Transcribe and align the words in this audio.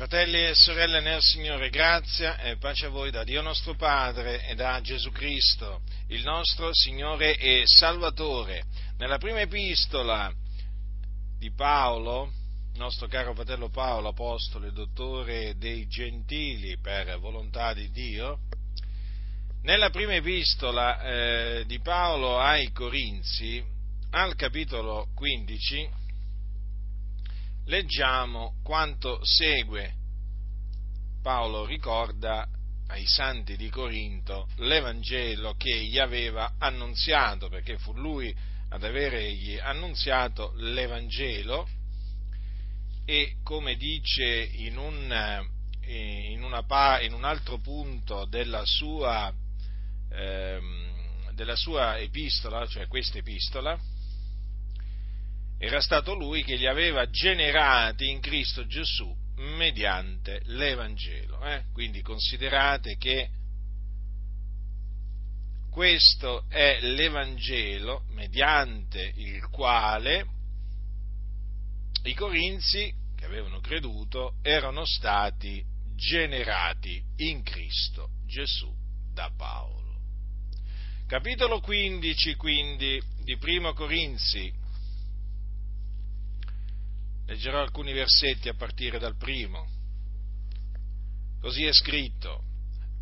Fratelli 0.00 0.46
e 0.46 0.54
sorelle 0.54 1.00
nel 1.00 1.20
Signore, 1.20 1.68
grazia 1.68 2.38
e 2.38 2.56
pace 2.56 2.86
a 2.86 2.88
voi 2.88 3.10
da 3.10 3.22
Dio 3.22 3.42
nostro 3.42 3.74
Padre 3.74 4.46
e 4.46 4.54
da 4.54 4.80
Gesù 4.80 5.10
Cristo, 5.10 5.82
il 6.06 6.22
nostro 6.22 6.70
Signore 6.72 7.36
e 7.36 7.64
Salvatore. 7.66 8.62
Nella 8.96 9.18
prima 9.18 9.42
epistola 9.42 10.32
di 11.38 11.52
Paolo, 11.52 12.32
nostro 12.76 13.08
caro 13.08 13.34
fratello 13.34 13.68
Paolo, 13.68 14.08
apostolo 14.08 14.68
e 14.68 14.72
dottore 14.72 15.58
dei 15.58 15.86
gentili 15.86 16.78
per 16.78 17.18
volontà 17.18 17.74
di 17.74 17.90
Dio, 17.90 18.38
nella 19.64 19.90
prima 19.90 20.14
epistola 20.14 20.98
eh, 21.02 21.64
di 21.66 21.78
Paolo 21.80 22.40
ai 22.40 22.72
Corinzi, 22.72 23.62
al 24.12 24.34
capitolo 24.34 25.08
15, 25.14 25.99
leggiamo 27.66 28.54
quanto 28.62 29.20
segue. 29.24 29.94
Paolo 31.22 31.66
ricorda 31.66 32.48
ai 32.88 33.06
santi 33.06 33.56
di 33.56 33.68
Corinto 33.68 34.48
l'Evangelo 34.56 35.54
che 35.54 35.84
gli 35.84 35.98
aveva 35.98 36.54
annunziato, 36.58 37.48
perché 37.48 37.78
fu 37.78 37.92
lui 37.92 38.34
ad 38.70 38.84
avergli 38.84 39.58
annunziato 39.58 40.52
l'Evangelo 40.56 41.68
e 43.04 43.36
come 43.42 43.76
dice 43.76 44.24
in 44.24 44.76
un, 44.76 45.48
in 45.82 46.42
una, 46.42 47.00
in 47.00 47.12
un 47.12 47.24
altro 47.24 47.58
punto 47.58 48.24
della 48.26 48.64
sua, 48.64 49.32
ehm, 50.10 51.32
della 51.32 51.56
sua 51.56 51.98
epistola, 51.98 52.66
cioè 52.66 52.86
questa 52.86 53.18
epistola, 53.18 53.78
era 55.62 55.82
stato 55.82 56.14
lui 56.14 56.42
che 56.42 56.56
li 56.56 56.66
aveva 56.66 57.10
generati 57.10 58.08
in 58.08 58.20
Cristo 58.20 58.66
Gesù 58.66 59.14
mediante 59.36 60.40
l'Evangelo. 60.44 61.44
Eh? 61.44 61.64
Quindi 61.74 62.00
considerate 62.00 62.96
che 62.96 63.28
questo 65.70 66.46
è 66.48 66.78
l'Evangelo 66.80 68.04
mediante 68.14 69.12
il 69.16 69.46
quale 69.50 70.26
i 72.04 72.14
Corinzi 72.14 72.90
che 73.14 73.26
avevano 73.26 73.60
creduto 73.60 74.36
erano 74.40 74.86
stati 74.86 75.62
generati 75.94 77.02
in 77.16 77.42
Cristo 77.42 78.12
Gesù 78.26 78.74
da 79.12 79.30
Paolo. 79.36 79.98
Capitolo 81.06 81.60
15 81.60 82.34
quindi 82.36 82.98
di 83.24 83.36
Primo 83.36 83.74
Corinzi 83.74 84.59
Leggerò 87.30 87.60
alcuni 87.60 87.92
versetti 87.92 88.48
a 88.48 88.54
partire 88.54 88.98
dal 88.98 89.16
primo. 89.16 89.64
Così 91.40 91.64
è 91.64 91.72
scritto. 91.72 92.42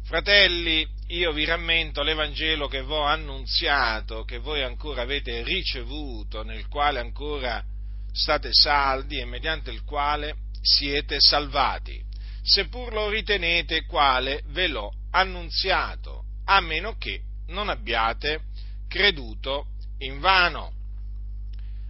Fratelli, 0.05 0.87
io 1.07 1.33
vi 1.33 1.47
rammento 1.47 2.03
l'Evangelo 2.03 2.69
che 2.69 2.85
vi 2.85 2.93
ho 2.93 3.05
annunziato, 3.05 4.25
che 4.25 4.37
voi 4.37 4.63
ancora 4.63 5.01
avete 5.01 5.43
ricevuto, 5.45 6.43
nel 6.43 6.69
quale 6.69 6.99
ancora 6.99 7.65
state 8.13 8.51
saldi 8.53 9.19
e 9.19 9.25
mediante 9.25 9.71
il 9.71 9.83
quale 9.85 10.35
siete 10.61 11.21
salvati, 11.21 11.99
seppur 12.43 12.93
lo 12.93 13.09
ritenete 13.09 13.87
quale 13.87 14.43
ve 14.49 14.67
l'ho 14.67 14.93
annunziato, 15.11 16.25
a 16.45 16.61
meno 16.61 16.99
che 16.99 17.23
non 17.47 17.71
abbiate 17.71 18.43
creduto 18.89 19.69
in 20.01 20.21
vano. 20.21 20.75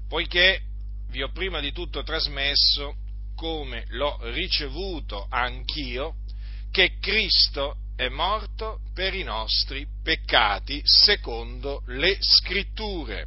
Poiché 0.08 0.62
vi 1.10 1.22
ho 1.22 1.30
prima 1.30 1.60
di 1.60 1.72
tutto 1.72 2.02
trasmesso, 2.02 2.96
come 3.34 3.84
l'ho 3.88 4.18
ricevuto 4.30 5.26
anch'io, 5.30 6.16
che 6.70 6.98
Cristo 7.00 7.76
è 7.96 8.08
morto 8.08 8.80
per 8.94 9.14
i 9.14 9.22
nostri 9.22 9.86
peccati 10.02 10.80
secondo 10.84 11.82
le 11.86 12.16
scritture, 12.20 13.26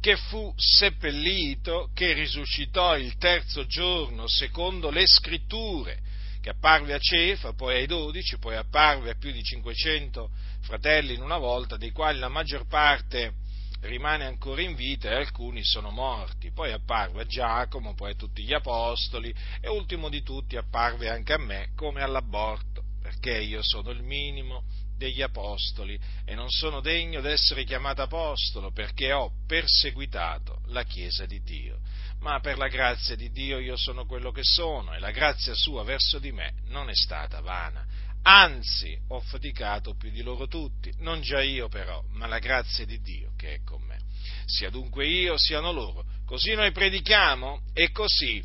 che 0.00 0.16
fu 0.16 0.52
seppellito, 0.56 1.90
che 1.94 2.12
risuscitò 2.12 2.96
il 2.96 3.16
terzo 3.16 3.66
giorno 3.66 4.26
secondo 4.28 4.90
le 4.90 5.06
scritture, 5.06 6.00
che 6.40 6.50
apparve 6.50 6.94
a 6.94 6.98
Cefa, 6.98 7.52
poi 7.52 7.76
ai 7.76 7.86
dodici, 7.86 8.38
poi 8.38 8.56
apparve 8.56 9.10
a 9.10 9.16
più 9.16 9.32
di 9.32 9.42
500 9.42 10.30
fratelli 10.60 11.14
in 11.14 11.22
una 11.22 11.38
volta, 11.38 11.76
dei 11.76 11.90
quali 11.90 12.18
la 12.18 12.28
maggior 12.28 12.66
parte 12.66 13.34
rimane 13.82 14.24
ancora 14.24 14.62
in 14.62 14.74
vita 14.74 15.10
e 15.10 15.14
alcuni 15.14 15.64
sono 15.64 15.90
morti. 15.90 16.50
Poi 16.50 16.72
apparve 16.72 17.22
a 17.22 17.26
Giacomo, 17.26 17.94
poi 17.94 18.12
a 18.12 18.16
tutti 18.16 18.42
gli 18.42 18.52
apostoli 18.52 19.34
e 19.60 19.68
ultimo 19.68 20.08
di 20.08 20.22
tutti 20.22 20.56
apparve 20.56 21.08
anche 21.08 21.32
a 21.32 21.38
me 21.38 21.70
come 21.74 22.02
all'aborto, 22.02 22.82
perché 23.00 23.38
io 23.38 23.60
sono 23.62 23.90
il 23.90 24.02
minimo 24.02 24.64
degli 24.96 25.22
apostoli 25.22 25.98
e 26.24 26.34
non 26.34 26.50
sono 26.50 26.80
degno 26.80 27.20
d'essere 27.20 27.62
chiamato 27.62 28.02
apostolo 28.02 28.72
perché 28.72 29.12
ho 29.12 29.30
perseguitato 29.46 30.62
la 30.66 30.82
Chiesa 30.82 31.24
di 31.24 31.40
Dio. 31.42 31.78
Ma 32.18 32.40
per 32.40 32.58
la 32.58 32.66
grazia 32.66 33.14
di 33.14 33.30
Dio 33.30 33.58
io 33.58 33.76
sono 33.76 34.04
quello 34.04 34.32
che 34.32 34.42
sono 34.42 34.92
e 34.92 34.98
la 34.98 35.12
grazia 35.12 35.54
sua 35.54 35.84
verso 35.84 36.18
di 36.18 36.32
me 36.32 36.54
non 36.66 36.88
è 36.88 36.94
stata 36.94 37.40
vana 37.40 37.86
anzi 38.28 38.94
ho 39.08 39.20
faticato 39.20 39.94
più 39.94 40.10
di 40.10 40.20
loro 40.20 40.46
tutti, 40.46 40.92
non 40.98 41.22
già 41.22 41.40
io 41.40 41.68
però, 41.68 42.04
ma 42.10 42.26
la 42.26 42.38
grazia 42.38 42.84
di 42.84 43.00
Dio 43.00 43.32
che 43.36 43.54
è 43.54 43.62
con 43.64 43.82
me. 43.82 43.98
Sia 44.44 44.68
dunque 44.68 45.06
io, 45.06 45.38
siano 45.38 45.72
loro. 45.72 46.04
Così 46.26 46.54
noi 46.54 46.70
predichiamo 46.70 47.62
e 47.72 47.90
così 47.90 48.44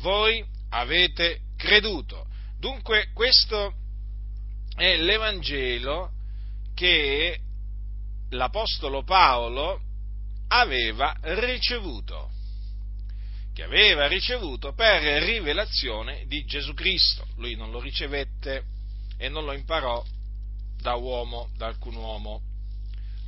voi 0.00 0.42
avete 0.70 1.40
creduto. 1.56 2.26
Dunque 2.58 3.10
questo 3.12 3.74
è 4.74 4.96
l'Evangelo 4.96 6.10
che 6.74 7.38
l'Apostolo 8.30 9.02
Paolo 9.02 9.82
aveva 10.48 11.14
ricevuto, 11.20 12.30
che 13.52 13.62
aveva 13.62 14.06
ricevuto 14.06 14.72
per 14.72 15.02
rivelazione 15.22 16.24
di 16.26 16.46
Gesù 16.46 16.72
Cristo. 16.72 17.26
Lui 17.36 17.56
non 17.56 17.70
lo 17.70 17.80
ricevette 17.80 18.76
e 19.18 19.28
non 19.28 19.44
lo 19.44 19.52
imparò 19.52 20.02
da 20.80 20.94
uomo, 20.94 21.50
da 21.56 21.66
alcun 21.66 21.96
uomo. 21.96 22.40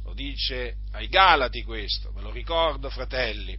Lo 0.05 0.15
dice 0.15 0.77
ai 0.93 1.09
Galati 1.09 1.63
questo, 1.63 2.13
ve 2.13 2.23
lo 2.23 2.31
ricordo 2.31 2.89
fratelli. 2.89 3.59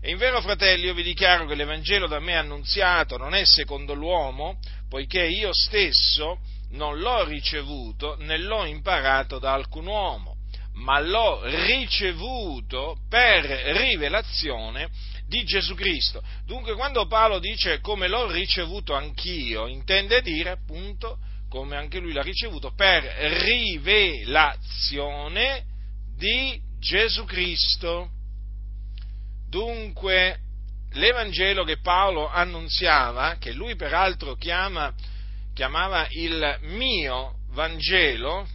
E 0.00 0.10
in 0.10 0.16
vero 0.16 0.40
fratelli 0.40 0.86
io 0.86 0.94
vi 0.94 1.02
dichiaro 1.02 1.46
che 1.46 1.54
l'Evangelo 1.54 2.06
da 2.06 2.20
me 2.20 2.36
annunziato 2.36 3.16
non 3.16 3.34
è 3.34 3.44
secondo 3.44 3.94
l'uomo, 3.94 4.58
poiché 4.88 5.24
io 5.24 5.52
stesso 5.52 6.38
non 6.70 6.98
l'ho 6.98 7.24
ricevuto 7.24 8.16
né 8.18 8.38
l'ho 8.38 8.64
imparato 8.64 9.38
da 9.38 9.52
alcun 9.52 9.86
uomo, 9.86 10.36
ma 10.74 10.98
l'ho 11.00 11.40
ricevuto 11.66 12.98
per 13.08 13.44
rivelazione 13.44 14.88
di 15.26 15.44
Gesù 15.44 15.74
Cristo. 15.74 16.22
Dunque 16.44 16.74
quando 16.74 17.06
Paolo 17.06 17.38
dice 17.38 17.80
come 17.80 18.08
l'ho 18.08 18.30
ricevuto 18.30 18.94
anch'io, 18.94 19.66
intende 19.66 20.20
dire 20.20 20.50
appunto 20.50 21.18
come 21.52 21.76
anche 21.76 21.98
lui 21.98 22.14
l'ha 22.14 22.22
ricevuto, 22.22 22.72
per 22.72 23.04
rivelazione 23.44 24.56
di 26.16 26.58
Gesù 26.80 27.26
Cristo. 27.26 28.08
Dunque, 29.50 30.38
l'Evangelo 30.92 31.62
che 31.64 31.78
Paolo 31.78 32.26
annunziava, 32.26 33.36
che 33.38 33.52
lui 33.52 33.76
peraltro 33.76 34.34
chiama, 34.36 34.94
chiamava 35.52 36.06
il 36.12 36.56
mio 36.62 37.40
Vangelo, 37.50 38.48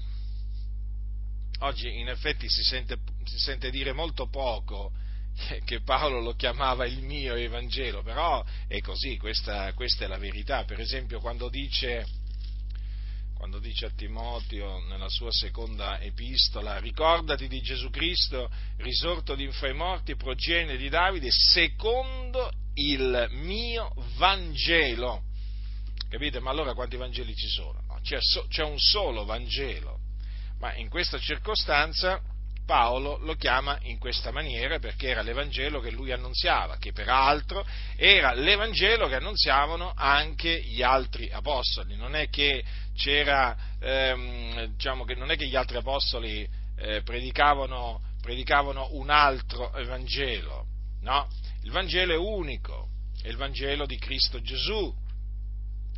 oggi 1.59 1.99
in 1.99 2.07
effetti 2.09 2.49
si 2.49 2.63
sente, 2.63 2.97
si 3.25 3.37
sente 3.37 3.69
dire 3.69 3.91
molto 3.91 4.27
poco 4.27 4.91
che 5.65 5.81
Paolo 5.81 6.19
lo 6.19 6.33
chiamava 6.33 6.87
il 6.87 7.03
mio 7.03 7.35
Evangelo, 7.35 8.01
però 8.01 8.43
è 8.67 8.79
così, 8.79 9.17
questa, 9.17 9.71
questa 9.73 10.05
è 10.05 10.07
la 10.07 10.17
verità. 10.17 10.63
Per 10.63 10.79
esempio, 10.79 11.19
quando 11.19 11.47
dice 11.47 12.25
quando 13.37 13.59
dice 13.59 13.85
a 13.85 13.91
Timoteo 13.95 14.79
nella 14.87 15.09
sua 15.09 15.31
seconda 15.31 15.99
epistola, 16.01 16.79
ricordati 16.79 17.47
di 17.47 17.61
Gesù 17.61 17.89
Cristo, 17.89 18.49
risorto 18.77 19.35
di 19.35 19.49
fra 19.51 19.69
i 19.69 19.73
morti, 19.73 20.15
progenie 20.15 20.75
di 20.75 20.89
Davide, 20.89 21.29
secondo 21.31 22.51
il 22.73 23.27
mio 23.31 23.93
Vangelo. 24.17 25.23
Capite? 26.09 26.39
Ma 26.39 26.49
allora 26.49 26.73
quanti 26.73 26.97
Vangeli 26.97 27.35
ci 27.35 27.47
sono? 27.47 27.83
No, 27.87 27.99
c'è, 28.01 28.17
so, 28.19 28.47
c'è 28.47 28.63
un 28.63 28.79
solo 28.79 29.23
Vangelo, 29.23 29.99
ma 30.59 30.75
in 30.75 30.89
questa 30.89 31.19
circostanza 31.19 32.19
Paolo 32.67 33.17
lo 33.21 33.35
chiama 33.35 33.79
in 33.83 33.97
questa 33.97 34.31
maniera 34.31 34.77
perché 34.77 35.07
era 35.07 35.21
l'Evangelo 35.21 35.79
che 35.79 35.89
lui 35.89 36.11
annunziava, 36.11 36.75
che 36.77 36.91
peraltro 36.91 37.65
era 37.95 38.33
l'Evangelo 38.33 39.07
che 39.07 39.15
annunziavano 39.15 39.93
anche 39.95 40.61
gli 40.61 40.83
altri 40.83 41.31
apostoli. 41.31 41.95
Non 41.95 42.13
è 42.13 42.27
che 42.29 42.63
ehm, 43.79 44.65
diciamo 44.65 45.05
che 45.05 45.15
non 45.15 45.31
è 45.31 45.37
che 45.37 45.47
gli 45.47 45.55
altri 45.55 45.77
apostoli 45.77 46.45
eh, 46.77 47.01
predicavano, 47.03 48.01
predicavano 48.21 48.89
un 48.91 49.09
altro 49.09 49.73
Evangelo, 49.73 50.65
no? 51.01 51.29
Il 51.63 51.71
Vangelo 51.71 52.13
è 52.13 52.17
unico, 52.17 52.89
è 53.21 53.29
il 53.29 53.37
Vangelo 53.37 53.85
di 53.85 53.97
Cristo 53.97 54.41
Gesù. 54.41 54.93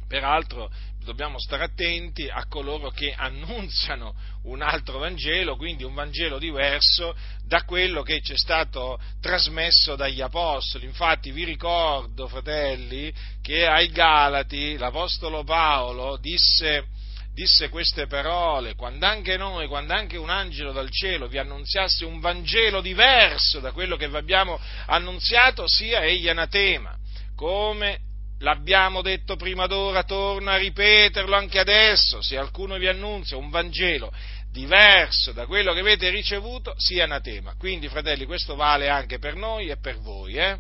Peraltro 0.09 0.71
dobbiamo 1.03 1.37
stare 1.37 1.65
attenti 1.65 2.27
a 2.27 2.47
coloro 2.47 2.89
che 2.89 3.13
annunziano 3.15 4.15
un 4.45 4.63
altro 4.63 4.97
Vangelo, 4.97 5.55
quindi 5.55 5.83
un 5.83 5.93
Vangelo 5.93 6.39
diverso 6.39 7.15
da 7.45 7.63
quello 7.63 8.01
che 8.01 8.19
ci 8.19 8.33
è 8.33 8.35
stato 8.35 8.99
trasmesso 9.21 9.95
dagli 9.95 10.19
Apostoli. 10.19 10.85
Infatti 10.85 11.29
vi 11.29 11.43
ricordo, 11.43 12.27
fratelli, 12.27 13.13
che 13.39 13.67
ai 13.67 13.89
Galati 13.89 14.77
l'Apostolo 14.77 15.43
Paolo 15.43 16.17
disse, 16.17 16.87
disse 17.31 17.69
queste 17.69 18.07
parole, 18.07 18.73
quando 18.73 19.05
anche 19.05 19.37
noi, 19.37 19.67
quando 19.67 19.93
anche 19.93 20.17
un 20.17 20.31
angelo 20.31 20.71
dal 20.71 20.89
cielo 20.89 21.27
vi 21.27 21.37
annunziasse 21.37 22.03
un 22.03 22.19
Vangelo 22.19 22.81
diverso 22.81 23.59
da 23.59 23.71
quello 23.73 23.95
che 23.95 24.09
vi 24.09 24.17
abbiamo 24.17 24.59
annunziato, 24.87 25.67
sia 25.67 26.01
egli 26.01 26.29
anatema, 26.29 26.97
come 27.35 28.07
L'abbiamo 28.41 29.01
detto 29.01 29.35
prima 29.35 29.67
d'ora, 29.67 30.03
torno 30.03 30.49
a 30.49 30.57
ripeterlo 30.57 31.35
anche 31.35 31.59
adesso, 31.59 32.21
se 32.21 32.35
qualcuno 32.35 32.77
vi 32.77 32.87
annunzia 32.87 33.35
un 33.35 33.49
Vangelo 33.49 34.13
diverso 34.51 35.31
da 35.31 35.45
quello 35.45 35.73
che 35.73 35.81
avete 35.81 36.09
ricevuto, 36.09 36.73
sia 36.77 37.03
anatema. 37.03 37.55
Quindi, 37.57 37.89
fratelli, 37.89 38.25
questo 38.25 38.55
vale 38.55 38.89
anche 38.89 39.19
per 39.19 39.35
noi 39.35 39.67
e 39.69 39.77
per 39.77 39.99
voi. 39.99 40.35
Eh? 40.35 40.57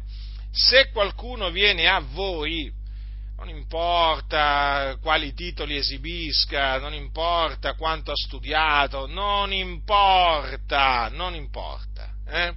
Se 0.51 0.89
qualcuno 0.91 1.49
viene 1.51 1.87
a 1.87 1.99
voi, 1.99 2.71
non 3.37 3.47
importa 3.47 4.97
quali 5.01 5.33
titoli 5.33 5.77
esibisca, 5.77 6.77
non 6.79 6.93
importa 6.93 7.75
quanto 7.75 8.11
ha 8.11 8.15
studiato, 8.15 9.07
non 9.07 9.53
importa, 9.53 11.09
non 11.09 11.33
importa. 11.33 12.09
Eh? 12.27 12.53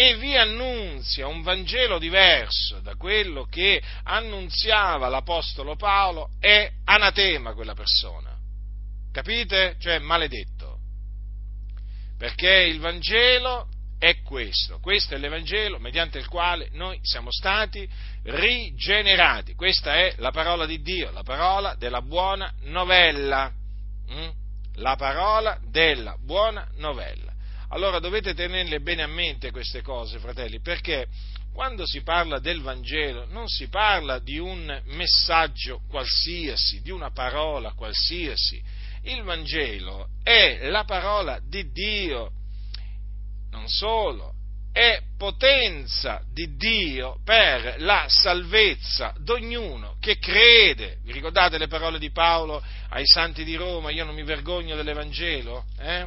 E 0.00 0.16
vi 0.16 0.36
annunzia 0.36 1.26
un 1.26 1.42
Vangelo 1.42 1.98
diverso 1.98 2.78
da 2.78 2.94
quello 2.94 3.46
che 3.46 3.82
annunziava 4.04 5.08
l'Apostolo 5.08 5.74
Paolo, 5.74 6.30
è 6.38 6.70
anatema 6.84 7.52
quella 7.52 7.74
persona. 7.74 8.36
Capite? 9.10 9.74
Cioè 9.80 9.98
maledetto. 9.98 10.78
Perché 12.16 12.48
il 12.48 12.78
Vangelo 12.78 13.66
è 13.98 14.22
questo, 14.22 14.78
questo 14.78 15.16
è 15.16 15.18
l'Evangelo 15.18 15.80
mediante 15.80 16.18
il 16.18 16.28
quale 16.28 16.68
noi 16.74 17.00
siamo 17.02 17.32
stati 17.32 17.88
rigenerati. 18.22 19.56
Questa 19.56 19.96
è 19.96 20.14
la 20.18 20.30
parola 20.30 20.64
di 20.64 20.80
Dio, 20.80 21.10
la 21.10 21.24
parola 21.24 21.74
della 21.74 22.02
buona 22.02 22.54
novella. 22.66 23.52
Mm? 24.12 24.28
La 24.74 24.94
parola 24.94 25.58
della 25.68 26.16
buona 26.20 26.68
novella. 26.76 27.27
Allora 27.70 27.98
dovete 27.98 28.34
tenerle 28.34 28.80
bene 28.80 29.02
a 29.02 29.06
mente 29.06 29.50
queste 29.50 29.82
cose, 29.82 30.18
fratelli, 30.18 30.60
perché 30.60 31.06
quando 31.52 31.86
si 31.86 32.02
parla 32.02 32.38
del 32.38 32.62
Vangelo 32.62 33.26
non 33.26 33.48
si 33.48 33.68
parla 33.68 34.18
di 34.20 34.38
un 34.38 34.80
messaggio 34.86 35.82
qualsiasi, 35.88 36.80
di 36.80 36.90
una 36.90 37.10
parola 37.10 37.72
qualsiasi. 37.72 38.62
Il 39.02 39.22
Vangelo 39.22 40.08
è 40.22 40.68
la 40.68 40.84
parola 40.84 41.40
di 41.42 41.70
Dio, 41.70 42.32
non 43.50 43.68
solo, 43.68 44.34
è 44.72 45.02
potenza 45.16 46.22
di 46.32 46.56
Dio 46.56 47.18
per 47.24 47.76
la 47.78 48.06
salvezza 48.08 49.12
d'ognuno 49.18 49.96
che 50.00 50.18
crede. 50.18 50.98
Vi 51.02 51.12
ricordate 51.12 51.58
le 51.58 51.66
parole 51.66 51.98
di 51.98 52.10
Paolo 52.12 52.62
ai 52.90 53.04
santi 53.04 53.44
di 53.44 53.56
Roma? 53.56 53.90
Io 53.90 54.04
non 54.04 54.14
mi 54.14 54.22
vergogno 54.22 54.76
dell'Evangelo? 54.76 55.64
Eh? 55.78 56.06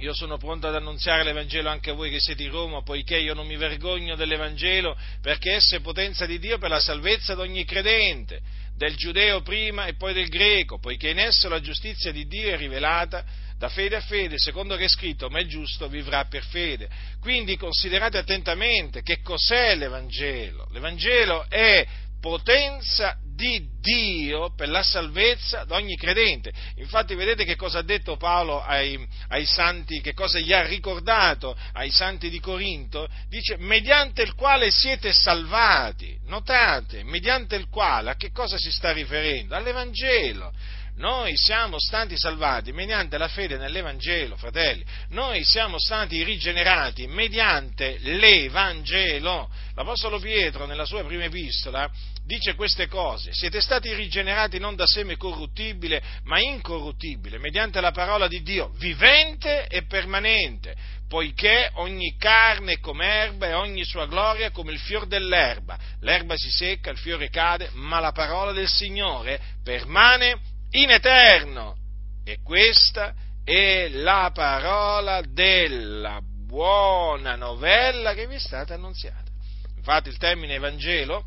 Io 0.00 0.14
sono 0.14 0.36
pronto 0.36 0.68
ad 0.68 0.76
annunziare 0.76 1.24
l'Evangelo 1.24 1.68
anche 1.68 1.90
a 1.90 1.94
voi 1.94 2.08
che 2.10 2.20
siete 2.20 2.44
in 2.44 2.52
Roma, 2.52 2.82
poiché 2.82 3.18
io 3.18 3.34
non 3.34 3.48
mi 3.48 3.56
vergogno 3.56 4.14
dell'Evangelo, 4.14 4.96
perché 5.20 5.54
esso 5.54 5.74
è 5.74 5.80
potenza 5.80 6.24
di 6.24 6.38
Dio 6.38 6.56
per 6.58 6.70
la 6.70 6.78
salvezza 6.78 7.34
di 7.34 7.40
ogni 7.40 7.64
credente, 7.64 8.40
del 8.76 8.94
giudeo 8.94 9.42
prima 9.42 9.86
e 9.86 9.96
poi 9.96 10.14
del 10.14 10.28
greco, 10.28 10.78
poiché 10.78 11.08
in 11.08 11.18
esso 11.18 11.48
la 11.48 11.60
giustizia 11.60 12.12
di 12.12 12.28
Dio 12.28 12.48
è 12.48 12.56
rivelata 12.56 13.24
da 13.58 13.68
fede 13.68 13.96
a 13.96 14.00
fede, 14.00 14.38
secondo 14.38 14.76
che 14.76 14.84
è 14.84 14.88
scritto, 14.88 15.28
ma 15.30 15.40
il 15.40 15.48
giusto 15.48 15.88
vivrà 15.88 16.26
per 16.26 16.44
fede. 16.44 16.88
Quindi 17.20 17.56
considerate 17.56 18.18
attentamente 18.18 19.02
che 19.02 19.20
cos'è 19.20 19.74
l'Evangelo. 19.74 20.68
L'Evangelo 20.70 21.44
è 21.48 21.84
potenza 22.20 23.18
di 23.38 23.68
Dio 23.80 24.52
per 24.56 24.68
la 24.68 24.82
salvezza 24.82 25.64
di 25.64 25.72
ogni 25.72 25.96
credente. 25.96 26.52
Infatti 26.78 27.14
vedete 27.14 27.44
che 27.44 27.54
cosa 27.54 27.78
ha 27.78 27.82
detto 27.82 28.16
Paolo 28.16 28.60
ai, 28.60 28.98
ai, 29.28 29.46
santi, 29.46 30.00
che 30.00 30.12
cosa 30.12 30.40
gli 30.40 30.52
ha 30.52 30.66
ricordato 30.66 31.56
ai 31.74 31.90
santi 31.92 32.30
di 32.30 32.40
Corinto? 32.40 33.08
Dice, 33.28 33.56
mediante 33.56 34.22
il 34.22 34.34
quale 34.34 34.72
siete 34.72 35.12
salvati. 35.12 36.18
Notate, 36.24 37.04
mediante 37.04 37.54
il 37.54 37.68
quale, 37.68 38.10
a 38.10 38.16
che 38.16 38.32
cosa 38.32 38.58
si 38.58 38.72
sta 38.72 38.90
riferendo? 38.90 39.54
All'Evangelo. 39.54 40.52
Noi 40.98 41.36
siamo 41.36 41.76
stati 41.78 42.18
salvati 42.18 42.72
mediante 42.72 43.18
la 43.18 43.28
fede 43.28 43.56
nell'Evangelo, 43.56 44.36
fratelli. 44.36 44.84
Noi 45.10 45.44
siamo 45.44 45.78
stati 45.78 46.24
rigenerati 46.24 47.06
mediante 47.06 47.98
l'Evangelo. 48.00 49.48
L'Apostolo 49.76 50.18
Pietro, 50.18 50.66
nella 50.66 50.84
sua 50.84 51.04
prima 51.04 51.22
epistola, 51.22 51.88
dice 52.24 52.56
queste 52.56 52.88
cose. 52.88 53.32
Siete 53.32 53.60
stati 53.60 53.94
rigenerati 53.94 54.58
non 54.58 54.74
da 54.74 54.88
seme 54.88 55.16
corruttibile, 55.16 56.02
ma 56.24 56.40
incorruttibile, 56.40 57.38
mediante 57.38 57.80
la 57.80 57.92
parola 57.92 58.26
di 58.26 58.42
Dio, 58.42 58.72
vivente 58.78 59.68
e 59.68 59.84
permanente, 59.84 60.74
poiché 61.08 61.70
ogni 61.74 62.16
carne 62.18 62.72
è 62.72 62.80
come 62.80 63.06
erba 63.06 63.46
e 63.46 63.52
ogni 63.52 63.84
sua 63.84 64.06
gloria 64.06 64.50
come 64.50 64.72
il 64.72 64.80
fior 64.80 65.06
dell'erba. 65.06 65.78
L'erba 66.00 66.34
si 66.36 66.50
secca, 66.50 66.90
il 66.90 66.98
fiore 66.98 67.30
cade, 67.30 67.70
ma 67.74 68.00
la 68.00 68.10
parola 68.10 68.50
del 68.50 68.68
Signore 68.68 69.40
permane 69.62 70.47
in 70.70 70.90
eterno. 70.90 71.76
E 72.24 72.38
questa 72.42 73.14
è 73.42 73.88
la 73.88 74.30
parola 74.34 75.22
della 75.22 76.20
buona 76.22 77.36
novella 77.36 78.14
che 78.14 78.26
vi 78.26 78.34
è 78.34 78.38
stata 78.38 78.74
annunziata. 78.74 79.30
Infatti 79.76 80.08
il 80.08 80.18
termine 80.18 80.54
Evangelo, 80.54 81.24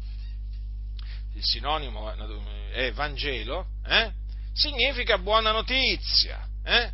il 1.34 1.44
sinonimo 1.44 2.12
è 2.72 2.92
Vangelo, 2.92 3.68
eh? 3.88 4.12
significa 4.54 5.18
buona 5.18 5.52
notizia. 5.52 6.48
Eh? 6.64 6.92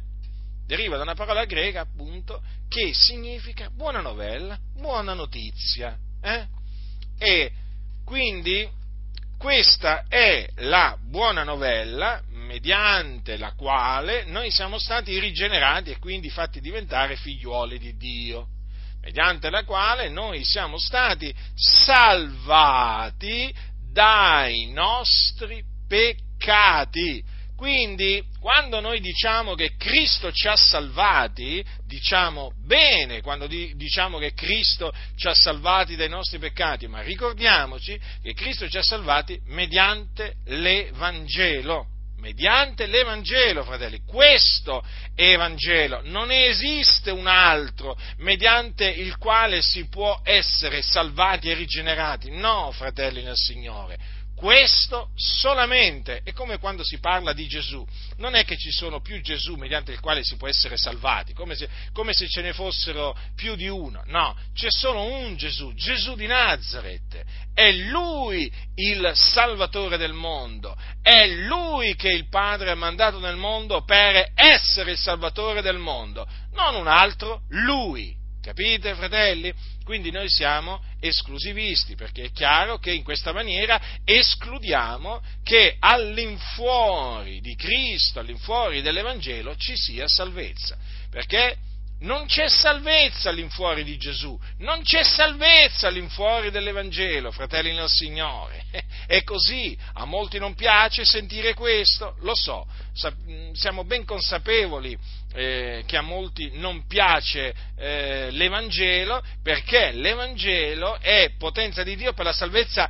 Deriva 0.66 0.98
da 0.98 1.04
una 1.04 1.16
parola 1.16 1.46
greca, 1.46 1.82
appunto, 1.82 2.42
che 2.70 2.94
significa 2.94 3.70
buona 3.70 4.02
novella, 4.02 4.58
buona 4.74 5.14
notizia. 5.14 5.98
Eh? 6.22 6.48
E 7.18 7.52
quindi 8.06 8.70
questa 9.38 10.06
è 10.08 10.48
la 10.58 10.98
buona 11.00 11.44
novella 11.44 12.22
mediante 12.48 13.38
la 13.38 13.54
quale 13.54 14.24
noi 14.26 14.50
siamo 14.50 14.80
stati 14.80 15.20
rigenerati 15.20 15.92
e 15.92 16.00
quindi 16.00 16.30
fatti 16.30 16.60
diventare 16.60 17.18
figliuoli 17.18 17.78
di 17.78 17.96
Dio, 17.96 18.48
mediante 19.02 19.52
la 19.52 19.64
quale 19.64 20.10
noi 20.10 20.44
siamo 20.44 20.80
stati 20.80 21.34
salvati 21.54 23.54
dai 23.92 24.72
nostri 24.72 25.64
peccati. 25.88 27.36
Quindi, 27.56 28.24
quando 28.40 28.80
noi 28.80 29.02
diciamo 29.02 29.56
che 29.56 29.76
Cristo 29.78 30.32
ci 30.32 30.48
ha 30.48 30.56
salvati, 30.56 31.66
diciamo 31.88 32.52
bene 32.64 33.22
quando 33.22 33.48
diciamo 33.48 34.20
che 34.20 34.34
Cristo 34.34 34.94
ci 35.16 35.28
ha 35.28 35.34
salvati 35.34 35.96
dai 35.96 36.08
nostri 36.08 36.38
peccati, 36.38 36.88
ma 36.88 37.02
ricordiamoci 37.02 38.00
che 38.22 38.34
Cristo 38.34 38.70
ci 38.70 38.78
ha 38.78 38.84
salvati 38.84 39.42
mediante 39.46 40.36
l'Evangelo 40.46 41.97
mediante 42.18 42.86
l'Evangelo, 42.86 43.64
fratelli. 43.64 44.02
Questo 44.06 44.84
Evangelo, 45.16 46.02
non 46.06 46.32
esiste 46.32 47.12
un 47.12 47.28
altro 47.28 47.98
mediante 48.18 48.88
il 48.88 49.18
quale 49.18 49.62
si 49.62 49.88
può 49.88 50.20
essere 50.24 50.82
salvati 50.82 51.50
e 51.50 51.54
rigenerati. 51.54 52.32
No, 52.32 52.72
fratelli 52.72 53.24
nel 53.24 53.36
Signore 53.36 53.98
questo 54.38 55.10
solamente. 55.16 56.22
È 56.24 56.32
come 56.32 56.60
quando 56.60 56.84
si 56.84 57.00
parla 57.00 57.34
di 57.34 57.48
Gesù. 57.48 57.86
Non 58.18 58.36
è 58.36 58.46
che 58.46 58.56
ci 58.56 58.72
sono 58.72 59.02
più 59.02 59.20
Gesù 59.22 59.56
mediante 59.56 59.92
il 59.92 60.00
quale 60.00 60.24
si 60.24 60.38
può 60.38 60.48
essere 60.48 60.78
salvati, 60.78 61.34
come 61.34 61.56
se, 61.56 61.68
come 61.92 62.14
se 62.14 62.30
ce 62.30 62.42
ne 62.42 62.54
fossero 62.54 63.18
più 63.36 63.56
di 63.56 63.68
uno. 63.68 64.04
No, 64.06 64.38
c'è 64.54 64.70
solo 64.70 65.02
un 65.02 65.36
Gesù, 65.36 65.74
Gesù 65.74 66.16
di 66.16 66.28
Nazareth. 66.28 67.24
È 67.54 67.72
Lui 67.72 68.52
il 68.76 69.12
Salvatore 69.16 69.98
del 69.98 70.14
mondo. 70.14 70.78
È 71.02 71.26
Lui 71.26 71.96
che 71.96 72.10
il 72.10 72.30
Padre 72.30 72.70
ha 72.70 72.76
mandato 72.76 73.20
nel 73.20 73.38
mondo 73.38 73.84
per 73.84 74.32
essere 74.36 74.92
il 74.92 74.98
Salvatore 75.00 75.64
del 75.64 75.80
mondo. 75.80 76.28
Non 76.52 76.76
un 76.76 76.88
altro, 76.88 77.42
Lui. 77.50 78.17
Capite, 78.48 78.96
fratelli? 78.96 79.54
Quindi 79.84 80.10
noi 80.10 80.30
siamo 80.30 80.82
esclusivisti, 81.02 81.96
perché 81.96 82.24
è 82.24 82.32
chiaro 82.32 82.78
che 82.78 82.94
in 82.94 83.04
questa 83.04 83.34
maniera 83.34 83.78
escludiamo 84.06 85.22
che 85.44 85.76
all'infuori 85.78 87.42
di 87.42 87.56
Cristo, 87.56 88.22
all'infuori 88.22 88.82
dell'Evangelo, 88.82 89.58
ci 89.58 89.76
sia 89.76 90.08
salvezza. 90.08 90.78
Perché 91.10 91.58
non 92.00 92.28
c'è 92.28 92.48
salvezza 92.48 93.30
all'infuori 93.30 93.84
di 93.84 93.98
Gesù, 93.98 94.40
non 94.60 94.84
c'è 94.84 95.04
salvezza 95.04 95.88
all'infuori 95.88 96.52
dell'Evangelo, 96.52 97.32
fratelli 97.32 97.74
nel 97.74 97.90
Signore. 97.90 98.66
È 99.08 99.24
così, 99.24 99.78
a 99.94 100.06
molti 100.06 100.38
non 100.38 100.54
piace 100.54 101.06
sentire 101.06 101.54
questo, 101.54 102.16
lo 102.20 102.36
so, 102.36 102.68
siamo 103.54 103.84
ben 103.84 104.06
consapevoli 104.06 104.98
eh, 105.34 105.84
che 105.86 105.98
a 105.98 106.02
molti 106.02 106.52
non 106.54 106.86
piace 106.86 107.54
eh, 107.78 108.30
l'Evangelo, 108.32 109.24
perché 109.42 109.92
l'Evangelo 109.92 111.00
è 111.00 111.32
potenza 111.38 111.84
di 111.84 111.96
Dio 111.96 112.14
per 112.14 112.26
la 112.26 112.34
salvezza 112.34 112.90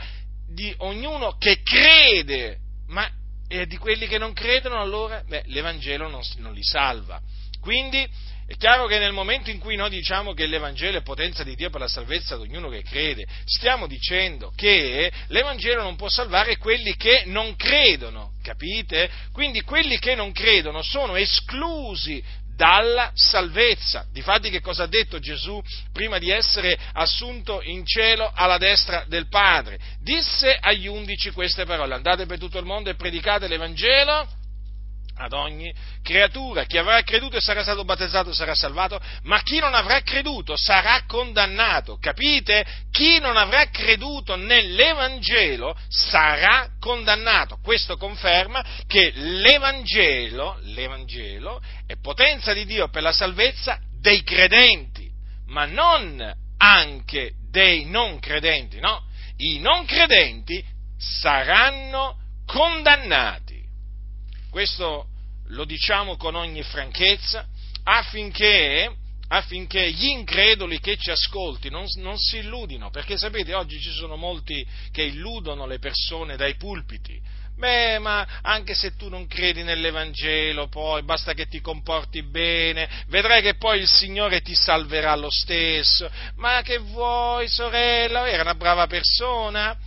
di 0.50 0.74
ognuno 0.80 1.38
che 1.38 1.62
crede, 1.62 2.58
ma 2.88 3.10
di 3.48 3.78
quelli 3.78 4.08
che 4.08 4.18
non 4.18 4.34
credono 4.34 4.82
allora 4.82 5.24
beh, 5.26 5.44
l'Evangelo 5.46 6.10
non, 6.10 6.22
non 6.38 6.54
li 6.54 6.64
salva. 6.64 7.22
Quindi 7.62 8.06
è 8.48 8.56
chiaro 8.56 8.88
che 8.88 8.98
nel 8.98 9.12
momento 9.12 9.50
in 9.50 9.60
cui 9.60 9.76
noi 9.76 9.90
diciamo 9.90 10.34
che 10.34 10.46
l'Evangelo 10.46 11.00
è 11.00 11.02
potenza 11.02 11.44
di 11.44 11.54
Dio 11.54 11.70
per 11.70 11.82
la 11.82 11.90
salvezza 11.90 12.38
di 12.38 12.44
ognuno 12.44 12.70
che 12.70 12.82
crede, 12.82 13.28
stiamo 13.44 13.88
dicendo 13.88 14.54
che 14.56 15.12
l'Evangelo 15.28 15.84
non 15.84 15.98
può 15.98 16.08
salvare 16.08 16.56
quelli 16.56 16.96
che 16.96 17.24
non 17.26 17.58
credono, 17.58 18.36
capite? 18.42 19.10
Quindi 19.34 19.64
quelli 19.64 20.00
che 20.00 20.16
non 20.16 20.32
credono 20.32 20.82
sono 20.82 21.18
esclusi 21.18 22.24
dalla 22.56 23.12
salvezza. 23.14 24.06
Difatti 24.14 24.50
che 24.50 24.62
cosa 24.62 24.84
ha 24.84 24.88
detto 24.88 25.20
Gesù 25.20 25.62
prima 25.92 26.18
di 26.18 26.30
essere 26.30 26.80
assunto 26.94 27.62
in 27.62 27.86
cielo 27.86 28.32
alla 28.34 28.58
destra 28.58 29.04
del 29.10 29.28
Padre? 29.28 29.78
Disse 30.02 30.58
agli 30.58 30.88
undici 30.88 31.32
queste 31.32 31.66
parole, 31.66 31.96
andate 31.96 32.26
per 32.26 32.40
tutto 32.40 32.60
il 32.60 32.66
mondo 32.66 32.90
e 32.90 32.96
predicate 32.96 33.50
l'Evangelo 33.50 34.46
ad 35.18 35.34
ogni 35.34 35.74
creatura. 36.04 36.66
Chi 36.66 36.78
avrà 36.78 37.02
creduto 37.02 37.38
e 37.38 37.42
sarà 37.42 37.62
stato 37.64 37.84
battezzato 37.84 38.34
sarà 38.34 38.56
salvato, 38.56 39.00
ma 39.24 39.42
chi 39.42 39.60
non 39.60 39.74
avrà 39.74 40.02
creduto 40.02 40.56
sarà 40.56 41.04
condannato. 41.06 41.98
Capite? 42.00 42.66
Chi 42.92 43.20
non 43.20 43.38
avrà 43.38 43.70
creduto 43.70 44.36
nell'Evangelo 44.36 45.76
sarà 45.88 46.70
condannato. 46.80 47.58
Questo 47.62 47.98
conferma 47.98 48.64
che 48.88 49.12
l'Evangelo, 49.16 50.60
l'Evangelo 50.62 51.62
è 51.86 51.96
potenza 52.00 52.54
di 52.54 52.66
Dio 52.66 52.90
per 52.90 53.02
la 53.02 53.12
salvezza 53.12 53.80
dei 54.00 54.24
credenti, 54.24 55.10
ma 55.48 55.66
non 55.66 56.46
anche 56.58 57.34
dei 57.50 57.86
non 57.86 58.20
credenti, 58.20 58.80
no? 58.80 59.06
I 59.38 59.60
non 59.60 59.86
credenti 59.86 60.64
saranno 60.98 62.18
condannati. 62.46 63.47
Questo 64.58 65.06
lo 65.50 65.66
diciamo 65.66 66.18
con 66.18 66.34
ogni 66.34 66.64
franchezza 66.64 67.46
affinché, 67.84 68.92
affinché 69.28 69.92
gli 69.92 70.06
increduli 70.06 70.80
che 70.80 70.98
ci 70.98 71.12
ascolti 71.12 71.70
non, 71.70 71.86
non, 71.98 72.18
si 72.18 72.38
illudino, 72.38 72.90
perché 72.90 73.20
sapete 73.20 73.54
oggi 73.54 73.80
ci 73.80 73.92
sono 73.92 74.16
molti 74.16 74.66
che 74.92 75.04
illudono 75.04 75.68
le 75.68 75.78
persone 75.78 76.38
dai 76.38 76.56
pulpiti. 76.56 77.22
Beh, 77.56 78.00
ma 78.00 78.40
anche 78.42 78.74
se 78.74 78.96
tu 78.96 79.10
non 79.10 79.28
credi 79.28 79.62
nell'Evangelo, 79.62 80.70
poi 80.70 81.04
basta 81.04 81.36
che 81.36 81.46
ti 81.46 81.62
comporti 81.62 82.24
bene, 82.24 82.90
vedrai 83.10 83.44
che 83.44 83.58
poi 83.58 83.82
il 83.82 83.88
Signore 83.88 84.42
ti 84.42 84.56
salverà 84.56 85.16
lo 85.16 85.30
stesso. 85.30 86.10
Ma 86.38 86.64
che 86.64 86.80
vuoi, 86.80 87.48
sorella? 87.48 88.28
Era 88.28 88.42
una 88.42 88.56
brava 88.56 88.88
persona? 88.88 89.78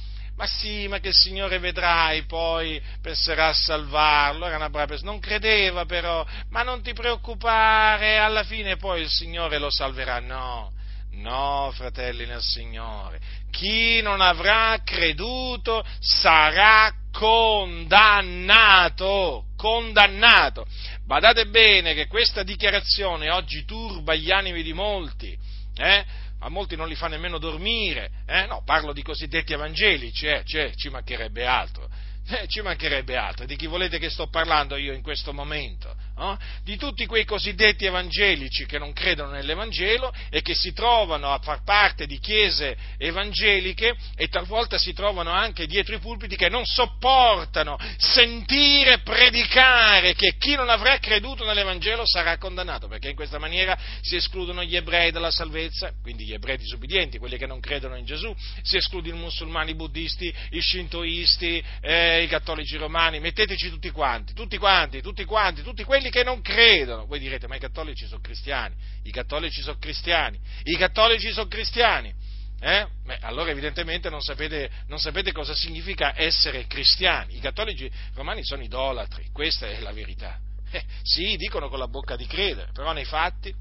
Ma 0.41 0.47
sì, 0.47 0.89
ma 0.89 1.01
che 1.01 1.09
il 1.09 1.15
Signore 1.15 1.59
vedrai, 1.59 2.23
poi 2.23 2.81
penserà 3.03 3.49
a 3.49 3.53
salvarlo, 3.53 4.47
era 4.47 4.57
una 4.57 4.71
brava 4.71 4.87
persona, 4.87 5.11
non 5.11 5.21
credeva 5.21 5.85
però, 5.85 6.25
ma 6.49 6.63
non 6.63 6.81
ti 6.81 6.95
preoccupare, 6.95 8.17
alla 8.17 8.43
fine 8.43 8.79
poi 8.79 9.03
il 9.03 9.11
Signore 9.11 9.59
lo 9.59 9.71
salverà, 9.71 10.19
no, 10.19 10.73
no, 11.11 11.71
fratelli 11.75 12.25
nel 12.25 12.41
Signore, 12.41 13.21
chi 13.51 14.01
non 14.01 14.23
avrà 14.23 14.81
creduto 14.83 15.85
sarà 15.99 16.91
condannato, 17.13 19.45
condannato. 19.59 20.65
Badate 21.05 21.49
bene 21.49 21.93
che 21.93 22.07
questa 22.07 22.43
dichiarazione 22.43 23.31
oggi 23.31 23.67
turba 23.67 24.15
gli 24.15 24.31
animi 24.31 24.63
di 24.63 24.73
molti, 24.73 25.37
eh? 25.77 26.29
A 26.41 26.49
molti 26.49 26.77
non 26.77 26.89
li 26.89 26.95
fa 26.95 27.09
nemmeno 27.09 27.39
dormire, 27.39 28.11
eh? 28.27 28.47
no, 28.47 28.63
parlo 28.65 28.93
di 28.93 29.03
cosiddetti 29.03 29.53
evangelici, 29.53 30.27
eh? 30.27 30.43
cioè, 30.45 30.73
ci 30.75 30.89
mancherebbe 30.89 31.47
altro, 31.47 31.89
eh, 32.29 32.47
ci 32.49 32.61
mancherebbe 32.63 33.17
altro, 33.17 33.45
di 33.45 33.57
chi 33.57 33.67
volete 33.67 33.99
che 33.99 34.11
sto 34.11 34.29
parlando 34.29 34.77
io 34.77 34.93
in 34.93 35.03
questo 35.03 35.33
momento? 35.33 35.95
No? 36.21 36.39
di 36.63 36.77
tutti 36.77 37.07
quei 37.07 37.25
cosiddetti 37.25 37.87
evangelici 37.87 38.67
che 38.67 38.79
non 38.79 38.93
credono 38.93 39.31
nell'Evangelo 39.31 40.13
e 40.29 40.43
che 40.43 40.55
si 40.55 40.73
trovano 40.73 41.33
a 41.33 41.39
far 41.39 41.63
parte 41.65 42.07
di 42.07 42.19
chiese 42.19 42.77
evangeliche 42.99 43.97
e 44.15 44.29
talvolta 44.29 44.77
si 44.79 44.93
trovano 44.93 45.31
anche 45.31 45.67
dietro 45.67 45.95
i 45.95 45.99
pulpiti 45.99 46.37
che 46.37 46.51
non 46.51 46.65
sopportano 46.67 47.79
sentire 47.97 48.99
predicare 48.99 50.15
che 50.15 50.37
chi 50.39 50.55
non 50.55 50.69
avrà 50.69 50.99
creduto 50.99 51.45
nell'Evangelo 51.45 52.07
sarà 52.07 52.37
condannato, 52.37 52.87
perché 52.87 53.09
in 53.09 53.17
questa 53.17 53.39
maniera 53.39 53.79
si 54.03 54.17
escludono 54.17 54.63
gli 54.63 54.77
ebrei 54.77 55.11
dalla 55.11 55.31
salvezza, 55.31 55.93
quindi 56.03 56.25
gli 56.25 56.35
ebrei 56.35 56.59
disubbidienti, 56.59 57.19
quelli 57.19 57.39
che 57.39 57.47
non 57.47 57.61
credono 57.61 57.97
in 57.97 58.05
Gesù, 58.05 58.35
si 58.63 58.77
escludono 58.77 59.17
i 59.17 59.19
musulmani, 59.19 59.71
i 59.71 59.75
buddisti, 59.75 60.33
i 60.51 60.61
shintoisti, 60.61 61.65
eh, 61.81 62.23
i 62.23 62.27
cattolici 62.27 62.77
romani, 62.77 63.21
metteteci 63.21 63.71
tutti 63.71 63.91
quanti, 63.91 64.35
tutti 64.35 64.59
quanti, 64.59 65.01
tutti 65.01 65.25
quanti, 65.25 65.63
tutti 65.63 65.85
quelli 65.85 66.10
che 66.11 66.23
non 66.23 66.41
credono. 66.43 67.07
Voi 67.07 67.19
direte, 67.19 67.47
ma 67.47 67.57
i 67.57 67.61
cattolici 67.61 68.07
sono 68.07 68.21
cristiani, 68.21 68.75
i 69.05 69.11
cattolici 69.11 69.63
sono 69.63 69.79
cristiani, 69.79 70.39
i 70.65 70.77
cattolici 70.77 71.33
sono 71.33 71.49
cristiani. 71.49 72.13
Eh? 72.61 72.87
Beh, 73.05 73.19
allora 73.23 73.51
evidentemente 73.51 74.11
non 74.11 74.21
sapete, 74.21 74.71
non 74.87 74.99
sapete, 74.99 75.33
cosa 75.33 75.55
significa 75.55 76.13
essere 76.15 76.67
cristiani. 76.67 77.37
I 77.37 77.41
cattolici 77.41 77.91
romani 78.15 78.45
sono 78.45 78.63
idolatri, 78.63 79.31
questa 79.33 79.67
è 79.67 79.81
la 79.81 79.93
verità. 79.93 80.39
Eh, 80.71 80.85
sì, 81.03 81.37
dicono 81.37 81.69
con 81.69 81.79
la 81.79 81.89
bocca 81.89 82.17
di 82.17 82.27
credere, 82.27 82.71
però 82.73 82.93
nei 82.93 83.07
fatti, 83.07 83.53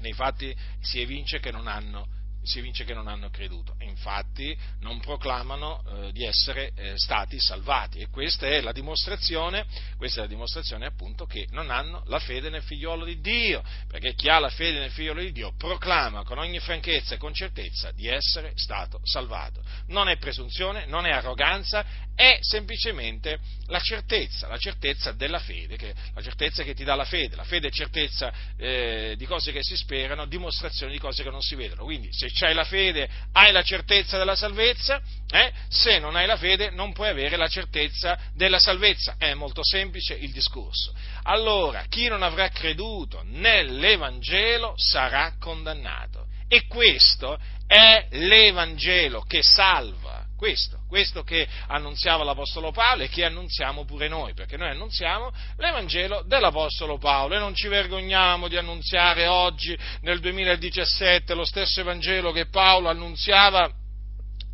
nei 0.00 0.12
fatti 0.12 0.54
si 0.80 1.00
evince 1.00 1.38
che 1.38 1.50
non 1.50 1.68
hanno 1.68 2.17
si 2.42 2.58
evince 2.58 2.84
che 2.84 2.94
non 2.94 3.08
hanno 3.08 3.30
creduto. 3.30 3.74
Infatti 3.80 4.56
non 4.80 5.00
proclamano 5.00 5.82
eh, 5.82 6.12
di 6.12 6.24
essere 6.24 6.72
eh, 6.74 6.92
stati 6.96 7.38
salvati 7.40 7.98
e 7.98 8.08
questa 8.08 8.46
è 8.46 8.60
la 8.60 8.72
dimostrazione, 8.72 9.66
questa 9.96 10.20
è 10.20 10.22
la 10.22 10.28
dimostrazione 10.28 10.86
appunto 10.86 11.26
che 11.26 11.46
non 11.50 11.70
hanno 11.70 12.02
la 12.06 12.18
fede 12.18 12.48
nel 12.48 12.62
figliolo 12.62 13.04
di 13.04 13.20
Dio, 13.20 13.62
perché 13.86 14.14
chi 14.14 14.28
ha 14.28 14.38
la 14.38 14.50
fede 14.50 14.78
nel 14.78 14.90
figliolo 14.90 15.20
di 15.20 15.32
Dio 15.32 15.52
proclama 15.56 16.24
con 16.24 16.38
ogni 16.38 16.58
franchezza 16.58 17.14
e 17.14 17.18
con 17.18 17.34
certezza 17.34 17.90
di 17.92 18.06
essere 18.06 18.52
stato 18.54 19.00
salvato. 19.02 19.62
Non 19.86 20.08
è 20.08 20.16
presunzione, 20.16 20.86
non 20.86 21.06
è 21.06 21.10
arroganza, 21.10 21.84
è 22.14 22.38
semplicemente 22.40 23.38
la 23.66 23.80
certezza, 23.80 24.48
la 24.48 24.58
certezza 24.58 25.12
della 25.12 25.38
fede, 25.38 25.76
che, 25.76 25.94
la 26.14 26.22
certezza 26.22 26.62
che 26.62 26.74
ti 26.74 26.84
dà 26.84 26.94
la 26.94 27.04
fede. 27.04 27.36
La 27.36 27.44
fede 27.44 27.68
è 27.68 27.70
certezza 27.70 28.32
eh, 28.56 29.14
di 29.16 29.26
cose 29.26 29.52
che 29.52 29.62
si 29.62 29.76
sperano, 29.76 30.26
dimostrazione 30.26 30.92
di 30.92 30.98
cose 30.98 31.22
che 31.22 31.30
non 31.30 31.42
si 31.42 31.54
vedono. 31.54 31.84
Quindi 31.84 32.08
se 32.10 32.27
hai 32.40 32.54
la 32.54 32.64
fede 32.64 33.08
hai 33.32 33.52
la 33.52 33.62
certezza 33.62 34.18
della 34.18 34.34
salvezza, 34.34 35.00
eh? 35.30 35.52
se 35.68 35.98
non 35.98 36.16
hai 36.16 36.26
la 36.26 36.36
fede 36.36 36.70
non 36.70 36.92
puoi 36.92 37.08
avere 37.08 37.36
la 37.36 37.48
certezza 37.48 38.18
della 38.34 38.58
salvezza. 38.58 39.14
È 39.18 39.34
molto 39.34 39.62
semplice 39.62 40.14
il 40.14 40.32
discorso. 40.32 40.92
Allora, 41.24 41.84
chi 41.88 42.08
non 42.08 42.22
avrà 42.22 42.48
creduto 42.48 43.22
nell'Evangelo 43.24 44.74
sarà 44.76 45.34
condannato. 45.38 46.26
E 46.48 46.66
questo 46.66 47.38
è 47.66 48.06
l'Evangelo 48.10 49.20
che 49.22 49.42
salva 49.42 50.24
questo, 50.36 50.77
questo 50.88 51.22
che 51.22 51.46
annunziava 51.68 52.24
l'Apostolo 52.24 52.72
Paolo 52.72 53.02
e 53.04 53.08
che 53.08 53.24
annunziamo 53.24 53.84
pure 53.84 54.08
noi, 54.08 54.34
perché 54.34 54.56
noi 54.56 54.70
annunziamo 54.70 55.30
l'Evangelo 55.58 56.22
dell'Apostolo 56.26 56.98
Paolo. 56.98 57.36
E 57.36 57.38
non 57.38 57.54
ci 57.54 57.68
vergogniamo 57.68 58.48
di 58.48 58.56
annunziare 58.56 59.26
oggi, 59.26 59.78
nel 60.00 60.18
2017, 60.18 61.34
lo 61.34 61.44
stesso 61.44 61.80
Evangelo 61.80 62.32
che 62.32 62.46
Paolo 62.46 62.88
annunziava 62.88 63.70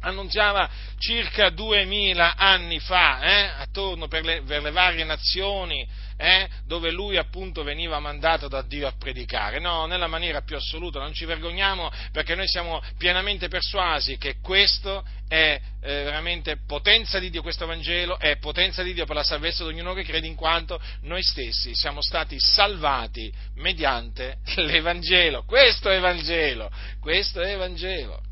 annunziava 0.01 0.69
circa 0.99 1.49
duemila 1.49 2.35
anni 2.37 2.79
fa, 2.79 3.21
eh, 3.21 3.53
attorno 3.57 4.07
per 4.07 4.23
le, 4.23 4.43
per 4.43 4.61
le 4.61 4.71
varie 4.71 5.03
nazioni 5.03 5.89
eh, 6.17 6.49
dove 6.67 6.91
lui 6.91 7.17
appunto 7.17 7.63
veniva 7.63 7.99
mandato 7.99 8.49
da 8.49 8.63
Dio 8.63 8.87
a 8.87 8.95
predicare. 8.97 9.59
No, 9.59 9.87
nella 9.87 10.07
maniera 10.07 10.43
più 10.43 10.57
assoluta, 10.57 10.99
non 10.99 11.13
ci 11.13 11.25
vergogniamo 11.25 11.91
perché 12.13 12.35
noi 12.35 12.49
siamo 12.49 12.81
pienamente 12.99 13.49
persuasi 13.49 14.17
che 14.17 14.37
questo 14.41 15.05
è 15.29 15.61
eh, 15.81 16.03
veramente 16.05 16.59
potenza 16.67 17.19
di 17.19 17.31
Dio, 17.31 17.43
questo 17.43 17.67
Vangelo 17.67 18.19
è 18.19 18.37
potenza 18.37 18.83
di 18.83 18.93
Dio 18.93 19.07
per 19.07 19.17
la 19.17 19.25
salvezza 19.25 19.65
di 19.65 19.71
ognuno 19.71 19.95
che 19.95 20.05
crede 20.05 20.27
in 20.27 20.35
quanto 20.35 20.81
noi 21.03 21.23
stessi 21.23 21.75
siamo 21.75 22.01
stati 22.01 22.39
salvati 22.39 23.33
mediante 23.57 24.39
l'Evangelo. 24.57 25.45
Questo 25.45 25.91
è 25.91 25.97
Evangelo, 25.97 26.71
questo 27.01 27.41
è 27.41 27.53
Evangelo. 27.53 28.23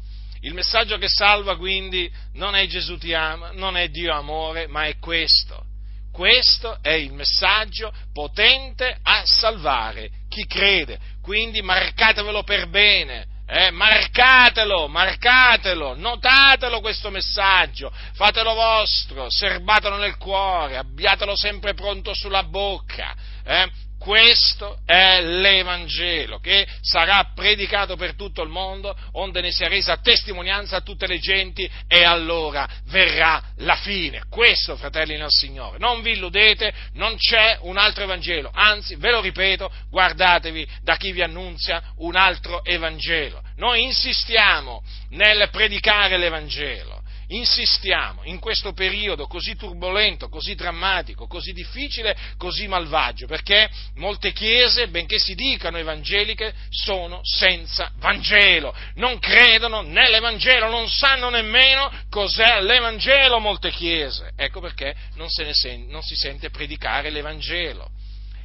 Il 0.44 0.54
messaggio 0.54 0.98
che 0.98 1.08
salva 1.08 1.56
quindi 1.56 2.10
non 2.34 2.56
è 2.56 2.66
Gesù 2.66 2.98
ti 2.98 3.14
ama, 3.14 3.52
non 3.52 3.76
è 3.76 3.88
Dio 3.88 4.12
amore, 4.12 4.66
ma 4.66 4.86
è 4.86 4.98
questo 4.98 5.70
questo 6.12 6.78
è 6.82 6.92
il 6.92 7.12
messaggio 7.12 7.92
potente 8.12 8.98
a 9.02 9.22
salvare 9.24 10.10
chi 10.28 10.46
crede. 10.46 10.98
quindi 11.22 11.62
marcatevelo 11.62 12.42
per 12.42 12.68
bene. 12.68 13.26
Eh, 13.46 13.70
marcatelo, 13.70 14.88
marcatelo, 14.88 15.94
notatelo 15.94 16.80
questo 16.80 17.10
messaggio, 17.10 17.92
fatelo 18.14 18.54
vostro, 18.54 19.26
serbatelo 19.28 19.96
nel 19.96 20.16
cuore, 20.16 20.78
abbiatelo 20.78 21.36
sempre 21.36 21.74
pronto 21.74 22.14
sulla 22.14 22.44
bocca. 22.44 23.14
Eh? 23.44 23.70
Questo 24.02 24.78
è 24.84 25.22
l'Evangelo 25.22 26.40
che 26.40 26.66
sarà 26.80 27.30
predicato 27.36 27.94
per 27.94 28.16
tutto 28.16 28.42
il 28.42 28.48
mondo, 28.48 28.96
onde 29.12 29.40
ne 29.40 29.52
sia 29.52 29.68
resa 29.68 29.96
testimonianza 29.98 30.74
a 30.74 30.80
tutte 30.80 31.06
le 31.06 31.20
genti 31.20 31.70
e 31.86 32.02
allora 32.02 32.68
verrà 32.86 33.40
la 33.58 33.76
fine. 33.76 34.24
Questo, 34.28 34.76
fratelli 34.76 35.16
nel 35.16 35.30
Signore. 35.30 35.78
Non 35.78 36.02
vi 36.02 36.14
illudete, 36.14 36.74
non 36.94 37.16
c'è 37.16 37.58
un 37.60 37.76
altro 37.76 38.02
Evangelo, 38.02 38.50
anzi, 38.52 38.96
ve 38.96 39.12
lo 39.12 39.20
ripeto, 39.20 39.70
guardatevi 39.88 40.66
da 40.82 40.96
chi 40.96 41.12
vi 41.12 41.22
annunzia 41.22 41.80
un 41.98 42.16
altro 42.16 42.64
Evangelo. 42.64 43.40
Noi 43.58 43.84
insistiamo 43.84 44.82
nel 45.10 45.48
predicare 45.52 46.18
l'Evangelo 46.18 47.01
insistiamo 47.32 48.22
in 48.24 48.38
questo 48.38 48.72
periodo 48.72 49.26
così 49.26 49.56
turbolento, 49.56 50.28
così 50.28 50.54
drammatico, 50.54 51.26
così 51.26 51.52
difficile, 51.52 52.16
così 52.36 52.66
malvagio, 52.66 53.26
perché 53.26 53.68
molte 53.96 54.32
chiese, 54.32 54.88
benché 54.88 55.18
si 55.18 55.34
dicano 55.34 55.78
evangeliche, 55.78 56.54
sono 56.70 57.20
senza 57.22 57.90
Vangelo, 57.96 58.74
non 58.94 59.18
credono 59.18 59.82
nell'Evangelo, 59.82 60.68
non 60.68 60.88
sanno 60.88 61.30
nemmeno 61.30 61.90
cos'è 62.10 62.60
l'Evangelo 62.60 63.38
molte 63.38 63.70
chiese. 63.70 64.32
Ecco 64.36 64.60
perché 64.60 64.94
non, 65.14 65.28
sen- 65.28 65.88
non 65.88 66.02
si 66.02 66.14
sente 66.14 66.50
predicare 66.50 67.10
l'Evangelo. 67.10 67.90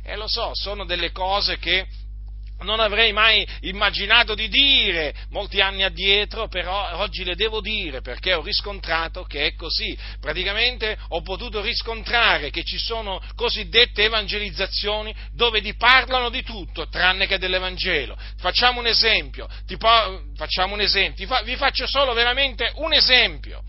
E 0.04 0.16
lo 0.16 0.28
so, 0.28 0.52
sono 0.54 0.86
delle 0.86 1.12
cose 1.12 1.58
che 1.58 1.86
non 2.62 2.80
avrei 2.80 3.12
mai 3.14 3.48
immaginato 3.62 4.34
di 4.34 4.48
dire 4.48 5.14
molti 5.30 5.62
anni 5.62 5.84
addietro, 5.84 6.48
però 6.48 6.98
oggi 6.98 7.24
le 7.24 7.36
devo 7.36 7.62
dire 7.62 8.02
perché 8.02 8.34
ho 8.34 8.42
riscontrato 8.42 9.24
che 9.24 9.46
è 9.46 9.54
così. 9.56 9.98
Praticamente 10.20 10.98
ho 11.10 11.22
potuto 11.22 11.62
riscontrare 11.62 12.50
che 12.50 12.64
ci 12.64 12.78
sono 12.78 13.22
cosiddette 13.36 14.04
evangelizzazioni 14.04 15.14
dove 15.34 15.62
ti 15.62 15.76
parlano 15.76 16.30
di 16.30 16.44
tutto 16.44 16.88
tranne 16.88 17.28
che 17.28 17.38
dell'Evangelo. 17.38 18.18
Facciamo 18.38 18.80
un 18.80 18.88
esempio, 18.88 19.48
po- 19.78 20.24
facciamo 20.36 20.74
un 20.74 20.82
esempio. 20.82 21.28
vi 21.44 21.56
faccio 21.56 21.88
solo 21.88 22.14
veramente 22.14 22.72
un 22.76 22.94
esempio. 22.94 23.64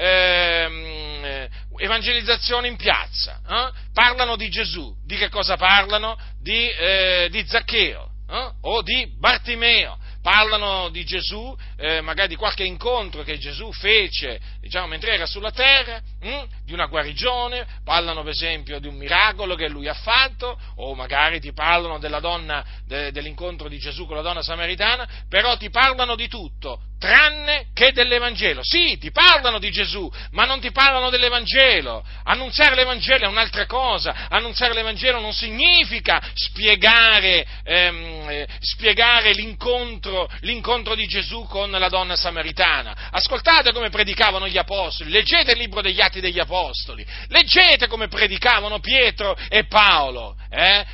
Ehm, 0.00 1.48
evangelizzazione 1.76 2.68
in 2.68 2.76
piazza, 2.76 3.40
eh? 3.48 3.72
parlano 3.92 4.36
di 4.36 4.48
Gesù, 4.48 4.94
di 5.04 5.16
che 5.16 5.28
cosa 5.28 5.56
parlano? 5.56 6.16
Di, 6.40 6.68
eh, 6.68 7.28
di 7.30 7.44
Zaccheo 7.46 8.07
eh? 8.28 8.50
o 8.62 8.82
di 8.82 9.08
Bartimeo, 9.18 9.98
parlano 10.22 10.90
di 10.90 11.04
Gesù, 11.04 11.56
eh, 11.76 12.00
magari 12.00 12.28
di 12.28 12.36
qualche 12.36 12.64
incontro 12.64 13.22
che 13.22 13.38
Gesù 13.38 13.72
fece 13.72 14.40
diciamo, 14.60 14.88
mentre 14.88 15.14
era 15.14 15.26
sulla 15.26 15.52
terra, 15.52 16.00
hm? 16.20 16.46
di 16.64 16.72
una 16.72 16.86
guarigione, 16.86 17.66
parlano 17.84 18.22
per 18.22 18.32
esempio 18.32 18.78
di 18.78 18.86
un 18.86 18.96
miracolo 18.96 19.54
che 19.54 19.68
lui 19.68 19.88
ha 19.88 19.94
fatto, 19.94 20.58
o 20.76 20.94
magari 20.94 21.40
ti 21.40 21.52
parlano 21.52 21.98
donna, 22.20 22.64
de, 22.86 23.10
dell'incontro 23.10 23.68
di 23.68 23.78
Gesù 23.78 24.06
con 24.06 24.16
la 24.16 24.22
donna 24.22 24.42
samaritana, 24.42 25.08
però 25.28 25.56
ti 25.56 25.70
parlano 25.70 26.14
di 26.14 26.28
tutto, 26.28 26.80
tranne 26.98 27.68
che 27.72 27.92
dell'Evangelo. 27.92 28.60
Sì, 28.62 28.98
ti 28.98 29.10
parlano 29.10 29.58
di 29.58 29.70
Gesù, 29.70 30.10
ma 30.32 30.44
non 30.44 30.60
ti 30.60 30.70
parlano 30.70 31.10
dell'Evangelo. 31.10 32.04
Annunziare 32.24 32.74
l'Evangelo 32.74 33.24
è 33.24 33.28
un'altra 33.28 33.66
cosa. 33.66 34.26
Annunziare 34.28 34.74
l'Evangelo 34.74 35.20
non 35.20 35.32
significa 35.32 36.20
spiegare, 36.34 37.46
ehm, 37.64 38.26
eh, 38.28 38.48
spiegare 38.60 39.32
l'incontro, 39.32 40.28
l'incontro 40.40 40.94
di 40.94 41.06
Gesù 41.06 41.46
con 41.46 41.70
la 41.70 41.88
donna 41.88 42.16
samaritana. 42.16 43.08
Ascoltate 43.10 43.72
come 43.72 43.88
predicavano 43.88 44.48
gli 44.48 44.58
apostoli, 44.58 45.10
leggete 45.10 45.52
il 45.52 45.58
libro 45.58 45.80
degli 45.80 46.00
Atti 46.00 46.07
degli 46.20 46.38
Apostoli, 46.38 47.06
leggete 47.28 47.86
come 47.86 48.08
predicavano 48.08 48.80
Pietro 48.80 49.36
e 49.48 49.64
Paolo. 49.64 50.36
Eh? 50.50 50.86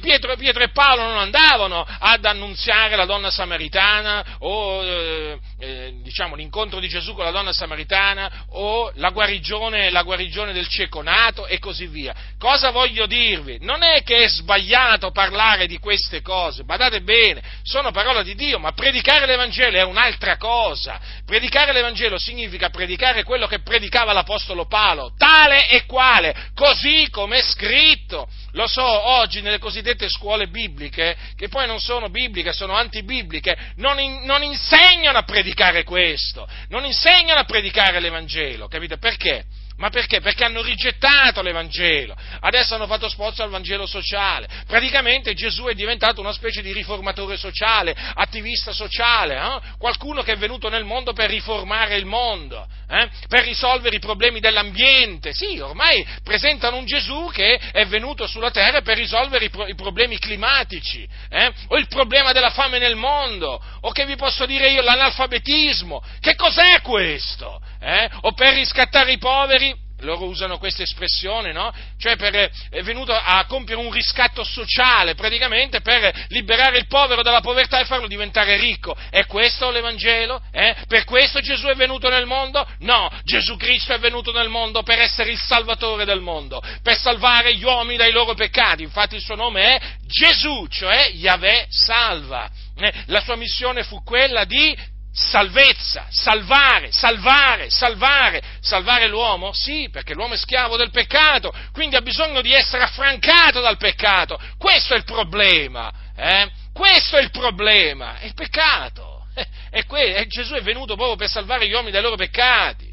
Pietro, 0.00 0.34
Pietro, 0.36 0.62
e 0.62 0.70
Paolo 0.70 1.02
non 1.02 1.18
andavano 1.18 1.86
ad 1.86 2.24
annunziare 2.24 2.96
la 2.96 3.04
donna 3.04 3.30
samaritana 3.30 4.36
o 4.38 4.82
eh, 4.82 5.38
eh, 5.58 5.94
diciamo, 6.02 6.34
l'incontro 6.34 6.80
di 6.80 6.88
Gesù 6.88 7.14
con 7.14 7.24
la 7.24 7.30
donna 7.30 7.52
samaritana 7.52 8.46
o 8.50 8.90
la 8.94 9.10
guarigione, 9.10 9.90
la 9.90 10.02
guarigione 10.02 10.52
del 10.52 10.68
cieco 10.68 11.02
nato 11.02 11.46
e 11.46 11.58
così 11.58 11.86
via. 11.86 12.14
Cosa 12.38 12.70
voglio 12.70 13.06
dirvi? 13.06 13.58
Non 13.60 13.82
è 13.82 14.02
che 14.02 14.24
è 14.24 14.28
sbagliato 14.28 15.10
parlare 15.10 15.66
di 15.66 15.78
queste 15.78 16.22
cose, 16.22 16.64
badate 16.64 17.02
bene, 17.02 17.42
sono 17.62 17.90
parole 17.90 18.24
di 18.24 18.34
Dio, 18.34 18.58
ma 18.58 18.72
predicare 18.72 19.26
l'Evangelo 19.26 19.76
è 19.76 19.82
un'altra 19.82 20.36
cosa. 20.36 21.00
Predicare 21.26 21.72
l'Evangelo 21.72 22.18
significa 22.18 22.70
predicare 22.70 23.22
quello 23.24 23.46
che 23.46 23.60
predicava 23.60 24.12
l'Apostolo 24.12 24.53
Paolo, 24.66 25.12
tale 25.18 25.68
e 25.68 25.84
quale, 25.84 26.50
così 26.54 27.08
come 27.10 27.38
è 27.38 27.42
scritto. 27.42 28.28
Lo 28.52 28.66
so, 28.68 28.84
oggi 28.84 29.40
nelle 29.40 29.58
cosiddette 29.58 30.08
scuole 30.08 30.46
bibliche, 30.46 31.16
che 31.36 31.48
poi 31.48 31.66
non 31.66 31.80
sono 31.80 32.08
bibliche, 32.08 32.52
sono 32.52 32.74
antibibliche, 32.74 33.56
non, 33.76 33.98
in, 33.98 34.22
non 34.24 34.42
insegnano 34.44 35.18
a 35.18 35.22
predicare 35.22 35.82
questo, 35.82 36.48
non 36.68 36.84
insegnano 36.84 37.40
a 37.40 37.44
predicare 37.44 37.98
l'Evangelo, 37.98 38.68
capite? 38.68 38.98
Perché? 38.98 39.44
Ma 39.76 39.90
perché? 39.90 40.20
Perché 40.20 40.44
hanno 40.44 40.62
rigettato 40.62 41.42
l'Evangelo, 41.42 42.14
adesso 42.40 42.76
hanno 42.76 42.86
fatto 42.86 43.08
spozzo 43.08 43.42
al 43.42 43.50
Vangelo 43.50 43.86
sociale. 43.86 44.48
Praticamente 44.68 45.34
Gesù 45.34 45.64
è 45.64 45.74
diventato 45.74 46.20
una 46.20 46.32
specie 46.32 46.62
di 46.62 46.72
riformatore 46.72 47.36
sociale, 47.36 47.94
attivista 48.14 48.72
sociale, 48.72 49.34
eh? 49.34 49.60
qualcuno 49.76 50.22
che 50.22 50.32
è 50.32 50.36
venuto 50.36 50.68
nel 50.68 50.84
mondo 50.84 51.12
per 51.12 51.28
riformare 51.28 51.96
il 51.96 52.06
mondo, 52.06 52.64
eh? 52.88 53.08
per 53.26 53.42
risolvere 53.42 53.96
i 53.96 53.98
problemi 53.98 54.38
dell'ambiente. 54.38 55.32
Sì, 55.32 55.58
ormai 55.58 56.06
presentano 56.22 56.76
un 56.76 56.86
Gesù 56.86 57.28
che 57.32 57.56
è 57.56 57.84
venuto 57.86 58.28
sulla 58.28 58.52
terra 58.52 58.80
per 58.80 58.96
risolvere 58.96 59.46
i, 59.46 59.50
pro- 59.50 59.66
i 59.66 59.74
problemi 59.74 60.20
climatici, 60.20 61.06
eh? 61.28 61.52
o 61.66 61.76
il 61.78 61.88
problema 61.88 62.30
della 62.30 62.50
fame 62.50 62.78
nel 62.78 62.94
mondo, 62.94 63.60
o 63.80 63.90
che 63.90 64.06
vi 64.06 64.14
posso 64.14 64.46
dire 64.46 64.68
io, 64.68 64.82
l'analfabetismo. 64.82 66.00
Che 66.20 66.36
cos'è 66.36 66.80
questo? 66.80 67.60
Eh? 67.84 68.10
O 68.22 68.32
per 68.32 68.54
riscattare 68.54 69.12
i 69.12 69.18
poveri 69.18 69.82
loro 70.04 70.26
usano 70.26 70.58
questa 70.58 70.82
espressione, 70.82 71.52
no? 71.52 71.72
Cioè 71.98 72.16
per, 72.16 72.50
è 72.70 72.82
venuto 72.82 73.12
a 73.12 73.44
compiere 73.46 73.80
un 73.80 73.90
riscatto 73.90 74.44
sociale, 74.44 75.14
praticamente 75.14 75.80
per 75.80 76.26
liberare 76.28 76.78
il 76.78 76.86
povero 76.86 77.22
dalla 77.22 77.40
povertà 77.40 77.80
e 77.80 77.84
farlo 77.84 78.06
diventare 78.06 78.56
ricco. 78.56 78.96
È 79.10 79.24
questo 79.26 79.70
l'Evangelo? 79.70 80.42
Eh? 80.52 80.74
Per 80.86 81.04
questo 81.04 81.40
Gesù 81.40 81.66
è 81.66 81.74
venuto 81.74 82.08
nel 82.08 82.26
mondo? 82.26 82.66
No, 82.80 83.10
Gesù 83.24 83.56
Cristo 83.56 83.92
è 83.92 83.98
venuto 83.98 84.32
nel 84.32 84.48
mondo 84.48 84.82
per 84.82 85.00
essere 85.00 85.30
il 85.30 85.38
Salvatore 85.38 86.04
del 86.04 86.20
mondo, 86.20 86.62
per 86.82 86.98
salvare 86.98 87.54
gli 87.54 87.64
uomini 87.64 87.96
dai 87.96 88.12
loro 88.12 88.34
peccati. 88.34 88.82
Infatti 88.82 89.16
il 89.16 89.22
suo 89.22 89.34
nome 89.34 89.76
è 89.76 89.80
Gesù, 90.06 90.66
cioè 90.68 91.10
Yahweh 91.14 91.66
salva. 91.68 92.50
Eh? 92.76 92.92
La 93.06 93.20
sua 93.20 93.36
missione 93.36 93.84
fu 93.84 94.02
quella 94.02 94.44
di 94.44 94.76
salvezza, 95.14 96.08
salvare, 96.10 96.90
salvare, 96.90 97.70
salvare, 97.70 98.42
salvare 98.60 99.06
l'uomo? 99.06 99.52
Sì, 99.52 99.88
perché 99.88 100.12
l'uomo 100.12 100.34
è 100.34 100.36
schiavo 100.36 100.76
del 100.76 100.90
peccato, 100.90 101.54
quindi 101.72 101.94
ha 101.94 102.02
bisogno 102.02 102.40
di 102.40 102.52
essere 102.52 102.82
affrancato 102.82 103.60
dal 103.60 103.76
peccato. 103.76 104.38
Questo 104.58 104.94
è 104.94 104.96
il 104.96 105.04
problema, 105.04 105.92
eh? 106.16 106.50
Questo 106.72 107.16
è 107.16 107.22
il 107.22 107.30
problema, 107.30 108.18
è 108.18 108.26
il 108.26 108.34
peccato. 108.34 109.26
E 109.70 109.86
que- 109.86 110.26
Gesù 110.28 110.54
è 110.54 110.62
venuto 110.62 110.94
proprio 110.94 111.16
per 111.16 111.28
salvare 111.28 111.66
gli 111.66 111.72
uomini 111.72 111.92
dai 111.92 112.02
loro 112.02 112.16
peccati. 112.16 112.92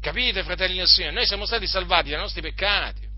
Capite, 0.00 0.42
fratelli 0.42 0.76
del 0.76 0.86
Signore? 0.86 1.14
Noi 1.14 1.26
siamo 1.26 1.44
stati 1.44 1.66
salvati 1.66 2.10
dai 2.10 2.18
nostri 2.18 2.40
peccati. 2.40 3.08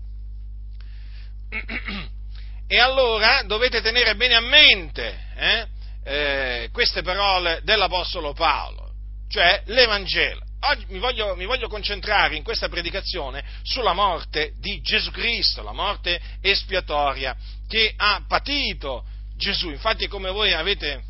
E 2.65 2.79
allora 2.79 3.43
dovete 3.43 3.81
tenere 3.81 4.15
bene 4.15 4.35
a 4.35 4.39
mente, 4.39 5.25
eh? 5.35 5.67
Eh, 6.03 6.69
queste 6.71 7.01
parole 7.01 7.61
dell'Apostolo 7.63 8.33
Paolo, 8.33 8.91
cioè 9.29 9.63
l'Evangelo. 9.67 10.41
Oggi 10.65 10.85
mi 10.89 10.99
voglio, 10.99 11.35
mi 11.35 11.45
voglio, 11.45 11.67
concentrare 11.67 12.35
in 12.37 12.43
questa 12.43 12.69
predicazione 12.69 13.43
sulla 13.63 13.93
morte 13.93 14.53
di 14.59 14.81
Gesù 14.81 15.11
Cristo, 15.11 15.61
la 15.61 15.73
morte 15.73 16.21
espiatoria 16.41 17.35
che 17.67 17.93
ha 17.97 18.23
patito 18.25 19.03
Gesù. 19.35 19.69
Infatti, 19.69 20.07
come 20.07 20.31
voi 20.31 20.53
avete 20.53 21.03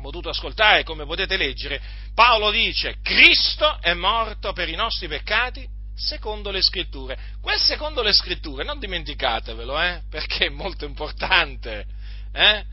potuto 0.00 0.30
ascoltare, 0.30 0.82
come 0.82 1.04
potete 1.04 1.36
leggere, 1.36 1.80
Paolo 2.14 2.50
dice, 2.50 2.96
Cristo 3.02 3.78
è 3.80 3.92
morto 3.92 4.52
per 4.52 4.68
i 4.68 4.76
nostri 4.76 5.08
peccati 5.08 5.66
secondo 5.94 6.50
le 6.50 6.62
scritture. 6.62 7.18
Quel 7.40 7.58
secondo 7.58 8.02
le 8.02 8.12
scritture, 8.12 8.64
non 8.64 8.78
dimenticatevelo, 8.78 9.80
eh, 9.80 10.02
perché 10.10 10.46
è 10.46 10.50
molto 10.50 10.84
importante. 10.84 11.86
Eh? 12.32 12.64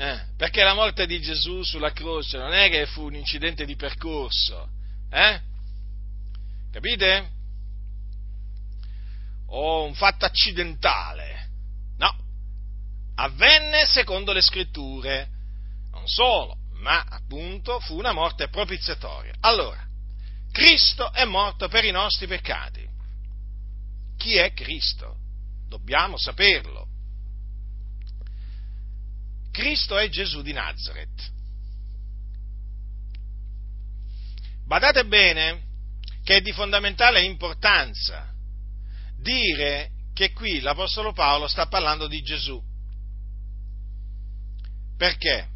Eh, 0.00 0.20
perché 0.36 0.62
la 0.62 0.74
morte 0.74 1.06
di 1.06 1.20
Gesù 1.20 1.64
sulla 1.64 1.90
croce 1.90 2.38
non 2.38 2.52
è 2.52 2.70
che 2.70 2.86
fu 2.86 3.06
un 3.06 3.16
incidente 3.16 3.64
di 3.64 3.74
percorso, 3.74 4.68
eh? 5.10 5.40
Capite? 6.70 7.30
O 9.46 9.82
un 9.82 9.94
fatto 9.94 10.24
accidentale. 10.24 11.48
No, 11.96 12.16
avvenne 13.16 13.86
secondo 13.86 14.32
le 14.32 14.40
scritture. 14.40 15.28
Non 15.90 16.06
solo, 16.06 16.58
ma 16.74 17.04
appunto 17.08 17.80
fu 17.80 17.98
una 17.98 18.12
morte 18.12 18.46
propiziatoria. 18.46 19.34
Allora, 19.40 19.84
Cristo 20.52 21.12
è 21.12 21.24
morto 21.24 21.66
per 21.66 21.84
i 21.84 21.90
nostri 21.90 22.28
peccati. 22.28 22.88
Chi 24.16 24.36
è 24.36 24.52
Cristo? 24.52 25.16
Dobbiamo 25.66 26.16
saperlo. 26.16 26.86
Cristo 29.58 29.98
è 29.98 30.08
Gesù 30.08 30.40
di 30.40 30.52
Nazareth. 30.52 31.32
Badate 34.64 35.04
bene 35.04 35.62
che 36.22 36.36
è 36.36 36.40
di 36.40 36.52
fondamentale 36.52 37.24
importanza 37.24 38.32
dire 39.20 39.90
che 40.14 40.30
qui 40.30 40.60
l'Apostolo 40.60 41.12
Paolo 41.12 41.48
sta 41.48 41.66
parlando 41.66 42.06
di 42.06 42.20
Gesù. 42.20 42.62
Perché? 44.96 45.48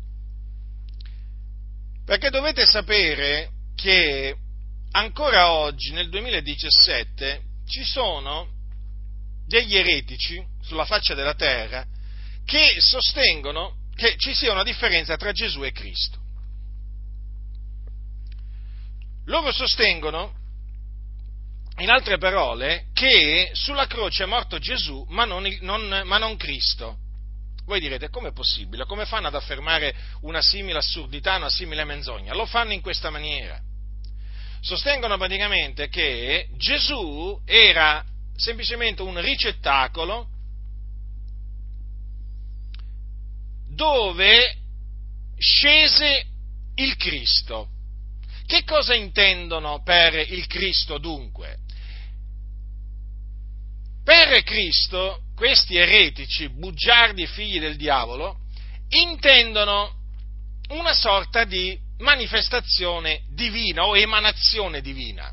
Perché 2.04 2.30
dovete 2.30 2.66
sapere 2.66 3.50
che 3.76 4.36
ancora 4.90 5.52
oggi, 5.52 5.92
nel 5.92 6.08
2017, 6.08 7.40
ci 7.68 7.84
sono 7.84 8.48
degli 9.46 9.76
eretici 9.76 10.44
sulla 10.60 10.86
faccia 10.86 11.14
della 11.14 11.34
terra 11.34 11.86
che 12.44 12.80
sostengono 12.80 13.78
che 14.02 14.16
ci 14.16 14.34
sia 14.34 14.50
una 14.50 14.64
differenza 14.64 15.16
tra 15.16 15.30
Gesù 15.30 15.62
e 15.62 15.70
Cristo. 15.70 16.18
Loro 19.26 19.52
sostengono, 19.52 20.34
in 21.76 21.88
altre 21.88 22.18
parole, 22.18 22.86
che 22.92 23.50
sulla 23.52 23.86
croce 23.86 24.24
è 24.24 24.26
morto 24.26 24.58
Gesù 24.58 25.06
ma 25.10 25.24
non, 25.24 25.46
non, 25.60 26.02
ma 26.04 26.18
non 26.18 26.36
Cristo. 26.36 26.98
Voi 27.64 27.78
direte, 27.78 28.08
com'è 28.08 28.32
possibile? 28.32 28.86
Come 28.86 29.06
fanno 29.06 29.28
ad 29.28 29.36
affermare 29.36 29.94
una 30.22 30.42
simile 30.42 30.78
assurdità, 30.78 31.36
una 31.36 31.48
simile 31.48 31.84
menzogna? 31.84 32.34
Lo 32.34 32.44
fanno 32.44 32.72
in 32.72 32.80
questa 32.80 33.08
maniera. 33.08 33.56
Sostengono 34.60 35.16
praticamente 35.16 35.88
che 35.88 36.48
Gesù 36.56 37.40
era 37.44 38.04
semplicemente 38.34 39.02
un 39.02 39.20
ricettacolo 39.20 40.32
dove 43.74 44.56
scese 45.38 46.26
il 46.76 46.96
Cristo. 46.96 47.68
Che 48.46 48.64
cosa 48.64 48.94
intendono 48.94 49.82
per 49.82 50.14
il 50.14 50.46
Cristo 50.46 50.98
dunque? 50.98 51.58
Per 54.04 54.42
Cristo, 54.42 55.22
questi 55.35 55.76
eretici, 55.76 56.48
bugiardi 56.48 57.26
figli 57.26 57.61
del 57.61 57.76
diavolo, 57.76 58.40
intendono 58.88 60.00
una 60.70 60.92
sorta 60.92 61.44
di 61.44 61.78
manifestazione 61.98 63.22
divina 63.30 63.87
o 63.87 63.96
emanazione 63.96 64.80
divina. 64.80 65.32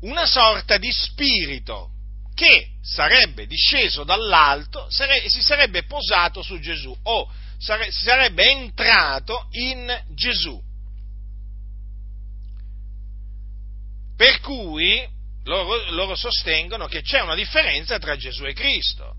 Una 0.00 0.26
sorta 0.26 0.76
di 0.76 0.90
spirito 0.90 1.90
che 2.40 2.68
sarebbe 2.80 3.46
disceso 3.46 4.02
dall'alto 4.02 4.88
e 4.88 5.28
si 5.28 5.42
sarebbe 5.42 5.84
posato 5.84 6.40
su 6.40 6.58
Gesù 6.58 6.96
o 7.02 7.30
si 7.58 7.90
sarebbe 7.90 8.50
entrato 8.50 9.48
in 9.50 10.04
Gesù. 10.14 10.58
Per 14.16 14.40
cui 14.40 15.06
loro, 15.44 15.90
loro, 15.90 16.14
sostengono 16.14 16.86
che 16.86 17.02
c'è 17.02 17.20
una 17.20 17.34
differenza 17.34 17.98
tra 17.98 18.16
Gesù 18.16 18.46
e 18.46 18.54
Cristo. 18.54 19.16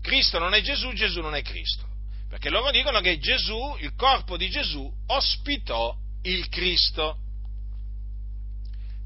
Cristo 0.00 0.40
non 0.40 0.52
è 0.54 0.62
Gesù, 0.62 0.92
Gesù 0.94 1.20
non 1.20 1.36
è 1.36 1.42
Cristo. 1.42 1.86
Perché 2.28 2.50
loro 2.50 2.72
dicono 2.72 3.00
che 3.00 3.20
Gesù, 3.20 3.76
il 3.78 3.94
corpo 3.94 4.36
di 4.36 4.50
Gesù, 4.50 4.92
ospitò 5.06 5.94
il 6.22 6.48
Cristo. 6.48 7.18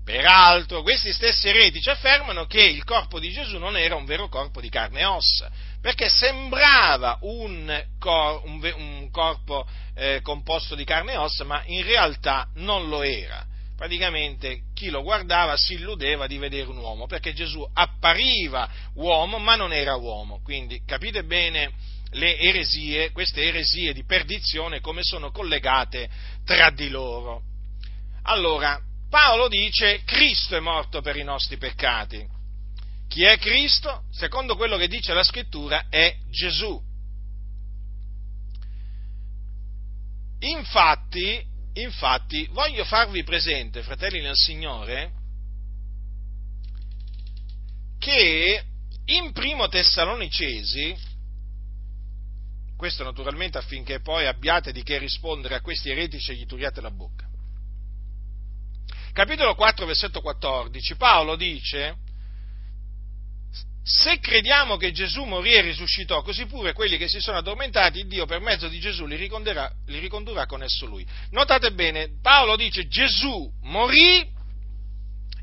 Peraltro, 0.07 0.83
questi 0.83 1.13
stessi 1.13 1.49
eretici 1.49 1.91
affermano 1.91 2.47
che 2.47 2.63
il 2.63 2.85
corpo 2.85 3.19
di 3.19 3.33
Gesù 3.33 3.59
non 3.59 3.77
era 3.77 3.97
un 3.97 4.05
vero 4.05 4.29
corpo 4.29 4.61
di 4.61 4.69
carne 4.69 5.01
e 5.01 5.05
ossa, 5.05 5.51
perché 5.81 6.09
sembrava 6.09 7.19
un, 7.23 7.85
cor- 7.99 8.41
un, 8.45 8.73
un 8.77 9.11
corpo 9.11 9.67
eh, 9.97 10.21
composto 10.23 10.77
di 10.77 10.85
carne 10.85 11.15
e 11.15 11.17
ossa, 11.17 11.43
ma 11.43 11.61
in 11.67 11.83
realtà 11.83 12.47
non 12.55 12.89
lo 12.89 13.03
era. 13.03 13.45
Praticamente 13.77 14.61
chi 14.75 14.91
lo 14.91 15.03
guardava 15.03 15.57
si 15.57 15.75
illudeva 15.75 16.29
di 16.29 16.39
vedere 16.39 16.69
un 16.69 16.77
uomo, 16.77 17.09
perché 17.09 17.33
Gesù 17.33 17.69
appariva 17.75 18.71
uomo, 18.95 19.39
ma 19.39 19.57
non 19.57 19.73
era 19.73 19.97
uomo. 19.97 20.41
Quindi 20.45 20.83
capite 20.87 21.25
bene 21.25 21.73
le 22.13 22.39
eresie, 22.39 23.11
queste 23.11 23.43
eresie 23.43 23.93
di 23.93 24.05
perdizione, 24.05 24.81
come 24.81 25.03
sono 25.03 25.33
collegate 25.33 26.09
tra 26.45 26.71
di 26.71 26.91
loro. 26.91 27.43
Allora, 28.23 28.81
Paolo 29.09 29.49
dice 29.49 30.03
Cristo 30.05 30.57
è 30.57 30.61
morto 30.61 31.01
per 31.01 31.17
i 31.17 31.23
nostri 31.23 31.57
peccati. 31.57 32.27
Chi 33.09 33.23
è 33.25 33.39
Cristo? 33.39 34.05
Secondo 34.11 34.57
quello 34.57 34.77
che 34.77 34.89
dice 34.89 35.15
la 35.15 35.23
scrittura 35.23 35.87
è 35.89 36.17
Gesù. 36.31 36.83
Infatti, 40.41 41.45
infatti, 41.75 42.47
voglio 42.51 42.85
farvi 42.85 43.23
presente, 43.23 43.83
fratelli 43.83 44.21
nel 44.21 44.35
Signore, 44.35 45.13
che 47.99 48.65
in 49.07 49.33
primo 49.33 49.69
Tessalonicesi, 49.69 50.95
questo 52.77 53.05
naturalmente 53.05 53.57
affinché 53.57 54.01
poi 54.01 54.27
abbiate 54.27 54.73
di 54.73 54.83
che 54.83 54.99
rispondere 54.99 55.55
a 55.55 55.61
questi 55.61 55.91
eretici 55.91 56.33
e 56.33 56.35
gli 56.35 56.47
turiate 56.47 56.81
la 56.81 56.91
bocca 56.91 57.26
capitolo 59.17 59.55
4, 59.55 59.87
versetto 59.87 60.21
14, 60.21 60.95
Paolo 60.97 61.37
dice, 61.37 61.97
se 63.83 64.19
crediamo 64.19 64.77
che 64.77 64.93
Gesù 64.93 65.25
morì 65.25 65.55
e 65.55 65.63
risuscitò, 65.63 66.21
così 66.21 66.45
pure 66.45 66.75
quelli 66.75 66.99
che 66.99 67.09
si 67.09 67.19
sono 67.21 67.39
addormentati, 67.39 68.07
Dio 68.07 68.27
per 68.27 68.41
mezzo 68.41 68.69
di 68.69 68.79
Gesù 68.79 69.07
li, 69.07 69.17
li 69.17 69.99
ricondurrà 69.99 70.45
con 70.45 70.63
esso 70.63 70.85
lui. 70.85 71.07
Notate 71.31 71.73
bene, 71.73 72.19
Paolo 72.21 72.57
dice 72.57 72.89
Gesù 72.89 73.51
morì 73.63 74.31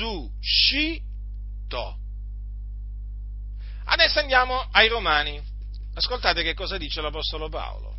Adesso 3.85 4.21
andiamo 4.21 4.69
ai 4.73 4.89
Romani. 4.89 5.39
Ascoltate 5.93 6.43
che 6.43 6.55
cosa 6.55 6.79
dice 6.79 7.03
l'Apostolo 7.03 7.51
Paolo. 7.51 7.95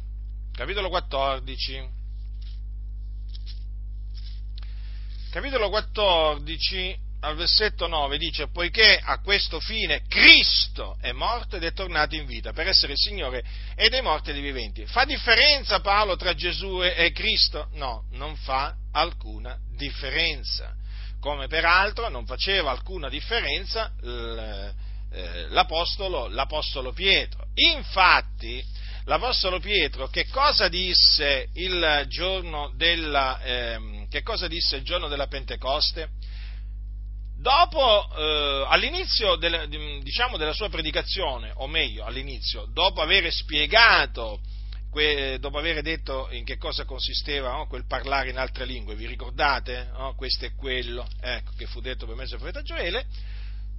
Capitolo 0.53 0.89
14 0.89 1.97
capitolo 5.29 5.69
14 5.69 7.07
al 7.21 7.35
versetto 7.35 7.87
9 7.87 8.17
dice, 8.17 8.47
poiché 8.49 8.97
a 8.97 9.19
questo 9.19 9.59
fine 9.59 10.03
Cristo 10.07 10.97
è 11.01 11.11
morto 11.11 11.57
ed 11.57 11.63
è 11.63 11.73
tornato 11.73 12.15
in 12.15 12.25
vita 12.25 12.53
per 12.53 12.67
essere 12.67 12.93
il 12.93 12.97
Signore 12.97 13.43
e 13.75 13.89
dei 13.89 14.01
morti 14.01 14.29
e 14.29 14.33
dei 14.33 14.41
viventi. 14.41 14.85
Fa 14.85 15.03
differenza 15.03 15.81
Paolo 15.81 16.15
tra 16.15 16.33
Gesù 16.33 16.81
e 16.81 17.11
Cristo? 17.11 17.67
No, 17.73 18.05
non 18.11 18.35
fa 18.37 18.73
alcuna 18.93 19.57
differenza. 19.75 20.73
Come 21.19 21.47
peraltro 21.47 22.07
non 22.09 22.25
faceva 22.25 22.71
alcuna 22.71 23.09
differenza 23.09 23.91
eh, 24.01 25.47
l'apostolo, 25.49 26.27
l'apostolo 26.27 26.93
Pietro. 26.93 27.47
Infatti, 27.55 28.63
l'Apostolo 29.09 29.59
Pietro 29.59 30.07
che 30.07 30.27
cosa 30.27 30.67
disse 30.67 31.49
il 31.53 32.05
giorno 32.07 32.71
della, 32.75 33.41
eh, 33.41 33.98
che 34.09 34.21
cosa 34.23 34.47
disse 34.47 34.75
il 34.75 34.83
giorno 34.83 35.07
della 35.07 35.27
Pentecoste? 35.27 36.09
Dopo, 37.37 38.09
eh, 38.17 38.65
all'inizio 38.67 39.35
del, 39.35 39.69
diciamo, 40.01 40.35
della 40.35 40.51
sua 40.51 40.67
predicazione, 40.67 41.53
o 41.55 41.67
meglio, 41.67 42.03
all'inizio, 42.03 42.65
dopo 42.73 43.01
aver 43.01 43.31
spiegato, 43.31 44.41
que, 44.89 45.37
dopo 45.39 45.57
aver 45.57 45.81
detto 45.81 46.27
in 46.31 46.43
che 46.43 46.57
cosa 46.57 46.83
consisteva 46.83 47.51
no, 47.51 47.67
quel 47.67 47.85
parlare 47.85 48.29
in 48.29 48.37
altre 48.37 48.65
lingue, 48.65 48.95
vi 48.95 49.05
ricordate? 49.05 49.89
No? 49.93 50.15
Questo 50.15 50.45
è 50.45 50.53
quello, 50.53 51.07
ecco, 51.21 51.51
che 51.55 51.65
fu 51.67 51.79
detto 51.79 52.05
per 52.05 52.15
mezzo 52.15 52.31
del 52.31 52.39
profeta 52.39 52.61
Gioele, 52.61 53.05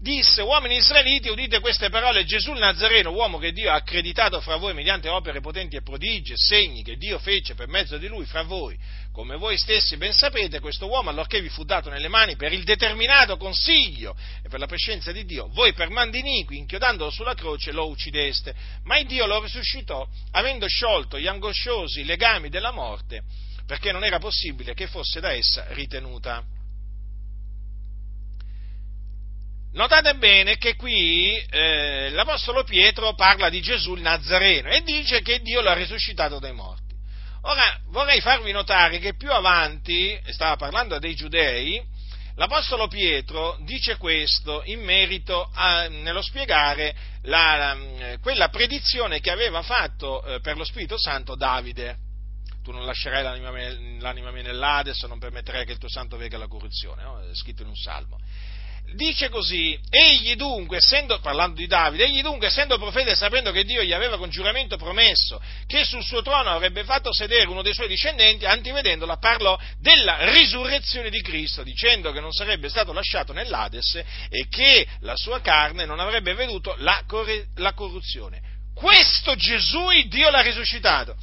disse, 0.00 0.40
uomini 0.40 0.76
israeliti, 0.76 1.28
udite 1.28 1.60
queste 1.60 1.90
parole, 1.90 2.24
Gesù 2.24 2.52
il 2.52 2.58
Nazareno, 2.58 3.10
uomo 3.10 3.36
che 3.36 3.52
Dio 3.52 3.70
ha 3.70 3.74
accreditato 3.74 4.40
fra 4.40 4.56
voi 4.56 4.72
mediante 4.72 5.10
opere 5.10 5.40
potenti 5.40 5.76
e 5.76 5.82
prodigi 5.82 6.32
segni 6.36 6.82
che 6.82 6.96
Dio 6.96 7.18
fece 7.18 7.54
per 7.54 7.68
mezzo 7.68 7.98
di 7.98 8.08
lui 8.08 8.24
fra 8.24 8.42
voi, 8.42 8.78
come 9.12 9.36
voi 9.36 9.58
stessi 9.58 9.98
ben 9.98 10.12
sapete, 10.12 10.58
questo 10.58 10.86
uomo, 10.86 11.10
allorché 11.10 11.42
vi 11.42 11.50
fu 11.50 11.64
dato 11.64 11.90
nelle 11.90 12.08
mani 12.08 12.34
per 12.36 12.50
il 12.54 12.64
determinato 12.64 13.36
consiglio 13.36 14.16
e 14.42 14.48
per 14.48 14.58
la 14.58 14.66
prescenza 14.66 15.12
di 15.12 15.26
Dio, 15.26 15.48
voi 15.52 15.74
per 15.74 15.90
mandi 15.90 16.20
iniqui, 16.20 16.56
inchiodandolo 16.56 17.10
sulla 17.10 17.34
croce, 17.34 17.70
lo 17.70 17.86
uccideste, 17.88 18.54
ma 18.84 18.96
il 18.96 19.06
Dio 19.06 19.26
lo 19.26 19.42
risuscitò, 19.42 20.08
avendo 20.30 20.66
sciolto 20.66 21.18
gli 21.18 21.26
angosciosi 21.26 22.04
legami 22.04 22.48
della 22.48 22.72
morte, 22.72 23.22
perché 23.66 23.92
non 23.92 24.02
era 24.02 24.18
possibile 24.18 24.72
che 24.72 24.86
fosse 24.86 25.20
da 25.20 25.32
essa 25.32 25.66
ritenuta. 25.74 26.58
Notate 29.72 30.14
bene 30.14 30.56
che 30.56 30.74
qui 30.74 31.36
eh, 31.36 32.10
l'Apostolo 32.10 32.64
Pietro 32.64 33.14
parla 33.14 33.48
di 33.48 33.60
Gesù 33.60 33.94
il 33.94 34.02
Nazareno 34.02 34.68
e 34.68 34.82
dice 34.82 35.22
che 35.22 35.40
Dio 35.40 35.60
l'ha 35.60 35.74
risuscitato 35.74 36.38
dai 36.38 36.52
morti. 36.52 36.94
Ora 37.42 37.80
vorrei 37.86 38.20
farvi 38.20 38.52
notare 38.52 38.98
che 38.98 39.14
più 39.14 39.30
avanti, 39.30 40.18
stava 40.26 40.56
parlando 40.56 40.98
dei 40.98 41.14
giudei, 41.14 41.82
l'Apostolo 42.34 42.86
Pietro 42.88 43.56
dice 43.62 43.96
questo 43.96 44.62
in 44.64 44.82
merito 44.82 45.50
a, 45.54 45.88
nello 45.88 46.20
spiegare 46.20 46.94
la, 47.22 47.76
quella 48.20 48.48
predizione 48.48 49.20
che 49.20 49.30
aveva 49.30 49.62
fatto 49.62 50.22
eh, 50.24 50.40
per 50.40 50.56
lo 50.56 50.64
Spirito 50.64 50.98
Santo 50.98 51.34
Davide. 51.34 52.08
Tu 52.62 52.72
non 52.72 52.84
lascerai 52.84 53.22
l'anima, 53.22 53.50
l'anima 54.00 54.30
mia 54.30 54.42
nell'Ades, 54.42 55.02
non 55.04 55.18
permetterai 55.18 55.64
che 55.64 55.72
il 55.72 55.78
tuo 55.78 55.88
santo 55.88 56.18
vega 56.18 56.36
la 56.36 56.46
corruzione, 56.46 57.02
no? 57.02 57.20
è 57.20 57.34
scritto 57.34 57.62
in 57.62 57.68
un 57.68 57.76
salmo 57.76 58.18
dice 58.94 59.28
così, 59.28 59.78
egli 59.88 60.34
dunque, 60.34 60.78
essendo, 60.78 61.18
parlando 61.20 61.56
di 61.56 61.66
Davide, 61.66 62.04
egli 62.04 62.22
dunque, 62.22 62.48
essendo 62.48 62.78
profeta 62.78 63.10
e 63.10 63.14
sapendo 63.14 63.52
che 63.52 63.64
Dio 63.64 63.82
gli 63.82 63.92
aveva 63.92 64.16
con 64.18 64.30
giuramento 64.30 64.76
promesso 64.76 65.40
che 65.66 65.84
sul 65.84 66.04
suo 66.04 66.22
trono 66.22 66.50
avrebbe 66.50 66.84
fatto 66.84 67.12
sedere 67.12 67.48
uno 67.48 67.62
dei 67.62 67.74
suoi 67.74 67.88
discendenti, 67.88 68.46
antivedendola 68.46 69.16
parlò 69.18 69.58
della 69.78 70.32
risurrezione 70.32 71.10
di 71.10 71.20
Cristo, 71.22 71.62
dicendo 71.62 72.12
che 72.12 72.20
non 72.20 72.32
sarebbe 72.32 72.68
stato 72.68 72.92
lasciato 72.92 73.32
nell'Ades 73.32 74.02
e 74.28 74.48
che 74.48 74.86
la 75.00 75.16
sua 75.16 75.40
carne 75.40 75.84
non 75.84 76.00
avrebbe 76.00 76.34
veduto 76.34 76.74
la, 76.78 77.02
corre, 77.06 77.48
la 77.56 77.72
corruzione. 77.72 78.40
Questo 78.74 79.34
Gesù 79.34 79.90
Dio 80.08 80.30
l'ha 80.30 80.40
risuscitato, 80.40 81.16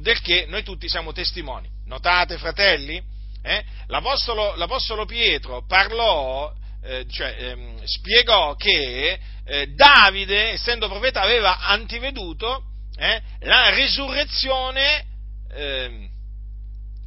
del 0.00 0.20
che 0.20 0.46
noi 0.48 0.62
tutti 0.62 0.88
siamo 0.88 1.12
testimoni. 1.12 1.68
Notate, 1.86 2.36
fratelli? 2.38 3.02
Eh? 3.42 3.64
L'Apostolo, 3.86 4.54
l'Apostolo 4.56 5.06
Pietro 5.06 5.64
parlò 5.66 6.52
eh, 6.82 7.06
cioè, 7.10 7.34
ehm, 7.38 7.82
spiegò 7.84 8.54
che 8.54 9.18
eh, 9.44 9.66
Davide, 9.74 10.50
essendo 10.50 10.88
profeta, 10.88 11.20
aveva 11.20 11.58
antiveduto 11.58 12.64
eh, 12.96 13.20
la 13.40 13.70
risurrezione 13.74 15.04
ehm, 15.52 16.08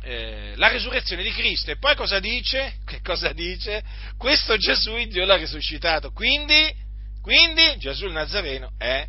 eh, 0.03 0.53
la 0.55 0.69
risurrezione 0.69 1.23
di 1.23 1.31
Cristo. 1.31 1.71
E 1.71 1.77
poi 1.77 1.95
cosa 1.95 2.19
dice? 2.19 2.77
Che 2.85 3.01
cosa 3.01 3.31
dice? 3.33 3.83
Questo 4.17 4.57
Gesù 4.57 4.95
Dio 5.07 5.25
l'ha 5.25 5.35
risuscitato. 5.35 6.11
Quindi, 6.11 6.73
quindi 7.21 7.77
Gesù 7.77 8.05
il 8.05 8.13
Nazareno 8.13 8.71
è 8.77 9.05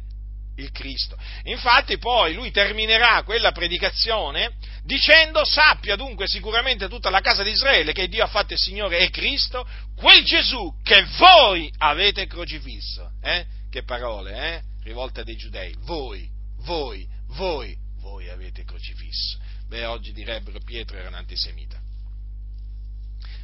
il 0.57 0.71
Cristo. 0.71 1.17
Infatti 1.45 1.99
poi 1.99 2.35
lui 2.35 2.51
terminerà 2.51 3.23
quella 3.23 3.53
predicazione 3.53 4.55
dicendo 4.85 5.45
sappia 5.45 5.97
dunque 5.97 6.27
sicuramente 6.27 6.88
tutta 6.88 7.11
la 7.11 7.21
casa 7.21 7.43
di 7.43 7.51
Israele 7.51 7.93
che 7.93 8.09
Dio 8.09 8.25
ha 8.25 8.29
fatto 8.29 8.53
il 8.53 8.59
Signore 8.59 8.99
è 8.99 9.11
Cristo, 9.11 9.67
quel 9.97 10.25
Gesù 10.25 10.75
che 10.83 11.05
voi 11.19 11.73
avete 11.79 12.27
crocifisso. 12.27 13.12
Eh? 13.23 13.47
Che 13.71 13.85
parole, 13.85 14.33
eh? 14.35 14.62
Rivolte 14.83 15.25
dei 15.25 15.37
giudei. 15.37 15.75
Voi, 15.81 16.29
voi, 16.65 17.07
voi, 17.29 17.77
voi 18.01 18.29
avete 18.29 18.65
crocifisso. 18.65 19.38
Beh, 19.69 19.87
oggi 19.87 20.12
direbbero 20.12 20.61
Pietro 20.61 20.99
era 20.99 21.09
un 21.09 21.15
antisemita 21.15 21.82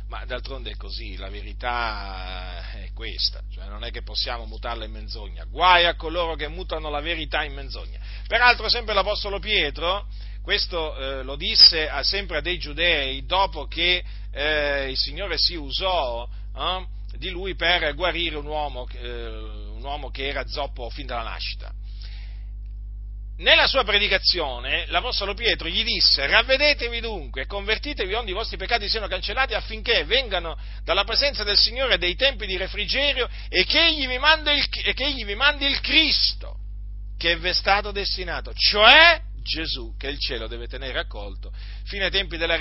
ma 0.09 0.25
d'altronde 0.25 0.71
è 0.71 0.77
così, 0.77 1.17
la 1.17 1.29
verità 1.29 2.71
è 2.73 2.91
questa, 2.95 3.43
cioè 3.53 3.67
non 3.67 3.85
è 3.85 3.91
che 3.91 4.03
possiamo 4.03 4.47
mutarla 4.47 4.85
in 4.85 4.93
menzogna, 4.93 5.45
guai 5.45 5.85
a 5.85 5.97
coloro 5.97 6.35
che 6.35 6.49
mutano 6.49 6.89
la 6.89 7.01
verità 7.01 7.45
in 7.45 7.53
menzogna. 7.53 7.99
Peraltro 8.27 8.69
sempre 8.69 8.95
l'Apostolo 8.95 9.39
Pietro, 9.39 10.07
questo 10.43 10.97
eh, 10.97 11.23
lo 11.23 11.37
disse 11.37 11.89
a, 11.89 12.03
sempre 12.03 12.39
a 12.39 12.41
dei 12.41 12.59
giudei 12.59 13.27
dopo 13.27 13.67
che 13.67 14.03
eh, 14.31 14.91
il 14.91 14.97
Signore 14.97 15.37
si 15.37 15.57
usò 15.57 16.27
eh, 16.57 16.87
di 17.19 17.29
lui 17.29 17.55
per 17.55 17.95
guarire 17.95 18.37
un 18.37 18.47
uomo, 18.47 18.89
eh, 18.93 19.27
un 19.27 19.83
uomo 19.83 20.11
che 20.11 20.27
era 20.27 20.47
zoppo 20.47 20.89
fin 20.89 21.07
dalla 21.07 21.31
nascita 21.31 21.71
nella 23.39 23.67
sua 23.67 23.85
predicazione 23.85 24.87
l'Apostolo 24.89 25.35
Pietro 25.35 25.69
gli 25.69 25.85
disse 25.85 26.27
ravvedetevi 26.27 27.01
dunque 27.01 27.43
e 27.43 27.47
convertitevi 27.47 28.15
onde 28.15 28.31
i 28.31 28.35
vostri 28.35 28.57
peccati 28.57 28.89
siano 28.89 29.07
cancellati 29.07 29.55
affinché 29.55 30.05
vengano 30.05 30.59
dalla 30.83 31.05
presenza 31.05 31.45
del 31.45 31.57
Signore 31.57 31.99
dei 31.99 32.17
tempi 32.17 32.47
di 32.47 32.57
refrigerio 32.57 33.29
e 33.49 33.65
che 33.65 33.87
egli 33.87 34.07
vi 34.07 34.19
mandi 34.19 34.51
il, 34.51 34.69
egli 34.97 35.25
vi 35.25 35.35
mandi 35.35 35.67
il 35.67 35.81
Cristo 35.81 36.57
che 37.17 37.37
vi 37.37 37.49
è 37.49 37.53
stato 37.53 37.91
destinato, 37.91 38.53
cioè 38.55 39.21
Gesù 39.43 39.95
che 39.97 40.09
il 40.09 40.19
cielo 40.19 40.47
deve 40.47 40.69
tenere 40.69 40.99
accolto 40.99 41.53
fino 41.85 42.05
ai 42.05 42.11
tempi 42.11 42.37
della, 42.37 42.59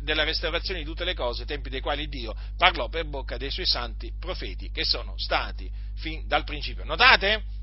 della 0.00 0.24
restaurazione 0.24 0.80
di 0.80 0.84
tutte 0.84 1.04
le 1.04 1.14
cose, 1.14 1.44
tempi 1.44 1.70
dei 1.70 1.80
quali 1.80 2.06
Dio 2.06 2.34
parlò 2.56 2.88
per 2.88 3.06
bocca 3.06 3.36
dei 3.36 3.50
suoi 3.50 3.66
santi 3.66 4.12
profeti 4.18 4.70
che 4.70 4.84
sono 4.84 5.14
stati 5.16 5.70
fin 5.96 6.26
dal 6.26 6.44
principio. 6.44 6.84
Notate? 6.84 7.56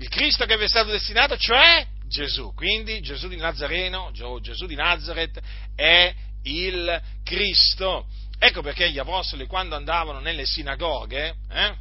Il 0.00 0.08
Cristo 0.08 0.46
che 0.46 0.56
vi 0.56 0.64
è 0.64 0.68
stato 0.68 0.90
destinato, 0.90 1.36
cioè 1.36 1.86
Gesù. 2.08 2.54
Quindi 2.54 3.00
Gesù 3.00 3.28
di 3.28 3.36
Nazareno, 3.36 4.10
Gesù 4.12 4.66
di 4.66 4.74
Nazareth 4.74 5.38
è 5.76 6.12
il 6.44 7.02
Cristo. 7.22 8.06
Ecco 8.38 8.62
perché 8.62 8.90
gli 8.90 8.98
apostoli 8.98 9.46
quando 9.46 9.76
andavano 9.76 10.18
nelle 10.20 10.46
sinagoghe 10.46 11.34
eh, 11.50 11.74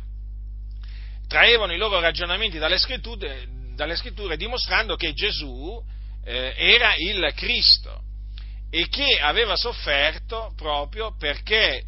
traevano 1.28 1.72
i 1.74 1.78
loro 1.78 2.02
ragionamenti 2.02 2.58
dalle 2.58 2.78
scritture, 2.78 3.48
dalle 3.74 3.96
scritture 3.96 4.36
dimostrando 4.36 4.98
che 4.98 5.14
Gesù 5.14 5.82
eh, 6.26 6.54
era 6.58 6.96
il 6.98 7.32
Cristo 7.36 8.04
e 8.70 8.90
che 8.90 9.18
aveva 9.22 9.56
sofferto 9.56 10.52
proprio 10.58 11.16
perché, 11.18 11.86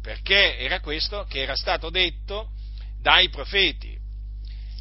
perché 0.00 0.56
era 0.58 0.80
questo 0.80 1.26
che 1.28 1.42
era 1.42 1.54
stato 1.54 1.90
detto 1.90 2.52
dai 2.98 3.28
profeti. 3.28 3.95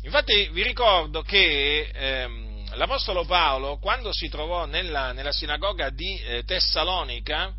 Infatti 0.06 0.50
vi 0.50 0.62
ricordo 0.62 1.24
che 1.24 1.90
ehm, 1.92 2.76
l'Apostolo 2.76 3.26
Paolo, 3.26 3.80
quando 3.80 4.14
si 4.14 4.30
trovò 4.30 4.66
nella, 4.66 5.14
nella 5.14 5.32
sinagoga 5.32 5.90
di 5.90 6.16
eh, 6.20 6.44
Tessalonica, 6.44 7.52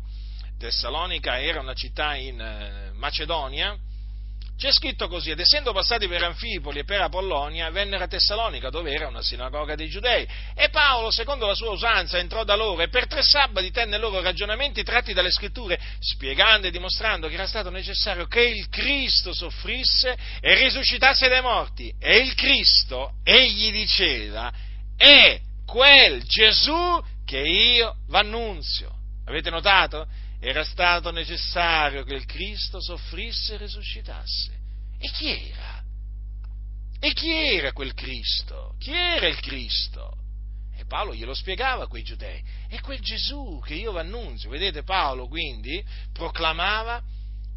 Tessalonica 0.57 1.41
era 1.41 1.59
una 1.59 1.73
città 1.73 2.15
in 2.15 2.39
eh, 2.39 2.91
Macedonia, 2.93 3.77
c'è 4.57 4.71
scritto 4.71 5.07
così, 5.07 5.29
ed 5.29 5.39
essendo 5.39 5.71
passati 5.71 6.07
per 6.07 6.23
Anfipoli 6.23 6.79
e 6.79 6.83
per 6.83 6.99
Apollonia, 7.01 7.69
vennero 7.69 8.03
a 8.03 8.07
Tessalonica, 8.07 8.71
dove 8.71 8.91
era 8.91 9.07
una 9.07 9.21
sinagoga 9.21 9.75
dei 9.75 9.87
giudei. 9.87 10.27
E 10.55 10.69
Paolo, 10.69 11.11
secondo 11.11 11.45
la 11.45 11.53
sua 11.53 11.69
usanza, 11.69 12.17
entrò 12.17 12.43
da 12.43 12.55
loro 12.55 12.81
e 12.81 12.89
per 12.89 13.05
tre 13.05 13.21
sabati 13.21 13.69
tenne 13.69 13.99
loro 13.99 14.19
ragionamenti 14.19 14.81
tratti 14.83 15.13
dalle 15.13 15.29
scritture, 15.29 15.79
spiegando 15.99 16.65
e 16.65 16.71
dimostrando 16.71 17.27
che 17.27 17.35
era 17.35 17.45
stato 17.45 17.69
necessario 17.69 18.25
che 18.25 18.41
il 18.41 18.67
Cristo 18.69 19.31
soffrisse 19.31 20.17
e 20.41 20.55
risuscitasse 20.55 21.27
dai 21.27 21.41
morti. 21.41 21.93
E 21.99 22.17
il 22.17 22.33
Cristo, 22.33 23.13
egli 23.23 23.71
diceva, 23.71 24.51
è 24.97 25.39
quel 25.67 26.23
Gesù 26.23 26.99
che 27.23 27.39
io 27.39 27.97
v'annunzio. 28.07 28.91
Avete 29.25 29.51
notato? 29.51 30.07
Era 30.39 30.63
stato 30.63 31.11
necessario 31.11 32.03
che 32.03 32.13
il 32.13 32.25
Cristo 32.25 32.81
soffrisse 32.81 33.55
e 33.55 33.57
risuscitasse. 33.57 34.57
E 34.99 35.09
chi 35.11 35.27
era? 35.51 35.83
E 36.99 37.13
chi 37.13 37.31
era 37.31 37.71
quel 37.73 37.93
Cristo? 37.93 38.75
Chi 38.79 38.91
era 38.91 39.27
il 39.27 39.39
Cristo? 39.39 40.13
E 40.75 40.85
Paolo 40.85 41.13
glielo 41.13 41.33
spiegava 41.33 41.83
a 41.83 41.87
quei 41.87 42.03
giudei. 42.03 42.43
È 42.67 42.79
quel 42.81 42.99
Gesù 42.99 43.61
che 43.65 43.73
io 43.73 43.91
vi 43.91 43.99
annunzio. 43.99 44.49
Vedete, 44.49 44.83
Paolo 44.83 45.27
quindi 45.27 45.83
proclamava 46.13 47.01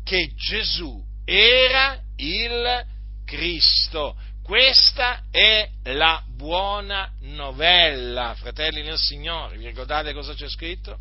che 0.04 0.32
Gesù 0.34 1.02
era 1.24 2.00
il 2.16 2.86
Cristo. 3.24 4.16
Questa 4.42 5.24
è 5.30 5.70
la 5.84 6.24
buona 6.26 7.12
novella, 7.20 8.34
fratelli 8.34 8.82
nel 8.82 8.98
Signore. 8.98 9.56
Vi 9.56 9.66
ricordate 9.66 10.12
cosa 10.12 10.34
c'è 10.34 10.48
scritto? 10.48 10.98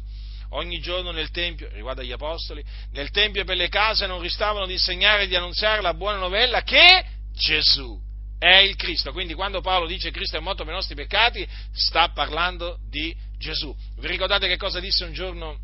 Ogni 0.49 0.79
giorno 0.79 1.12
nel 1.12 1.31
Tempio, 1.31 1.69
riguardo 1.71 2.01
agli 2.01 2.12
Apostoli, 2.12 2.63
nel 2.91 3.12
Tempio 3.12 3.41
e 3.41 3.45
per 3.45 3.57
le 3.57 3.69
case 3.69 4.07
non 4.07 4.21
ristavano 4.21 4.65
di 4.65 4.73
insegnare 4.73 5.23
e 5.23 5.27
di 5.27 5.35
annunziare 5.35 5.81
la 5.81 5.93
buona 5.93 6.17
novella 6.17 6.63
che 6.63 7.05
Gesù 7.33 7.99
è 8.38 8.57
il 8.57 8.75
Cristo. 8.75 9.12
Quindi 9.12 9.33
quando 9.33 9.62
Paolo 9.62 9.85
dice 9.85 10.12
Cristo 10.12 10.38
è 10.38 10.39
morto 10.39 10.63
per 10.63 10.73
i 10.73 10.75
nostri 10.75 10.95
peccati, 10.95 11.47
sta 11.71 12.09
parlando 12.09 12.79
di 12.89 13.15
Gesù. 13.38 13.75
Vi 13.97 14.07
ricordate 14.07 14.47
che 14.47 14.57
cosa 14.57 14.79
disse 14.79 15.03
un 15.03 15.13
giorno 15.13 15.59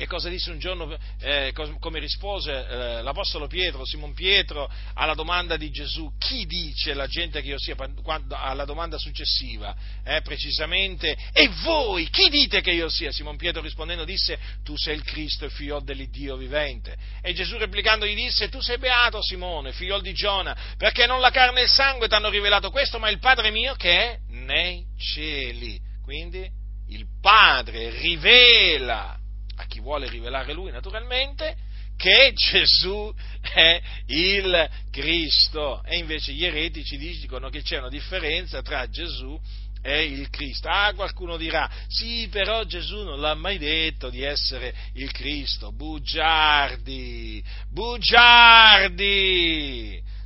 che 0.00 0.06
cosa 0.06 0.30
disse 0.30 0.50
un 0.50 0.58
giorno, 0.58 0.96
eh, 1.20 1.52
come 1.78 1.98
rispose 1.98 2.52
eh, 2.52 3.02
l'Apostolo 3.02 3.46
Pietro, 3.48 3.84
Simon 3.84 4.14
Pietro, 4.14 4.66
alla 4.94 5.12
domanda 5.12 5.58
di 5.58 5.70
Gesù, 5.70 6.10
chi 6.16 6.46
dice 6.46 6.94
la 6.94 7.06
gente 7.06 7.42
che 7.42 7.48
io 7.48 7.58
sia, 7.58 7.76
quando, 8.02 8.34
alla 8.34 8.64
domanda 8.64 8.96
successiva, 8.96 9.76
eh, 10.02 10.22
precisamente, 10.22 11.14
e 11.34 11.48
voi, 11.64 12.08
chi 12.08 12.30
dite 12.30 12.62
che 12.62 12.70
io 12.70 12.88
sia? 12.88 13.12
Simon 13.12 13.36
Pietro 13.36 13.60
rispondendo 13.60 14.06
disse, 14.06 14.38
tu 14.64 14.74
sei 14.74 14.96
il 14.96 15.04
Cristo, 15.04 15.44
il 15.44 15.50
figlio 15.50 15.80
dell'Iddio 15.80 16.36
vivente. 16.36 16.96
E 17.20 17.34
Gesù 17.34 17.58
replicando 17.58 18.06
gli 18.06 18.14
disse, 18.14 18.48
tu 18.48 18.62
sei 18.62 18.78
beato 18.78 19.22
Simone, 19.22 19.72
figlio 19.72 20.00
di 20.00 20.14
Giona, 20.14 20.56
perché 20.78 21.04
non 21.04 21.20
la 21.20 21.30
carne 21.30 21.60
e 21.60 21.64
il 21.64 21.68
sangue 21.68 22.08
ti 22.08 22.14
hanno 22.14 22.30
rivelato 22.30 22.70
questo, 22.70 22.98
ma 22.98 23.10
il 23.10 23.18
Padre 23.18 23.50
mio 23.50 23.74
che 23.74 23.90
è 23.98 24.18
nei 24.30 24.82
cieli. 24.96 25.78
Quindi 26.02 26.48
il 26.88 27.04
Padre 27.20 27.90
rivela 27.90 29.19
a 29.60 29.66
chi 29.66 29.80
vuole 29.80 30.08
rivelare 30.08 30.52
lui 30.52 30.70
naturalmente, 30.70 31.56
che 31.96 32.32
Gesù 32.34 33.12
è 33.40 33.80
il 34.06 34.68
Cristo. 34.90 35.82
E 35.84 35.98
invece 35.98 36.32
gli 36.32 36.44
eretici 36.44 36.96
dicono 36.96 37.50
che 37.50 37.62
c'è 37.62 37.78
una 37.78 37.90
differenza 37.90 38.62
tra 38.62 38.88
Gesù 38.88 39.38
è 39.82 39.94
il 39.94 40.28
Cristo. 40.30 40.68
Ah, 40.68 40.92
qualcuno 40.94 41.36
dirà, 41.36 41.68
sì, 41.88 42.28
però 42.30 42.64
Gesù 42.64 43.02
non 43.02 43.20
l'ha 43.20 43.34
mai 43.34 43.58
detto 43.58 44.08
di 44.10 44.22
essere 44.22 44.74
il 44.94 45.10
Cristo. 45.12 45.72
Bugiardi, 45.72 47.44
bugiardi! 47.70 48.98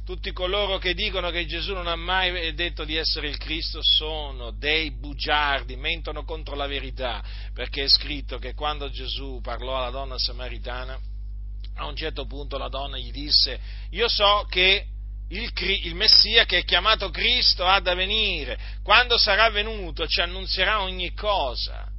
Tutti 0.04 0.32
coloro 0.32 0.76
che 0.76 0.92
dicono 0.92 1.30
che 1.30 1.46
Gesù 1.46 1.72
non 1.72 1.86
ha 1.86 1.96
mai 1.96 2.52
detto 2.54 2.84
di 2.84 2.94
essere 2.94 3.26
il 3.26 3.38
Cristo 3.38 3.80
sono 3.82 4.50
dei 4.50 4.90
bugiardi, 4.90 5.76
mentono 5.76 6.24
contro 6.24 6.54
la 6.54 6.66
verità, 6.66 7.24
perché 7.54 7.84
è 7.84 7.88
scritto 7.88 8.36
che 8.36 8.52
quando 8.52 8.90
Gesù 8.90 9.40
parlò 9.42 9.78
alla 9.78 9.88
donna 9.88 10.18
samaritana, 10.18 11.00
a 11.76 11.86
un 11.86 11.96
certo 11.96 12.26
punto 12.26 12.58
la 12.58 12.68
donna 12.68 12.98
gli 12.98 13.10
disse, 13.10 13.58
io 13.92 14.06
so 14.06 14.46
che 14.50 14.86
il, 15.30 15.50
il, 15.84 15.94
Messia 15.94 16.44
che 16.44 16.58
è 16.58 16.64
chiamato 16.64 17.08
Cristo 17.08 17.64
ha 17.64 17.80
da 17.80 17.94
venire, 17.94 18.58
quando 18.82 19.16
sarà 19.16 19.48
venuto 19.48 20.06
ci 20.06 20.20
annunzierà 20.20 20.82
ogni 20.82 21.14
cosa. 21.14 21.90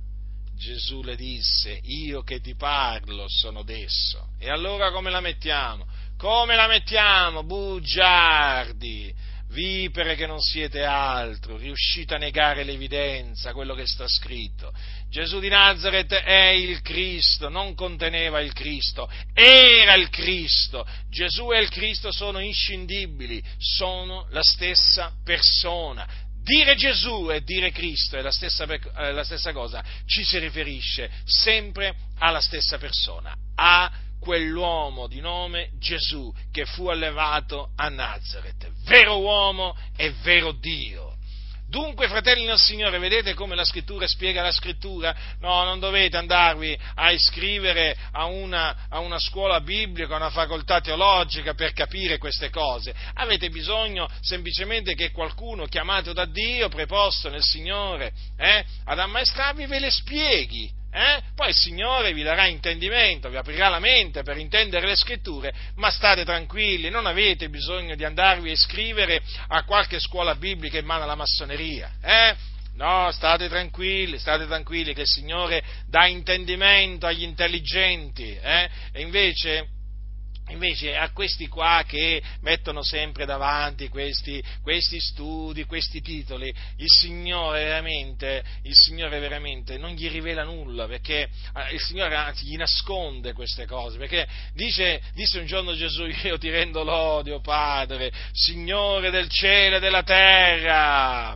Gesù 0.55 1.01
le 1.01 1.15
disse, 1.15 1.79
io 1.81 2.21
che 2.21 2.39
ti 2.39 2.55
parlo 2.55 3.25
sono 3.27 3.63
d'esso. 3.63 4.27
E 4.37 4.49
allora 4.49 4.91
come 4.91 5.09
la 5.09 5.19
mettiamo? 5.19 5.85
Come 6.25 6.55
la 6.55 6.65
mettiamo? 6.65 7.43
Bugiardi, 7.43 9.13
vipere 9.49 10.15
che 10.15 10.25
non 10.25 10.39
siete 10.41 10.83
altro, 10.83 11.55
riuscite 11.55 12.15
a 12.15 12.17
negare 12.17 12.63
l'evidenza, 12.63 13.53
quello 13.53 13.75
che 13.75 13.85
sta 13.85 14.07
scritto. 14.07 14.73
Gesù 15.07 15.39
di 15.39 15.49
Nazareth 15.49 16.15
è 16.15 16.47
il 16.47 16.81
Cristo, 16.81 17.47
non 17.47 17.75
conteneva 17.75 18.39
il 18.39 18.53
Cristo, 18.53 19.07
era 19.35 19.93
il 19.93 20.09
Cristo. 20.09 20.83
Gesù 21.11 21.53
e 21.53 21.59
il 21.59 21.69
Cristo 21.69 22.11
sono 22.11 22.39
inscindibili, 22.39 23.39
sono 23.59 24.25
la 24.31 24.41
stessa 24.41 25.13
persona. 25.23 26.07
Dire 26.41 26.73
Gesù 26.73 27.29
e 27.29 27.43
dire 27.43 27.69
Cristo 27.69 28.17
è 28.17 28.21
la 28.23 28.31
stessa, 28.31 28.65
è 28.65 29.11
la 29.11 29.23
stessa 29.23 29.53
cosa, 29.53 29.83
ci 30.07 30.23
si 30.23 30.39
riferisce 30.39 31.07
sempre 31.23 31.93
alla 32.17 32.41
stessa 32.41 32.79
persona, 32.79 33.31
a 33.53 33.91
quell'uomo 34.25 35.05
di 35.05 35.19
nome 35.19 35.69
Gesù 35.77 36.33
che 36.51 36.65
fu 36.65 36.87
allevato 36.87 37.69
a 37.75 37.89
Nazareth, 37.89 38.71
vero 38.85 39.19
uomo 39.19 39.77
e 39.95 40.11
vero 40.23 40.51
Dio. 40.51 41.13
Dunque, 41.67 42.07
fratelli 42.07 42.45
del 42.45 42.57
Signore, 42.57 42.97
vedete 42.97 43.33
come 43.33 43.55
la 43.55 43.65
scrittura 43.65 44.07
spiega 44.07 44.41
la 44.41 44.51
scrittura? 44.51 45.15
No, 45.41 45.63
non 45.63 45.79
dovete 45.79 46.17
andarvi 46.17 46.77
a 46.95 47.11
iscrivere 47.11 47.95
a 48.11 48.25
una, 48.25 48.87
a 48.89 48.99
una, 48.99 49.19
scuola 49.19 49.61
biblica, 49.61 50.13
a 50.13 50.17
una 50.17 50.29
facoltà 50.29 50.79
teologica 50.79 51.53
per 51.53 51.73
capire 51.73 52.17
queste 52.17 52.49
cose. 52.49 52.95
Avete 53.15 53.49
bisogno 53.49 54.09
semplicemente 54.21 54.95
che 54.95 55.11
qualcuno 55.11 55.65
chiamato 55.65 56.13
da 56.13 56.25
Dio, 56.25 56.69
preposto 56.69 57.29
nel 57.29 57.43
Signore, 57.43 58.11
eh, 58.37 58.63
ad 58.85 58.99
ammaestrarvi, 58.99 59.65
ve 59.65 59.79
le 59.79 59.91
spieghi 59.91 60.83
eh? 60.95 61.21
Poi 61.35 61.49
il 61.49 61.55
Signore 61.55 62.13
vi 62.13 62.23
darà 62.23 62.45
intendimento, 62.45 63.27
vi 63.29 63.35
aprirà 63.35 63.67
la 63.67 63.79
mente 63.79 64.23
per 64.23 64.37
intendere 64.37 64.87
le 64.87 64.95
scritture, 64.95 65.53
ma 65.75 65.89
state 65.89 66.23
tranquilli, 66.23 66.89
non 66.89 67.05
avete 67.05 67.49
bisogno 67.49 67.95
di 67.95 68.05
andarvi 68.05 68.49
a 68.49 68.53
iscrivere 68.53 69.21
a 69.49 69.63
qualche 69.65 69.99
scuola 69.99 70.35
biblica 70.35 70.77
in 70.77 70.85
mano 70.85 71.03
alla 71.03 71.15
massoneria. 71.15 71.91
Eh? 72.01 72.35
No, 72.75 73.11
state 73.11 73.49
tranquilli, 73.49 74.17
state 74.17 74.45
tranquilli 74.45 74.93
che 74.93 75.01
il 75.01 75.07
Signore 75.07 75.61
dà 75.85 76.05
intendimento 76.05 77.07
agli 77.07 77.23
intelligenti, 77.23 78.37
eh? 78.41 78.69
e 78.93 79.01
invece 79.01 79.67
Invece 80.49 80.95
a 80.95 81.09
questi 81.09 81.47
qua 81.47 81.83
che 81.87 82.21
mettono 82.41 82.83
sempre 82.83 83.25
davanti 83.25 83.89
questi, 83.89 84.43
questi, 84.61 84.99
studi, 84.99 85.65
questi 85.65 86.01
titoli, 86.01 86.53
il 86.77 86.87
Signore, 86.87 87.63
veramente, 87.63 88.43
il 88.61 88.75
Signore 88.75 89.19
veramente 89.19 89.77
non 89.77 89.91
gli 89.91 90.07
rivela 90.07 90.43
nulla, 90.43 90.85
perché 90.85 91.21
eh, 91.21 91.73
il 91.73 91.79
Signore 91.79 92.15
anzi 92.15 92.45
gli 92.45 92.57
nasconde 92.57 93.33
queste 93.33 93.65
cose, 93.65 93.97
perché 93.97 94.27
dice, 94.53 95.01
disse 95.13 95.39
un 95.39 95.47
giorno 95.47 95.73
Gesù, 95.73 96.05
io 96.23 96.37
ti 96.37 96.49
rendo 96.51 96.83
l'odio, 96.83 97.41
Padre, 97.41 98.11
Signore 98.31 99.09
del 99.09 99.29
cielo 99.29 99.77
e 99.77 99.79
della 99.79 100.03
terra, 100.03 101.35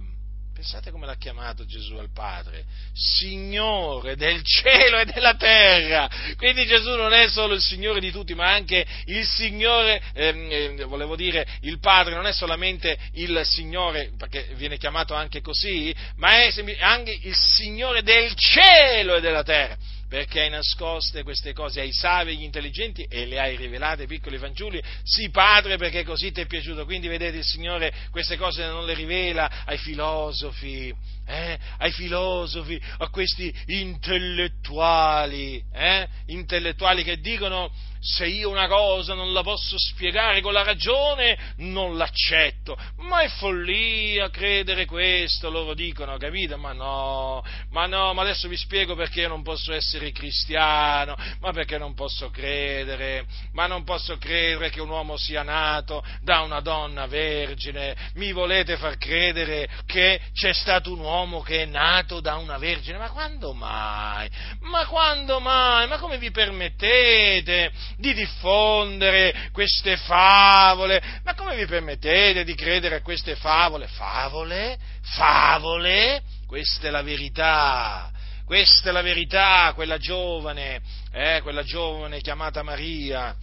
Pensate 0.60 0.92
come 0.92 1.06
l'ha 1.06 1.16
chiamato 1.16 1.66
Gesù 1.66 1.96
al 1.96 2.12
Padre, 2.12 2.66
Signore 2.92 4.18
del 4.18 4.44
cielo 4.44 5.00
e 5.00 5.06
della 5.06 5.36
terra. 5.36 6.10
Quindi 6.36 6.66
Gesù 6.66 6.98
non 6.98 7.14
è 7.14 7.30
solo 7.30 7.54
il 7.54 7.62
Signore 7.62 8.02
di 8.02 8.12
tutti, 8.12 8.36
ma 8.36 8.52
anche 8.52 8.86
il 9.06 9.26
Signore, 9.26 10.02
ehm, 10.14 10.52
eh, 10.52 10.84
volevo 10.84 11.16
dire, 11.16 11.48
il 11.62 11.80
Padre 11.80 12.14
non 12.14 12.28
è 12.28 12.34
solamente 12.34 13.00
il 13.14 13.42
Signore, 13.46 14.12
perché 14.18 14.50
viene 14.56 14.78
chiamato 14.78 15.14
anche 15.14 15.40
così, 15.40 15.96
ma 16.18 16.44
è 16.44 16.52
anche 16.82 17.18
il 17.22 17.36
Signore 17.38 18.04
del 18.04 18.36
cielo 18.36 19.16
e 19.16 19.22
della 19.22 19.44
terra 19.44 19.78
perché 20.10 20.42
hai 20.42 20.50
nascoste 20.50 21.22
queste 21.22 21.54
cose 21.54 21.82
ai 21.82 21.94
savi 21.94 22.32
e 22.32 22.34
agli 22.34 22.44
intelligenti 22.44 23.04
e 23.04 23.28
le 23.28 23.40
hai 23.40 23.56
rivelate 23.56 24.02
ai 24.02 24.08
piccoli 24.08 24.40
fanciulli? 24.40 24.82
Sì, 25.04 25.30
Padre, 25.30 25.78
perché 25.78 26.04
così 26.04 26.32
ti 26.32 26.42
è 26.42 26.48
piaciuto. 26.48 26.84
Quindi 26.86 27.08
vedete, 27.08 27.38
il 27.38 27.44
Signore 27.44 27.94
queste 28.10 28.36
cose 28.36 28.66
non 28.66 28.86
le 28.86 28.96
rivela 28.96 29.66
ai 29.66 29.78
filosofi, 29.78 30.92
eh? 31.28 31.60
ai 31.78 31.92
filosofi, 31.92 32.82
a 32.98 33.08
questi 33.10 33.54
intellettuali, 33.68 35.64
eh? 35.72 36.08
intellettuali 36.26 37.04
che 37.04 37.20
dicono 37.20 37.72
se 38.00 38.26
io 38.26 38.50
una 38.50 38.68
cosa 38.68 39.14
non 39.14 39.34
la 39.34 39.44
posso 39.44 39.78
spiegare 39.78 40.42
con 40.42 40.54
la 40.54 40.64
ragione, 40.64 41.38
non 41.58 41.98
l'accetto. 41.98 42.78
Ma 42.98 43.20
è 43.22 43.28
follia 43.28 44.30
credere 44.30 44.86
questo, 44.86 45.50
loro 45.50 45.74
dicono, 45.74 46.18
capito? 46.18 46.58
Ma 46.58 46.72
no, 46.72 47.44
ma 47.72 47.86
no, 47.86 48.14
ma 48.14 48.22
adesso 48.22 48.48
vi 48.48 48.58
spiego 48.58 48.96
perché 48.96 49.22
io 49.22 49.28
non 49.28 49.44
posso 49.44 49.74
essere 49.74 50.12
cristiano, 50.12 51.16
ma 51.42 51.52
perché 51.52 51.78
non 51.78 51.94
posso 51.94 52.30
credere, 52.30 53.26
ma 53.52 53.68
non 53.68 53.84
posso 53.84 54.18
credere 54.18 54.70
che 54.70 54.82
un 54.82 54.90
uomo 54.90 55.18
sia 55.18 55.44
nato 55.44 56.04
da 56.22 56.42
una 56.42 56.62
donna 56.62 57.06
vergine. 57.08 57.96
Mi 58.14 58.32
volete 58.32 58.78
far 58.78 58.98
credere 58.98 59.68
che 59.86 60.22
c'è 60.34 60.54
stato 60.54 60.94
un 60.94 61.00
uomo 61.00 61.42
che 61.42 61.64
è 61.64 61.66
nato 61.66 62.22
da 62.22 62.36
una 62.36 62.58
vergine? 62.58 62.98
Ma 62.98 63.10
quando 63.10 63.54
mai? 63.54 64.30
Ma 64.62 64.86
quando 64.86 65.40
mai? 65.40 65.88
Ma 65.88 65.98
come 65.98 66.18
vi 66.18 66.32
permettete? 66.32 67.72
Di 67.98 68.14
diffondere 68.14 69.50
queste 69.52 69.98
favole. 69.98 71.02
Ma 71.24 71.34
come 71.36 71.56
vi 71.56 71.66
permettete 71.66 72.44
di 72.44 72.56
credere 72.56 72.96
a 72.96 73.02
queste 73.02 73.36
favole? 73.36 73.88
Favole? 73.88 74.78
Favole? 75.02 76.22
Questa 76.48 76.88
è 76.88 76.90
la 76.90 77.02
verità. 77.02 78.12
Questa 78.46 78.90
è 78.90 78.92
la 78.92 79.04
verità, 79.04 79.72
quella 79.76 80.00
giovane, 80.00 80.82
eh, 81.12 81.40
quella 81.44 81.62
giovane 81.62 82.20
chiamata 82.20 82.64
Maria, 82.64 83.36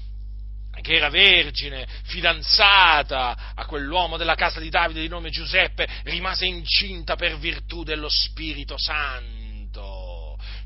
che 0.81 0.95
era 0.95 1.11
vergine, 1.11 1.87
fidanzata 2.07 3.53
a 3.55 3.65
quell'uomo 3.67 4.17
della 4.17 4.35
casa 4.35 4.59
di 4.59 4.69
Davide 4.69 5.01
di 5.01 5.09
nome 5.09 5.31
Giuseppe, 5.31 5.87
rimase 6.05 6.47
incinta 6.47 7.15
per 7.15 7.39
virtù 7.39 7.85
dello 7.85 8.09
Spirito 8.09 8.77
Santo 8.77 9.46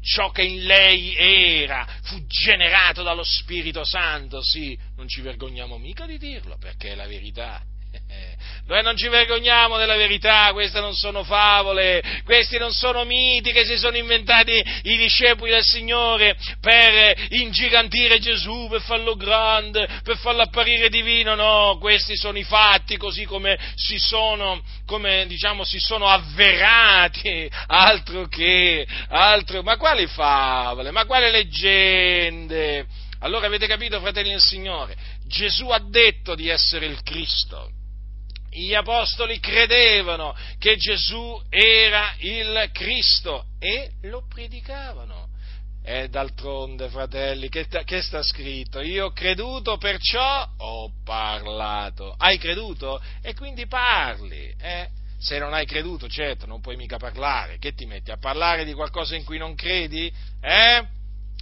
ciò 0.00 0.30
che 0.30 0.42
in 0.42 0.64
lei 0.64 1.14
era, 1.14 1.86
fu 2.02 2.24
generato 2.26 3.02
dallo 3.02 3.24
Spirito 3.24 3.84
Santo, 3.84 4.42
sì, 4.42 4.78
non 4.96 5.08
ci 5.08 5.20
vergogniamo 5.20 5.78
mica 5.78 6.06
di 6.06 6.18
dirlo, 6.18 6.56
perché 6.58 6.92
è 6.92 6.94
la 6.94 7.06
verità. 7.06 7.62
Noi 8.70 8.82
non 8.82 8.96
ci 8.96 9.08
vergogniamo 9.08 9.76
della 9.78 9.96
verità, 9.96 10.50
queste 10.52 10.78
non 10.78 10.94
sono 10.94 11.24
favole, 11.24 12.02
questi 12.24 12.56
non 12.56 12.70
sono 12.70 13.04
miti 13.04 13.50
che 13.50 13.64
si 13.64 13.76
sono 13.76 13.96
inventati 13.96 14.52
i 14.84 14.96
discepoli 14.96 15.50
del 15.50 15.64
Signore 15.64 16.36
per 16.60 17.26
ingigantire 17.30 18.20
Gesù, 18.20 18.68
per 18.68 18.80
farlo 18.82 19.16
grande, 19.16 19.88
per 20.04 20.16
farlo 20.18 20.42
apparire 20.42 20.88
divino, 20.88 21.34
no, 21.34 21.78
questi 21.80 22.16
sono 22.16 22.38
i 22.38 22.44
fatti 22.44 22.96
così 22.96 23.24
come 23.24 23.58
si 23.74 23.98
sono, 23.98 24.62
come 24.86 25.26
diciamo, 25.26 25.64
si 25.64 25.80
sono 25.80 26.06
avverati, 26.06 27.50
altro 27.66 28.28
che, 28.28 28.86
altro, 29.08 29.62
ma 29.62 29.76
quali 29.76 30.06
favole, 30.06 30.92
ma 30.92 31.06
quali 31.06 31.28
leggende? 31.30 32.86
Allora 33.22 33.46
avete 33.46 33.66
capito, 33.66 34.00
fratelli 34.00 34.30
del 34.30 34.40
Signore? 34.40 34.96
Gesù 35.26 35.68
ha 35.70 35.80
detto 35.80 36.34
di 36.34 36.48
essere 36.48 36.86
il 36.86 37.02
Cristo 37.02 37.72
gli 38.50 38.74
apostoli 38.74 39.38
credevano 39.38 40.34
che 40.58 40.76
Gesù 40.76 41.40
era 41.48 42.14
il 42.18 42.68
Cristo 42.72 43.46
e 43.58 43.92
lo 44.02 44.24
predicavano. 44.28 45.28
E 45.82 46.08
d'altronde, 46.08 46.88
fratelli, 46.90 47.48
che, 47.48 47.66
che, 47.66 48.02
sta 48.02 48.22
scritto? 48.22 48.80
Io 48.80 49.06
ho 49.06 49.12
creduto, 49.12 49.78
perciò 49.78 50.46
ho 50.58 50.92
parlato. 51.04 52.14
Hai 52.18 52.36
creduto? 52.38 53.00
E 53.22 53.34
quindi 53.34 53.66
parli. 53.66 54.54
Eh? 54.60 54.88
Se 55.18 55.38
non 55.38 55.54
hai 55.54 55.64
creduto, 55.64 56.06
certo, 56.06 56.46
non 56.46 56.60
puoi 56.60 56.76
mica 56.76 56.98
parlare. 56.98 57.58
Che 57.58 57.72
ti 57.72 57.86
metti 57.86 58.10
a 58.10 58.18
parlare 58.18 58.64
di 58.64 58.74
qualcosa 58.74 59.16
in 59.16 59.24
cui 59.24 59.38
non 59.38 59.54
credi? 59.54 60.12
Eh? 60.40 60.98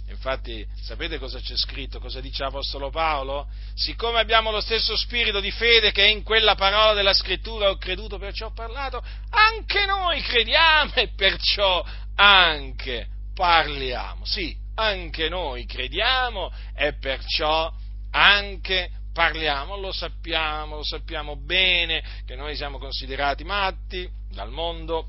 Infatti, 0.09 0.65
sapete 0.81 1.19
cosa 1.19 1.39
c'è 1.39 1.55
scritto? 1.55 1.99
Cosa 1.99 2.19
dice 2.19 2.43
l'Apostolo 2.43 2.89
Paolo? 2.89 3.47
Siccome 3.75 4.19
abbiamo 4.19 4.49
lo 4.49 4.59
stesso 4.59 4.97
spirito 4.97 5.39
di 5.39 5.51
fede 5.51 5.91
che 5.91 6.03
è 6.03 6.07
in 6.07 6.23
quella 6.23 6.55
parola 6.55 6.93
della 6.93 7.13
scrittura 7.13 7.69
ho 7.69 7.77
creduto, 7.77 8.17
perciò 8.17 8.47
ho 8.47 8.53
parlato, 8.53 9.03
anche 9.29 9.85
noi 9.85 10.21
crediamo 10.21 10.93
e 10.95 11.09
perciò 11.09 11.85
anche 12.15 13.07
parliamo. 13.35 14.25
Sì, 14.25 14.57
anche 14.75 15.29
noi 15.29 15.65
crediamo 15.65 16.51
e 16.75 16.93
perciò 16.93 17.71
anche 18.11 18.89
parliamo. 19.13 19.77
Lo 19.77 19.91
sappiamo, 19.91 20.77
lo 20.77 20.83
sappiamo 20.83 21.35
bene 21.35 22.03
che 22.25 22.35
noi 22.35 22.55
siamo 22.55 22.79
considerati 22.79 23.43
matti 23.43 24.09
dal 24.31 24.49
mondo, 24.49 25.07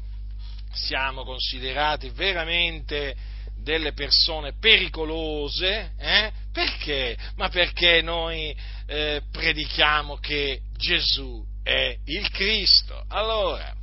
siamo 0.73 1.25
considerati 1.25 2.11
veramente 2.11 3.39
delle 3.63 3.93
persone 3.93 4.55
pericolose, 4.59 5.93
eh? 5.99 6.33
perché? 6.53 7.17
Ma 7.37 7.49
perché 7.49 8.03
noi 8.03 8.55
eh, 8.87 9.23
predichiamo 9.31 10.17
che 10.17 10.63
Gesù 10.77 11.45
è 11.63 11.97
il 12.05 12.31
Cristo. 12.31 13.05
Allora, 13.09 13.75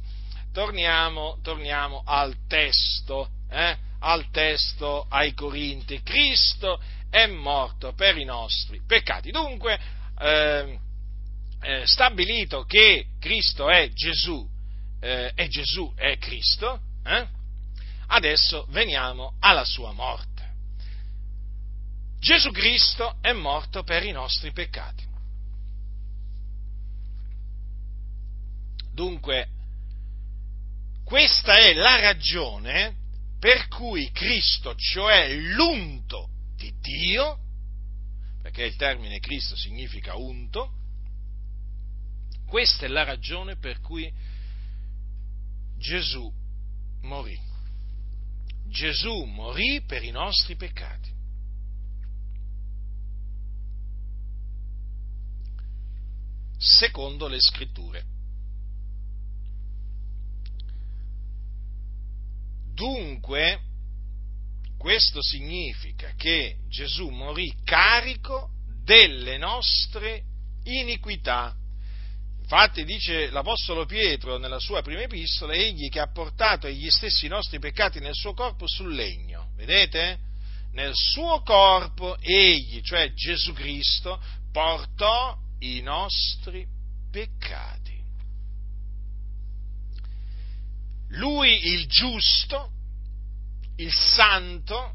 torniamo, 0.51 1.39
torniamo 1.41 2.01
al 2.05 2.35
testo, 2.47 3.29
eh? 3.49 3.77
al 3.99 4.29
testo 4.31 5.05
ai 5.09 5.33
Corinti. 5.33 6.01
Cristo 6.01 6.81
è 7.09 7.25
morto 7.27 7.93
per 7.93 8.17
i 8.17 8.25
nostri 8.25 8.81
peccati. 8.85 9.31
Dunque, 9.31 9.79
eh, 10.19 10.79
eh, 11.61 11.81
stabilito 11.85 12.63
che 12.63 13.05
Cristo 13.19 13.69
è 13.69 13.89
Gesù, 13.89 14.47
eh, 14.99 15.31
e 15.35 15.47
Gesù 15.47 15.93
è 15.95 16.17
Cristo, 16.17 16.79
eh? 17.05 17.36
Adesso 18.07 18.65
veniamo 18.69 19.35
alla 19.39 19.65
sua 19.65 19.91
morte. 19.91 20.37
Gesù 22.19 22.51
Cristo 22.51 23.17
è 23.21 23.31
morto 23.31 23.83
per 23.83 24.03
i 24.03 24.11
nostri 24.11 24.51
peccati. 24.51 25.05
Dunque, 28.93 29.49
questa 31.03 31.53
è 31.53 31.73
la 31.73 31.99
ragione 31.99 32.95
per 33.39 33.67
cui 33.67 34.11
Cristo, 34.11 34.75
cioè 34.75 35.33
l'unto 35.35 36.29
di 36.55 36.73
Dio, 36.79 37.37
perché 38.41 38.63
il 38.63 38.75
termine 38.75 39.19
Cristo 39.19 39.55
significa 39.55 40.15
unto, 40.15 40.73
questa 42.47 42.85
è 42.85 42.87
la 42.87 43.03
ragione 43.03 43.57
per 43.57 43.79
cui 43.79 44.11
Gesù 45.77 46.31
morì. 47.01 47.46
Gesù 48.69 49.23
morì 49.23 49.81
per 49.85 50.03
i 50.03 50.11
nostri 50.11 50.55
peccati. 50.55 51.15
Secondo 56.57 57.27
le 57.27 57.39
scritture. 57.39 58.05
Dunque, 62.73 63.61
questo 64.77 65.21
significa 65.21 66.13
che 66.15 66.57
Gesù 66.67 67.09
morì 67.09 67.51
carico 67.63 68.51
delle 68.83 69.37
nostre 69.37 70.23
iniquità 70.63 71.55
Infatti 72.49 72.85
dice 72.85 73.29
l'Apostolo 73.29 73.85
Pietro 73.85 74.37
nella 74.37 74.59
sua 74.59 74.81
prima 74.81 75.01
epistola, 75.01 75.51
egli 75.51 75.89
che 75.89 75.99
ha 75.99 76.09
portato 76.09 76.69
gli 76.69 76.89
stessi 76.89 77.27
nostri 77.27 77.59
peccati 77.59 77.99
nel 77.99 78.13
suo 78.13 78.33
corpo 78.33 78.65
sul 78.69 78.95
legno, 78.95 79.49
vedete? 79.57 80.19
Nel 80.71 80.93
suo 80.93 81.41
corpo 81.41 82.17
egli, 82.21 82.79
cioè 82.79 83.11
Gesù 83.11 83.51
Cristo, 83.51 84.23
portò 84.49 85.37
i 85.59 85.81
nostri 85.81 86.65
peccati. 87.11 88.01
Lui 91.09 91.67
il 91.73 91.85
giusto, 91.87 92.71
il 93.75 93.91
santo, 93.91 94.93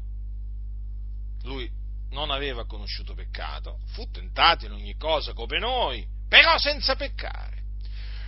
lui 1.43 1.69
non 2.09 2.31
aveva 2.31 2.65
conosciuto 2.65 3.13
peccato, 3.13 3.77
fu 3.89 4.09
tentato 4.09 4.65
in 4.65 4.71
ogni 4.71 4.95
cosa 4.95 5.33
come 5.33 5.59
noi, 5.59 6.12
però 6.33 6.57
senza 6.57 6.95
peccare. 6.95 7.61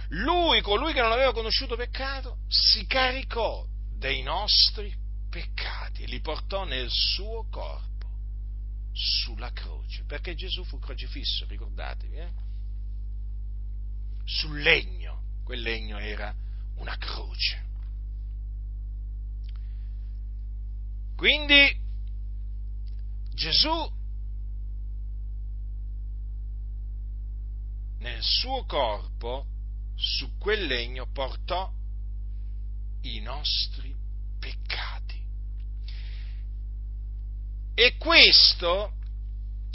Lui, 0.10 0.62
colui 0.62 0.93
che 0.93 1.01
non 1.01 1.12
aveva 1.12 1.34
conosciuto 1.34 1.76
peccato, 1.76 2.38
si 2.47 2.86
caricò 2.86 3.66
dei 3.97 4.22
nostri 4.22 4.95
peccati 5.28 6.03
e 6.03 6.06
li 6.06 6.20
portò 6.20 6.66
nel 6.66 6.88
suo 6.88 7.47
corpo, 7.49 8.08
sulla 8.93 9.51
croce, 9.51 10.03
perché 10.06 10.36
Gesù 10.36 10.64
fu 10.66 10.78
crocifisso, 10.78 11.47
ricordatevi, 11.47 12.16
eh? 12.16 12.32
sul 14.24 14.62
legno, 14.62 15.39
quel 15.43 15.62
legno 15.62 15.97
era 15.97 16.32
una 16.76 16.95
croce. 16.97 17.64
Quindi 21.16 21.76
Gesù 23.34 23.91
nel 28.06 28.22
suo 28.22 28.66
corpo, 28.66 29.47
su 29.95 30.38
quel 30.38 30.68
legno, 30.68 31.08
portò 31.12 31.72
i 33.01 33.20
nostri 33.20 33.93
peccati. 34.39 35.20
E 37.74 37.97
questo 37.97 38.93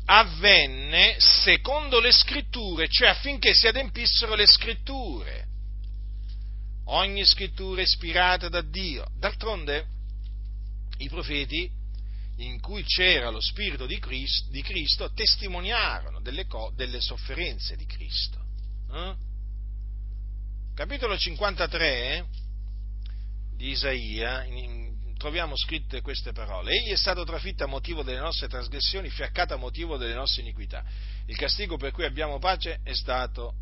avvenne 0.05 1.17
secondo 1.19 1.99
le 1.99 2.13
scritture, 2.13 2.89
cioè 2.89 3.09
affinché 3.09 3.53
si 3.53 3.67
adempissero 3.67 4.37
le 4.37 4.47
scritture. 4.47 5.49
Ogni 6.85 7.25
scrittura 7.25 7.81
è 7.81 7.85
ispirata 7.85 8.49
da 8.49 8.63
Dio. 8.63 9.07
D'altronde 9.19 9.87
i 10.99 11.09
profeti 11.09 11.69
in 12.37 12.61
cui 12.61 12.83
c'era 12.85 13.31
lo 13.31 13.41
Spirito 13.41 13.87
di 13.87 13.99
Cristo, 13.99 14.51
di 14.51 14.63
Cristo 14.63 15.13
testimoniarono 15.13 16.21
delle, 16.21 16.47
co- 16.47 16.73
delle, 16.75 17.01
sofferenze 17.01 17.77
di 17.77 17.87
Cristo. 17.87 18.39
Eh? 18.93 19.15
Capitolo 20.75 21.19
53 21.19 22.27
di 23.57 23.71
Isaia, 23.71 24.45
in, 24.45 24.57
in, 24.57 25.15
troviamo 25.19 25.57
scritte 25.57 26.01
queste 26.01 26.33
parole. 26.33 26.73
Egli 26.73 26.93
è 26.93 26.97
stato 26.97 27.25
trafitto 27.25 27.65
a 27.65 27.67
motivo 27.67 28.03
delle 28.03 28.21
nostre 28.21 28.49
trasgressioni, 28.49 29.11
fiaccato 29.11 29.53
a 29.53 29.59
motivo 29.59 29.99
delle 29.99 30.15
nostre 30.15 30.41
iniquità. 30.43 30.83
Il 31.27 31.37
castigo 31.37 31.77
per 31.77 31.93
cui 31.93 32.05
abbiamo 32.05 32.39
pace 32.39 32.81
è 32.83 32.95
stato 32.95 33.55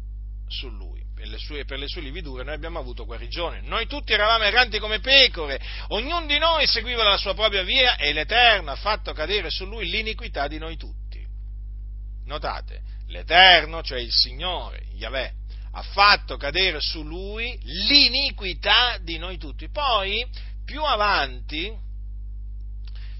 su 0.47 0.69
lui 0.69 1.08
per 1.19 1.27
le, 1.27 1.39
sue, 1.39 1.65
per 1.65 1.81
le 1.81 1.89
sue 1.89 2.01
lividure 2.01 2.45
noi 2.45 2.55
abbiamo 2.55 2.79
avuto 2.79 3.05
guarigione. 3.05 3.61
Noi 3.63 3.89
tutti 3.89 4.13
eravamo 4.13 4.45
erranti 4.45 4.79
come 4.79 5.01
pecore, 5.01 5.61
ognuno 5.89 6.25
di 6.27 6.39
noi 6.39 6.65
seguiva 6.69 7.03
la 7.03 7.17
sua 7.17 7.35
propria 7.35 7.65
via 7.65 7.97
e 7.97 8.13
l'Eterno 8.13 8.71
ha 8.71 8.77
fatto 8.77 9.13
cadere 9.13 9.51
su 9.51 9.67
lui 9.67 9.89
l'iniquità 9.91 10.47
di 10.47 10.59
noi 10.59 10.77
tutti. 10.77 11.27
Notate, 12.27 12.83
l'Eterno, 13.09 13.83
cioè 13.83 13.99
il 13.99 14.13
Signore, 14.13 14.87
Yahweh, 14.95 15.33
ha 15.73 15.83
fatto 15.83 16.37
cadere 16.37 16.81
su 16.81 17.03
lui 17.03 17.59
l'iniquità 17.63 18.99
di 19.01 19.19
noi 19.19 19.39
tutti. 19.39 19.69
Poi, 19.69 20.25
più 20.65 20.85
avanti, 20.85 21.75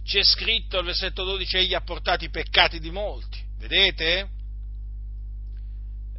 c'è 0.05 0.23
scritto 0.23 0.79
al 0.79 0.85
versetto 0.85 1.25
12, 1.25 1.57
egli 1.57 1.75
ha 1.75 1.81
portato 1.81 2.25
i 2.25 2.31
peccati 2.31 2.79
di 2.79 2.93
molti. 2.93 3.43
Vedete? 3.59 4.37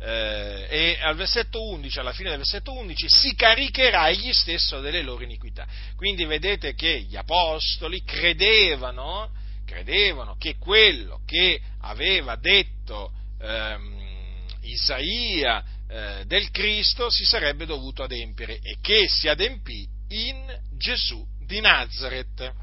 Eh, 0.02 0.68
e 0.70 0.98
al 1.02 1.16
versetto 1.16 1.62
11, 1.62 2.00
alla 2.00 2.14
fine 2.14 2.30
del 2.30 2.40
versetto 2.40 2.74
11, 2.74 3.08
si 3.10 3.36
caricherà 3.36 4.10
egli 4.10 4.32
stesso 4.32 4.80
delle 4.80 5.02
loro 5.02 5.24
iniquità. 5.24 5.68
Quindi 5.96 6.26
vedete 6.26 6.74
che 6.74 7.02
gli 7.02 7.16
apostoli 7.16 8.04
credevano, 8.04 9.32
credevano 9.66 10.36
che 10.38 10.56
quello 10.58 11.22
che 11.26 11.60
aveva 11.82 12.36
detto 12.38 13.12
ehm, 13.42 14.46
Isaia 14.62 15.64
eh, 15.88 16.24
del 16.26 16.50
Cristo 16.52 17.10
si 17.10 17.26
sarebbe 17.26 17.66
dovuto 17.66 18.04
adempiere 18.04 18.60
e 18.62 18.78
che 18.82 19.08
si 19.10 19.28
adempì 19.28 19.88
in 20.10 20.60
Gesù 20.78 21.26
di 21.46 21.60
Nazareth. 21.60 22.54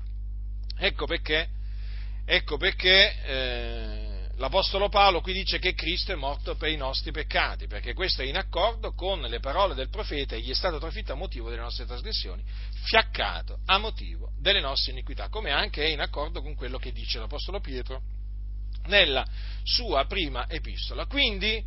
Ecco 0.79 1.07
perché, 1.07 1.49
ecco 2.25 2.57
perché 2.57 3.23
eh, 3.25 4.06
l'Apostolo 4.37 4.89
Paolo 4.89 5.21
qui 5.21 5.33
dice 5.33 5.59
che 5.59 5.75
Cristo 5.75 6.13
è 6.13 6.15
morto 6.15 6.57
per 6.57 6.71
i 6.71 6.77
nostri 6.77 7.11
peccati, 7.11 7.67
perché 7.67 7.95
questo 7.95 8.23
è 8.23 8.27
in 8.27 8.37
accordo 8.37 8.93
con 8.93 9.21
le 9.21 9.41
parole 9.41 9.75
del 9.75 9.89
profeta, 9.89 10.35
egli 10.35 10.51
è 10.51 10.55
stato 10.55 10.79
trafitto 10.79 11.13
a 11.13 11.17
motivo 11.17 11.49
delle 11.49 11.63
nostre 11.63 11.87
trasgressioni, 11.87 12.43
fiaccato 12.85 13.61
a 13.67 13.79
motivo 13.79 14.33
delle 14.39 14.61
nostre 14.61 14.93
iniquità, 14.93 15.29
come 15.29 15.51
anche 15.51 15.85
è 15.85 15.89
in 15.89 16.01
accordo 16.01 16.43
con 16.43 16.55
quello 16.55 16.79
che 16.79 16.93
dice 16.93 17.19
l'Apostolo 17.19 17.61
Pietro 17.61 18.03
nella 18.87 19.27
sua 19.63 20.05
prima 20.07 20.49
epistola. 20.49 21.07
Quindi 21.07 21.65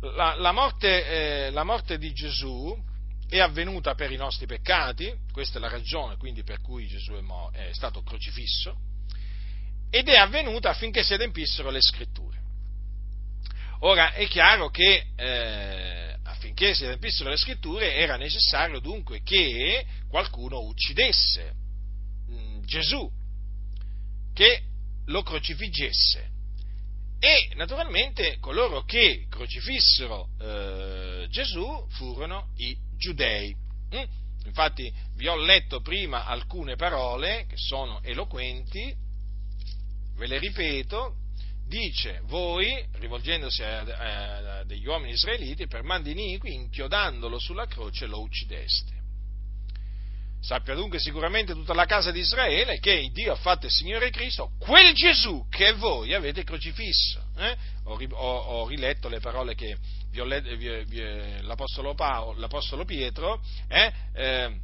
la, 0.00 0.34
la, 0.36 0.52
morte, 0.52 1.46
eh, 1.46 1.50
la 1.50 1.64
morte 1.64 1.98
di 1.98 2.12
Gesù 2.12 2.76
è 3.28 3.40
avvenuta 3.40 3.94
per 3.94 4.12
i 4.12 4.16
nostri 4.16 4.46
peccati, 4.46 5.12
questa 5.32 5.58
è 5.58 5.60
la 5.60 5.68
ragione 5.68 6.16
quindi 6.16 6.44
per 6.44 6.60
cui 6.60 6.86
Gesù 6.86 7.14
è, 7.14 7.20
mo- 7.20 7.50
è 7.52 7.72
stato 7.72 8.02
crocifisso, 8.02 8.76
ed 9.94 10.08
è 10.08 10.16
avvenuta 10.16 10.70
affinché 10.70 11.04
si 11.04 11.14
adempissero 11.14 11.70
le 11.70 11.80
scritture. 11.80 12.36
Ora 13.82 14.12
è 14.12 14.26
chiaro 14.26 14.68
che 14.68 15.06
eh, 15.14 16.16
affinché 16.24 16.74
si 16.74 16.84
adempissero 16.84 17.30
le 17.30 17.36
scritture 17.36 17.94
era 17.94 18.16
necessario 18.16 18.80
dunque 18.80 19.22
che 19.22 19.86
qualcuno 20.08 20.62
uccidesse 20.62 21.54
mm, 22.28 22.62
Gesù, 22.64 23.08
che 24.34 24.62
lo 25.06 25.22
crocifiggesse. 25.22 26.28
E 27.20 27.50
naturalmente 27.54 28.38
coloro 28.40 28.82
che 28.82 29.26
crocifissero 29.30 30.28
eh, 30.40 31.26
Gesù 31.30 31.86
furono 31.90 32.48
i 32.56 32.76
giudei. 32.96 33.54
Mm? 33.94 34.02
Infatti 34.46 34.92
vi 35.14 35.28
ho 35.28 35.36
letto 35.36 35.80
prima 35.82 36.24
alcune 36.24 36.74
parole 36.74 37.46
che 37.46 37.56
sono 37.56 38.02
eloquenti, 38.02 39.03
ve 40.16 40.26
le 40.26 40.38
ripeto, 40.38 41.16
dice 41.66 42.20
voi, 42.24 42.86
rivolgendosi 42.94 43.62
a, 43.62 43.80
a, 43.80 44.64
degli 44.64 44.86
uomini 44.86 45.12
israeliti, 45.12 45.66
per 45.66 45.82
mandi 45.82 46.12
iniqui, 46.12 46.52
inchiodandolo 46.52 47.38
sulla 47.38 47.66
croce 47.66 48.06
lo 48.06 48.20
uccideste. 48.20 49.02
Sappia 50.40 50.74
dunque 50.74 50.98
sicuramente 50.98 51.54
tutta 51.54 51.72
la 51.72 51.86
casa 51.86 52.10
di 52.10 52.20
Israele 52.20 52.78
che 52.78 53.08
Dio 53.14 53.32
ha 53.32 53.36
fatto 53.36 53.64
il 53.64 53.72
Signore 53.72 54.10
Cristo, 54.10 54.50
quel 54.58 54.92
Gesù 54.92 55.46
che 55.48 55.72
voi 55.72 56.12
avete 56.12 56.44
crocifisso. 56.44 57.24
Eh? 57.38 57.56
Ho, 57.84 57.98
ho, 57.98 58.36
ho, 58.36 58.68
riletto 58.68 59.08
le 59.08 59.20
parole 59.20 59.54
che 59.54 59.78
vi 60.10 60.20
ho 60.20 60.24
letto, 60.24 60.54
vi, 60.54 60.84
vi, 60.84 61.42
l'Apostolo, 61.42 61.94
Paolo, 61.94 62.38
l'Apostolo 62.38 62.84
Pietro 62.84 63.40
eh, 63.68 63.90
eh, 64.12 64.54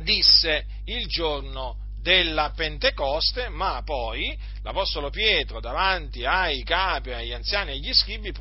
disse 0.00 0.64
il 0.86 1.06
giorno 1.08 1.81
della 2.02 2.52
Pentecoste, 2.54 3.48
ma 3.48 3.80
poi 3.84 4.36
l'Apostolo 4.62 5.08
Pietro 5.08 5.60
davanti 5.60 6.24
ai 6.24 6.62
capi, 6.64 7.12
agli 7.12 7.32
anziani 7.32 7.70
e 7.70 7.74
agli 7.74 7.94
scribi 7.94 8.32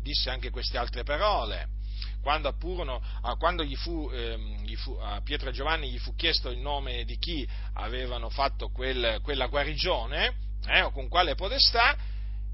disse 0.00 0.30
anche 0.30 0.50
queste 0.50 0.78
altre 0.78 1.04
parole. 1.04 1.74
Quando, 2.22 2.48
appurono, 2.48 3.00
quando 3.38 3.62
gli 3.62 3.76
fu, 3.76 4.10
eh, 4.12 4.36
gli 4.64 4.74
fu, 4.74 4.98
a 5.00 5.20
Pietro 5.22 5.50
e 5.50 5.52
Giovanni 5.52 5.90
gli 5.90 5.98
fu 5.98 6.16
chiesto 6.16 6.50
il 6.50 6.58
nome 6.58 7.04
di 7.04 7.16
chi 7.18 7.46
avevano 7.74 8.30
fatto 8.30 8.70
quel, 8.70 9.20
quella 9.22 9.46
guarigione, 9.46 10.34
eh, 10.66 10.82
o 10.82 10.90
con 10.90 11.06
quale 11.08 11.36
potestà, 11.36 11.96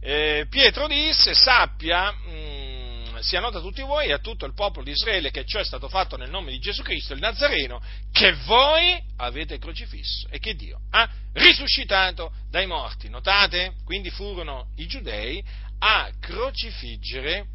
eh, 0.01 0.47
Pietro 0.51 0.89
disse, 0.89 1.33
sappia, 1.33 2.13
mh, 2.13 2.31
mm, 2.31 3.02
sia 3.23 3.41
nota 3.41 3.59
a 3.59 3.61
tutti 3.61 3.83
voi 3.83 4.09
e 4.09 4.13
a 4.13 4.19
tutto 4.19 4.45
il 4.47 4.55
popolo 4.55 4.85
di 4.85 4.91
Israele 4.91 5.31
che 5.31 5.45
ciò 5.45 5.61
è 5.61 5.65
stato 5.65 5.89
fatto 5.89 6.17
nel 6.17 6.31
nome 6.31 6.51
di 6.51 6.59
Gesù 6.59 6.83
Cristo, 6.83 7.15
il 7.15 7.21
Nazareno, 7.21 7.83
che 8.11 8.33
voi 8.45 9.01
avete 9.17 9.59
crocifisso 9.59 10.29
e 10.29 10.39
che 10.39 10.55
Dio 10.55 10.81
ha 10.91 11.09
risuscitato 11.33 12.33
dai 12.51 12.67
morti. 12.67 13.09
Notate? 13.09 13.75
Quindi 13.85 14.11
furono 14.11 14.71
i 14.77 14.87
giudei 14.87 15.43
a 15.79 16.11
crocifiggere 16.21 17.47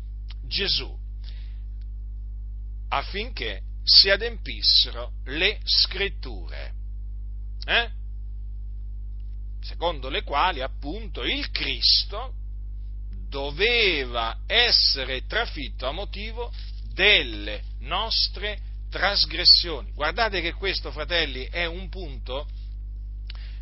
Gesù 0.48 1.06
affinché 2.90 3.62
si 3.84 4.10
adempissero 4.10 5.12
le 5.26 5.60
scritture, 5.64 6.74
eh? 7.66 7.90
secondo 9.62 10.10
le 10.10 10.24
quali 10.24 10.62
appunto 10.62 11.24
il 11.24 11.50
Cristo 11.52 12.34
doveva 13.30 14.40
essere 14.46 15.26
trafitto 15.26 15.88
a 15.88 15.92
motivo 15.92 16.52
delle 16.94 17.62
nostre 17.80 18.60
trasgressioni. 18.90 19.92
Guardate 19.94 20.42
che 20.42 20.54
questo, 20.54 20.92
fratelli, 20.92 21.46
è 21.46 21.66
un 21.66 21.90
punto 21.90 22.48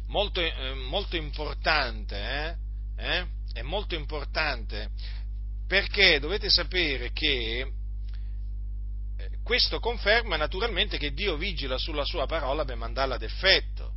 molto, 0.07 0.41
eh, 0.41 0.73
molto 0.73 1.15
importante, 1.15 2.15
eh? 2.17 2.63
Eh? 2.97 3.25
è 3.53 3.61
molto 3.61 3.95
importante 3.95 4.89
perché 5.67 6.19
dovete 6.19 6.49
sapere 6.49 7.11
che 7.11 7.69
questo 9.43 9.79
conferma 9.79 10.37
naturalmente 10.37 10.97
che 10.97 11.13
Dio 11.13 11.37
vigila 11.37 11.77
sulla 11.77 12.03
sua 12.03 12.25
parola 12.25 12.65
per 12.65 12.75
mandarla 12.75 13.15
ad 13.15 13.23
effetto. 13.23 13.93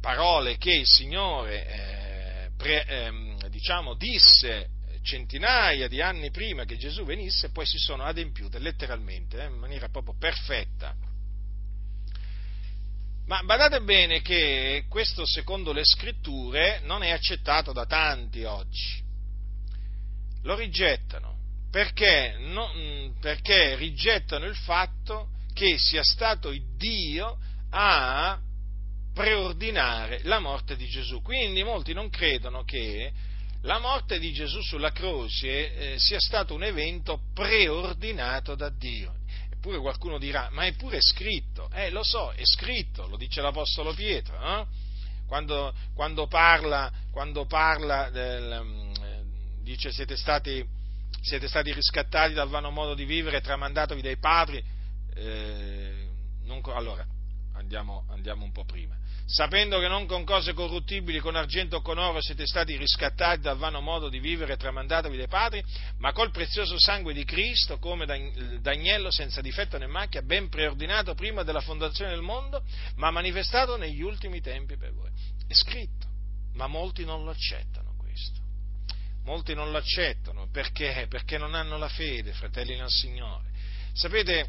Parole 0.00 0.56
che 0.56 0.72
il 0.72 0.86
Signore 0.86 1.66
eh, 1.66 2.05
pre, 2.56 2.84
eh, 2.86 3.48
diciamo, 3.50 3.94
disse 3.94 4.70
centinaia 5.02 5.86
di 5.86 6.00
anni 6.00 6.30
prima 6.30 6.64
che 6.64 6.76
Gesù 6.76 7.04
venisse, 7.04 7.50
poi 7.50 7.64
si 7.64 7.78
sono 7.78 8.02
adempiute 8.02 8.58
letteralmente, 8.58 9.40
eh, 9.40 9.46
in 9.46 9.58
maniera 9.58 9.88
proprio 9.88 10.14
perfetta. 10.18 10.94
Ma 13.26 13.42
badate 13.42 13.80
bene 13.80 14.20
che 14.20 14.84
questo, 14.88 15.24
secondo 15.26 15.72
le 15.72 15.84
scritture, 15.84 16.80
non 16.84 17.02
è 17.02 17.10
accettato 17.10 17.72
da 17.72 17.86
tanti 17.86 18.44
oggi. 18.44 19.02
Lo 20.42 20.54
rigettano 20.54 21.34
perché, 21.70 22.36
no, 22.38 22.72
mm, 22.74 23.18
perché 23.20 23.74
rigettano 23.76 24.46
il 24.46 24.56
fatto 24.56 25.30
che 25.52 25.76
sia 25.78 26.02
stato 26.02 26.54
Dio 26.76 27.38
a 27.70 28.38
preordinare 29.16 30.20
la 30.24 30.40
morte 30.40 30.76
di 30.76 30.86
Gesù. 30.86 31.22
Quindi 31.22 31.64
molti 31.64 31.94
non 31.94 32.10
credono 32.10 32.64
che 32.64 33.10
la 33.62 33.78
morte 33.78 34.18
di 34.18 34.30
Gesù 34.30 34.60
sulla 34.60 34.92
croce 34.92 35.94
eh, 35.94 35.98
sia 35.98 36.20
stato 36.20 36.52
un 36.52 36.62
evento 36.62 37.22
preordinato 37.32 38.54
da 38.54 38.68
Dio. 38.68 39.14
Eppure 39.50 39.78
qualcuno 39.78 40.18
dirà, 40.18 40.50
ma 40.52 40.66
è 40.66 40.74
pure 40.74 40.98
scritto. 41.00 41.70
Eh, 41.72 41.88
lo 41.88 42.02
so, 42.02 42.30
è 42.32 42.44
scritto, 42.44 43.08
lo 43.08 43.16
dice 43.16 43.40
l'Apostolo 43.40 43.94
Pietro, 43.94 44.36
eh? 44.38 44.66
quando, 45.26 45.72
quando, 45.94 46.26
parla, 46.26 46.92
quando 47.10 47.46
parla 47.46 48.10
del, 48.10 48.60
mm, 48.62 49.62
dice 49.62 49.92
siete 49.92 50.16
stati 50.16 50.62
siete 51.22 51.48
stati 51.48 51.72
riscattati 51.72 52.34
dal 52.34 52.48
vano 52.48 52.70
modo 52.70 52.92
di 52.92 53.06
vivere 53.06 53.40
tramandatovi 53.40 54.02
dai 54.02 54.18
padri. 54.18 54.62
Eh, 55.14 56.06
non, 56.44 56.60
allora, 56.66 57.04
andiamo, 57.56 58.04
andiamo 58.10 58.44
un 58.44 58.52
po' 58.52 58.64
prima. 58.64 58.94
Sapendo 59.26 59.80
che 59.80 59.88
non 59.88 60.06
con 60.06 60.24
cose 60.24 60.52
corruttibili, 60.52 61.18
con 61.18 61.34
argento 61.34 61.76
o 61.76 61.82
con 61.82 61.98
oro 61.98 62.20
siete 62.20 62.46
stati 62.46 62.76
riscattati 62.76 63.40
dal 63.40 63.56
vano 63.56 63.80
modo 63.80 64.08
di 64.08 64.20
vivere 64.20 64.56
tramandatovi 64.56 65.16
dai 65.16 65.26
padri, 65.26 65.64
ma 65.98 66.12
col 66.12 66.30
prezioso 66.30 66.78
sangue 66.78 67.12
di 67.12 67.24
Cristo, 67.24 67.78
come 67.78 68.06
d'agnello 68.60 69.10
senza 69.10 69.40
difetto 69.40 69.78
né 69.78 69.86
macchia, 69.86 70.22
ben 70.22 70.48
preordinato 70.48 71.14
prima 71.14 71.42
della 71.42 71.60
fondazione 71.60 72.12
del 72.12 72.22
mondo, 72.22 72.62
ma 72.96 73.10
manifestato 73.10 73.76
negli 73.76 74.02
ultimi 74.02 74.40
tempi 74.40 74.76
per 74.76 74.92
voi. 74.92 75.10
È 75.46 75.54
scritto, 75.54 76.06
ma 76.54 76.68
molti 76.68 77.04
non 77.04 77.24
lo 77.24 77.30
accettano 77.30 77.86
molti 79.26 79.54
non 79.54 79.70
lo 79.70 79.78
accettano, 79.78 80.48
perché? 80.50 81.06
Perché 81.08 81.36
non 81.36 81.54
hanno 81.54 81.76
la 81.76 81.88
fede, 81.88 82.32
fratelli 82.32 82.76
nel 82.76 82.88
Signore. 82.88 83.50
Sapete, 83.92 84.48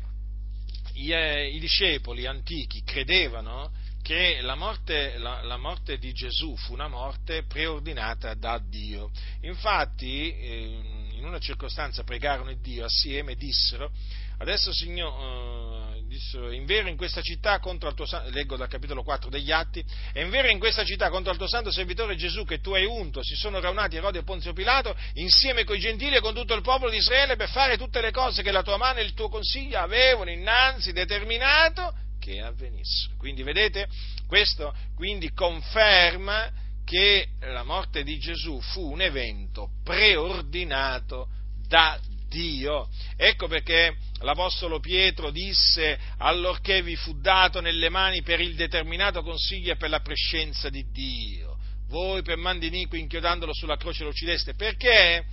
i, 0.97 1.11
eh, 1.11 1.47
i 1.49 1.59
discepoli 1.59 2.25
antichi 2.25 2.83
credevano 2.83 3.71
che 4.01 4.39
la 4.41 4.55
morte, 4.55 5.17
la, 5.17 5.41
la 5.43 5.57
morte, 5.57 5.97
di 5.97 6.13
Gesù 6.13 6.55
fu 6.55 6.73
una 6.73 6.87
morte 6.87 7.43
preordinata 7.43 8.33
da 8.35 8.57
Dio. 8.57 9.11
Infatti, 9.41 10.31
eh, 10.31 11.07
in 11.11 11.25
una 11.25 11.39
circostanza 11.39 12.03
pregarono 12.03 12.53
Dio 12.53 12.85
assieme 12.85 13.33
e 13.33 13.35
dissero, 13.35 13.91
adesso 14.39 14.71
Signore, 14.73 15.97
eh, 15.97 16.03
dissero, 16.07 16.51
in 16.51 16.65
vero 16.65 16.87
in 16.87 16.97
questa 16.97 17.21
città 17.21 17.59
contro 17.59 17.89
il 17.89 17.95
tuo 17.95 18.05
santo, 18.05 18.29
leggo 18.29 18.55
dal 18.55 18.67
capitolo 18.67 19.03
4 19.03 19.29
degli 19.29 19.51
Atti, 19.51 19.83
e 20.13 20.21
in 20.21 20.29
vero 20.29 20.47
in 20.47 20.59
questa 20.59 20.83
città 20.83 21.09
contro 21.09 21.31
il 21.31 21.37
tuo 21.37 21.47
santo 21.47 21.71
servitore 21.71 22.15
Gesù 22.15 22.43
che 22.43 22.59
tu 22.59 22.73
hai 22.73 22.85
unto, 22.85 23.23
si 23.23 23.35
sono 23.35 23.59
raunati 23.59 23.95
Erode 23.95 24.19
e 24.19 24.23
Ponzio 24.23 24.53
Pilato 24.53 24.95
insieme 25.13 25.63
con 25.63 25.75
i 25.75 25.79
gentili 25.79 26.15
e 26.15 26.21
con 26.21 26.33
tutto 26.33 26.53
il 26.53 26.61
popolo 26.61 26.89
di 26.89 26.97
Israele 26.97 27.35
per 27.35 27.49
fare 27.49 27.77
tutte 27.77 28.01
le 28.01 28.11
cose 28.11 28.41
che 28.41 28.51
la 28.51 28.63
tua 28.63 28.77
mano 28.77 28.99
e 28.99 29.03
il 29.03 29.13
tuo 29.13 29.29
consiglio 29.29 29.79
avevano 29.79 30.29
innanzi 30.29 30.91
determinato 30.91 31.93
che 32.19 32.41
avvenissero. 32.41 33.15
Quindi 33.17 33.43
vedete, 33.43 33.87
questo 34.27 34.73
quindi 34.95 35.31
conferma 35.31 36.51
che 36.83 37.27
la 37.41 37.63
morte 37.63 38.03
di 38.03 38.17
Gesù 38.17 38.61
fu 38.61 38.91
un 38.91 39.01
evento 39.01 39.71
preordinato 39.83 41.27
da 41.67 41.99
Dio. 42.29 42.87
Ecco 43.15 43.47
perché 43.47 43.95
l'Apostolo 44.21 44.79
Pietro 44.79 45.29
disse 45.31 45.99
allorché 46.17 46.81
vi 46.81 46.95
fu 46.95 47.19
dato 47.19 47.61
nelle 47.61 47.89
mani 47.89 48.21
per 48.21 48.39
il 48.39 48.55
determinato 48.55 49.21
consiglio 49.21 49.73
e 49.73 49.77
per 49.77 49.89
la 49.89 49.99
prescenza 49.99 50.69
di 50.69 50.85
Dio. 50.91 51.57
Voi 51.87 52.21
per 52.21 52.37
mandi 52.37 52.67
iniqui 52.67 52.99
inchiodandolo 52.99 53.53
sulla 53.53 53.77
croce 53.77 54.03
lo 54.03 54.09
uccideste. 54.09 54.55
Perché? 54.55 55.25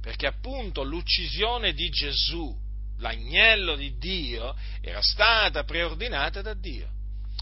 Perché 0.00 0.26
appunto 0.26 0.82
l'uccisione 0.82 1.72
di 1.72 1.88
Gesù, 1.88 2.54
l'agnello 2.98 3.74
di 3.74 3.96
Dio, 3.98 4.54
era 4.80 5.00
stata 5.00 5.64
preordinata 5.64 6.42
da 6.42 6.54
Dio. 6.54 6.88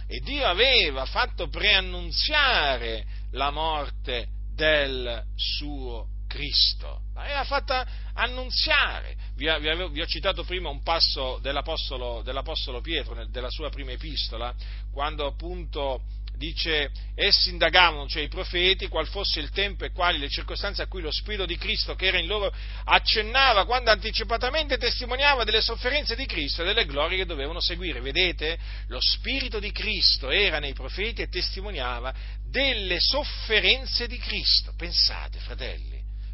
E 0.06 0.20
Dio 0.20 0.46
aveva 0.46 1.04
fatto 1.04 1.48
preannunziare 1.48 3.04
la 3.32 3.50
morte 3.50 4.28
del 4.54 5.24
suo 5.36 6.09
Cristo, 6.30 7.00
l'aveva 7.12 7.42
fatta 7.42 7.84
annunziare. 8.14 9.16
Vi, 9.34 9.46
vi, 9.58 9.88
vi, 9.90 10.00
ho 10.00 10.06
citato 10.06 10.44
prima 10.44 10.68
un 10.68 10.80
passo 10.82 11.40
dell'Apostolo, 11.42 12.22
dell'Apostolo 12.22 12.80
Pietro, 12.80 13.14
nel, 13.14 13.30
della 13.30 13.50
sua 13.50 13.68
prima 13.68 13.90
epistola, 13.90 14.54
quando 14.92 15.26
appunto 15.26 16.02
dice, 16.36 16.90
essi 17.16 17.50
indagavano, 17.50 18.08
cioè 18.08 18.22
i 18.22 18.28
profeti, 18.28 18.88
qual 18.88 19.08
fosse 19.08 19.40
il 19.40 19.50
tempo 19.50 19.84
e 19.84 19.90
quali 19.90 20.18
le 20.18 20.30
circostanze 20.30 20.82
a 20.82 20.86
cui 20.86 21.02
lo 21.02 21.10
Spirito 21.10 21.44
di 21.44 21.58
Cristo 21.58 21.94
che 21.96 22.06
era 22.06 22.18
in 22.18 22.26
loro 22.26 22.50
accennava 22.84 23.66
quando 23.66 23.90
anticipatamente 23.90 24.78
testimoniava 24.78 25.44
delle 25.44 25.60
sofferenze 25.60 26.14
di 26.14 26.26
Cristo 26.26 26.62
e 26.62 26.64
delle 26.64 26.86
glorie 26.86 27.18
che 27.18 27.26
dovevano 27.26 27.60
seguire. 27.60 28.00
Vedete? 28.00 28.56
Lo 28.86 29.00
Spirito 29.00 29.58
di 29.58 29.72
Cristo 29.72 30.30
era 30.30 30.60
nei 30.60 30.72
profeti 30.72 31.22
e 31.22 31.28
testimoniava 31.28 32.14
delle 32.48 33.00
sofferenze 33.00 34.06
di 34.06 34.16
Cristo. 34.16 34.72
Pensate, 34.76 35.40
fratelli 35.40 35.89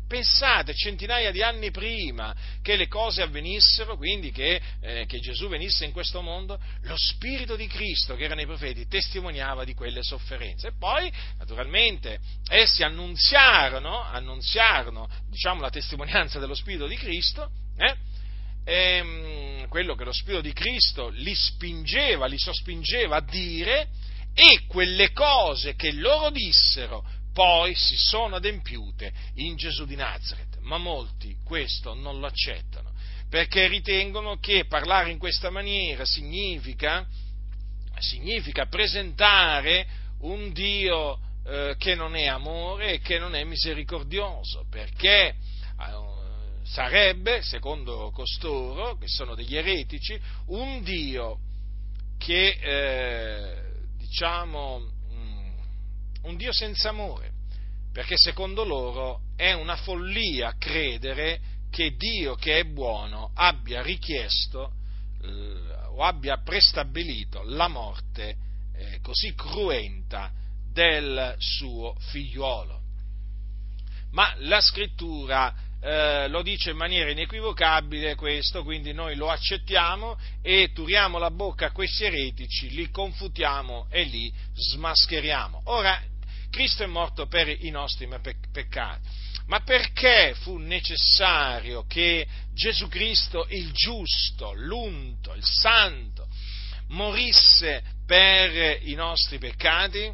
Pensate 0.07 0.73
centinaia 0.75 1.33
di 1.33 1.43
anni 1.43 1.73
prima 1.73 2.35
che 2.63 2.77
le 2.77 2.87
cose 2.87 3.23
avvenissero, 3.23 3.97
quindi 3.97 4.31
che, 4.31 4.61
eh, 4.81 5.05
che, 5.07 5.19
Gesù 5.19 5.49
venisse 5.49 5.85
in 5.85 5.91
questo 5.91 6.23
mondo, 6.23 6.61
lo 6.83 6.95
Spirito 6.97 7.57
di 7.57 7.67
Cristo 7.67 8.15
che 8.15 8.25
era 8.25 8.37
nei 8.37 8.47
profeti 8.47 8.87
testimoniava 8.87 9.65
di 9.65 9.75
quelle 9.75 10.03
sofferenze. 10.05 10.69
E 10.69 10.73
poi, 10.79 11.13
naturalmente, 11.39 12.21
essi 12.49 12.85
annunziarono, 12.85 14.01
annunziarono 14.03 15.09
diciamo, 15.29 15.61
la 15.61 15.71
testimonianza 15.71 16.39
dello 16.39 16.55
Spirito 16.55 16.87
di 16.87 16.97
Cristo, 16.97 17.51
eh? 17.77 17.97
e, 18.65 18.97
ehm, 18.97 19.69
quello 19.69 19.97
che 19.97 20.05
lo 20.05 20.13
Spirito 20.13 20.43
di 20.43 20.53
Cristo 20.53 21.09
li 21.09 21.35
spingeva, 21.35 22.27
li 22.27 22.39
sospingeva 22.39 23.17
a 23.17 23.21
dire, 23.23 23.89
e 24.35 24.67
quelle 24.67 25.13
cose 25.13 25.75
che 25.75 25.93
loro 25.93 26.31
dissero 26.31 27.03
poi 27.37 27.75
si 27.75 27.97
sono 27.99 28.37
adempiute 28.37 29.13
in 29.35 29.57
Gesù 29.57 29.85
di 29.85 29.95
Nazareth, 29.95 30.57
ma 30.61 30.79
molti 30.79 31.37
questo 31.45 31.93
non 31.93 32.19
lo 32.19 32.25
accettano, 32.25 32.95
perché 33.29 33.69
ritengono 33.69 34.39
che 34.39 34.65
parlare 34.65 35.11
in 35.11 35.19
questa 35.19 35.51
maniera 35.51 36.07
significa, 36.07 37.07
significa 37.99 38.65
presentare 38.65 39.87
un 40.21 40.51
Dio 40.55 41.19
eh, 41.45 41.75
che 41.77 41.95
non 41.95 42.17
è 42.17 42.25
amore 42.25 42.95
e 42.95 43.01
che 43.01 43.19
non 43.19 43.35
è 43.35 43.45
misericordioso, 43.45 44.65
perché 44.71 45.27
eh, 45.27 46.65
sarebbe, 46.65 47.43
secondo 47.43 48.11
costoro, 48.15 48.97
che 48.97 49.09
sono 49.09 49.35
degli 49.35 49.59
eretici, 49.59 50.19
un 50.47 50.83
Dio 50.83 51.41
che, 52.17 52.59
eh, 52.63 53.63
diciamo, 53.99 54.95
un 56.27 56.37
Dio 56.37 56.53
senza 56.53 56.91
amore, 56.91 57.33
perché 57.93 58.15
secondo 58.17 58.65
loro 58.65 59.21
è 59.37 59.53
una 59.53 59.77
follia 59.77 60.55
credere 60.59 61.41
che 61.71 61.95
Dio 61.97 62.35
che 62.35 62.59
è 62.59 62.65
buono 62.65 63.31
abbia 63.35 63.83
richiesto 63.83 64.73
eh, 65.23 65.29
o 65.89 66.03
abbia 66.03 66.39
prestabilito 66.43 67.43
la 67.43 67.69
morte 67.69 68.37
eh, 68.75 69.01
così 69.01 69.35
cruenta 69.35 70.31
del 70.73 71.35
suo 71.39 71.95
figliuolo. 71.99 72.83
Ma 74.11 74.35
la 74.39 74.61
scrittura 74.61 75.55
eh, 75.81 76.29
lo 76.29 76.43
dice 76.43 76.71
in 76.71 76.77
maniera 76.77 77.11
inequivocabile 77.11 78.15
questo, 78.15 78.63
quindi 78.63 78.93
noi 78.93 79.15
lo 79.15 79.31
accettiamo 79.31 80.19
e 80.43 80.71
turiamo 80.73 81.19
la 81.19 81.31
bocca 81.31 81.67
a 81.67 81.73
questi 81.73 82.05
eretici, 82.05 82.71
li 82.71 82.91
confutiamo 82.91 83.87
e 83.91 84.05
li 84.05 84.33
smascheriamo. 84.55 85.63
Ora, 85.65 86.01
Cristo 86.57 86.85
è 86.85 86.87
morto 86.87 87.27
per 87.27 87.49
i 87.49 87.69
nostri 87.69 88.09
peccati. 88.51 89.07
Ma 89.49 89.61
perché 89.61 90.35
fu 90.41 90.57
necessario 90.57 91.85
che 91.87 92.27
Gesù 92.55 92.89
Cristo, 92.89 93.47
il 93.51 93.71
giusto, 93.73 94.55
l'unto, 94.55 95.35
il 95.35 95.45
santo, 95.45 96.27
morisse 96.89 97.83
per 98.07 98.81
i 98.85 98.95
nostri 98.95 99.37
peccati? 99.37 100.11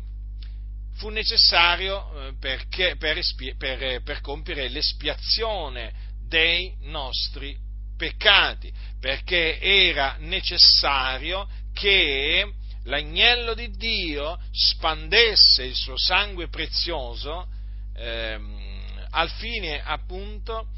Fu 0.96 1.10
necessario 1.10 2.26
eh, 2.26 2.32
perché, 2.40 2.96
per, 2.96 3.20
per, 3.56 4.02
per 4.02 4.20
compiere 4.20 4.68
l'espiazione 4.68 5.92
dei 6.26 6.74
nostri 6.80 7.56
peccati, 7.96 8.72
perché 8.98 9.60
era 9.60 10.16
necessario 10.18 11.48
che 11.72 12.52
l'agnello 12.84 13.54
di 13.54 13.70
Dio 13.70 14.38
spandesse 14.50 15.64
il 15.64 15.74
suo 15.74 15.96
sangue 15.96 16.48
prezioso 16.48 17.46
ehm, 17.94 19.06
al 19.10 19.30
fine 19.30 19.82
appunto 19.82 20.68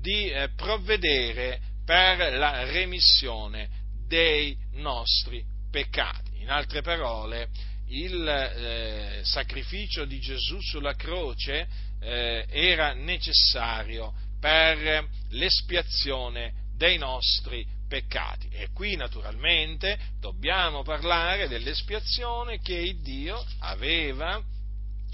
di 0.00 0.30
eh, 0.30 0.50
provvedere 0.56 1.60
per 1.84 2.32
la 2.34 2.64
remissione 2.64 3.68
dei 4.06 4.56
nostri 4.74 5.44
peccati. 5.70 6.40
In 6.40 6.50
altre 6.50 6.82
parole, 6.82 7.48
il 7.88 8.26
eh, 8.26 9.20
sacrificio 9.24 10.04
di 10.04 10.20
Gesù 10.20 10.60
sulla 10.60 10.94
croce 10.94 11.68
eh, 12.00 12.46
era 12.48 12.94
necessario 12.94 14.14
per 14.40 15.06
l'espiazione 15.30 16.68
dei 16.76 16.96
nostri 16.96 17.66
peccati. 17.90 18.48
E 18.52 18.68
qui 18.72 18.94
naturalmente 18.94 19.98
dobbiamo 20.20 20.82
parlare 20.84 21.48
dell'espiazione 21.48 22.60
che 22.60 22.96
Dio 23.02 23.44
aveva, 23.58 24.40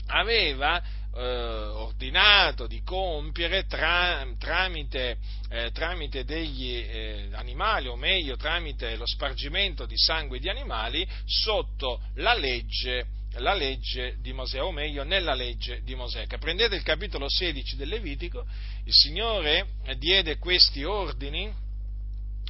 aveva 0.08 0.82
eh, 1.16 1.22
ordinato 1.22 2.66
di 2.66 2.82
compiere 2.82 3.64
tra, 3.64 4.22
tramite, 4.38 5.16
eh, 5.48 5.70
tramite, 5.72 6.24
degli 6.24 6.76
eh, 6.76 7.30
animali, 7.32 7.88
o 7.88 7.96
meglio 7.96 8.36
tramite 8.36 8.94
lo 8.96 9.06
spargimento 9.06 9.86
di 9.86 9.96
sangue 9.96 10.38
di 10.38 10.50
animali 10.50 11.08
sotto 11.24 12.02
la 12.16 12.34
legge 12.34 13.14
la 13.38 13.52
legge 13.52 14.16
di 14.22 14.32
Mosè, 14.32 14.62
o 14.62 14.72
meglio 14.72 15.04
nella 15.04 15.34
legge 15.34 15.82
di 15.82 15.94
Mosè. 15.94 16.26
Prendete 16.26 16.74
il 16.74 16.82
capitolo 16.82 17.28
16 17.28 17.76
del 17.76 17.88
Levitico, 17.88 18.46
il 18.84 18.94
Signore 18.94 19.66
diede 19.98 20.38
questi 20.38 20.84
ordini 20.84 21.52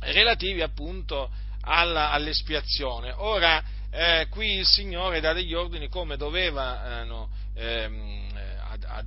relativi 0.01 0.63
appunto 0.63 1.31
alla, 1.63 2.11
all'espiazione. 2.11 3.13
Ora, 3.13 3.63
eh, 3.91 4.27
qui 4.31 4.57
il 4.57 4.67
Signore 4.67 5.21
dà 5.21 5.33
degli 5.33 5.55
ordini 5.55 5.89
come 5.89 6.17
doveva, 6.17 7.01
eh, 7.01 7.05
no, 7.05 7.31
ehm, 7.55 8.29
ad, 8.69 8.85
ad, 8.85 9.07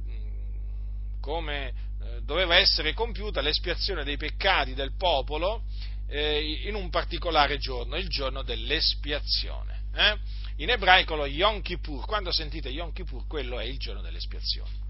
come 1.21 1.67
eh, 1.67 2.21
doveva 2.23 2.55
essere 2.57 2.93
compiuta 2.93 3.41
l'espiazione 3.41 4.03
dei 4.03 4.17
peccati 4.17 4.73
del 4.73 4.93
popolo 4.97 5.63
eh, 6.07 6.63
in 6.65 6.75
un 6.75 6.89
particolare 6.89 7.57
giorno, 7.57 7.95
il 7.95 8.09
giorno 8.09 8.41
dell'espiazione. 8.41 9.83
Eh. 9.93 10.17
In 10.57 10.69
ebraico 10.69 11.15
lo 11.15 11.25
Yom 11.25 11.61
Kippur, 11.61 12.05
quando 12.05 12.31
sentite 12.31 12.69
Yom 12.69 12.91
Kippur, 12.91 13.27
quello 13.27 13.59
è 13.59 13.63
il 13.63 13.77
giorno 13.77 14.01
dell'espiazione. 14.01 14.88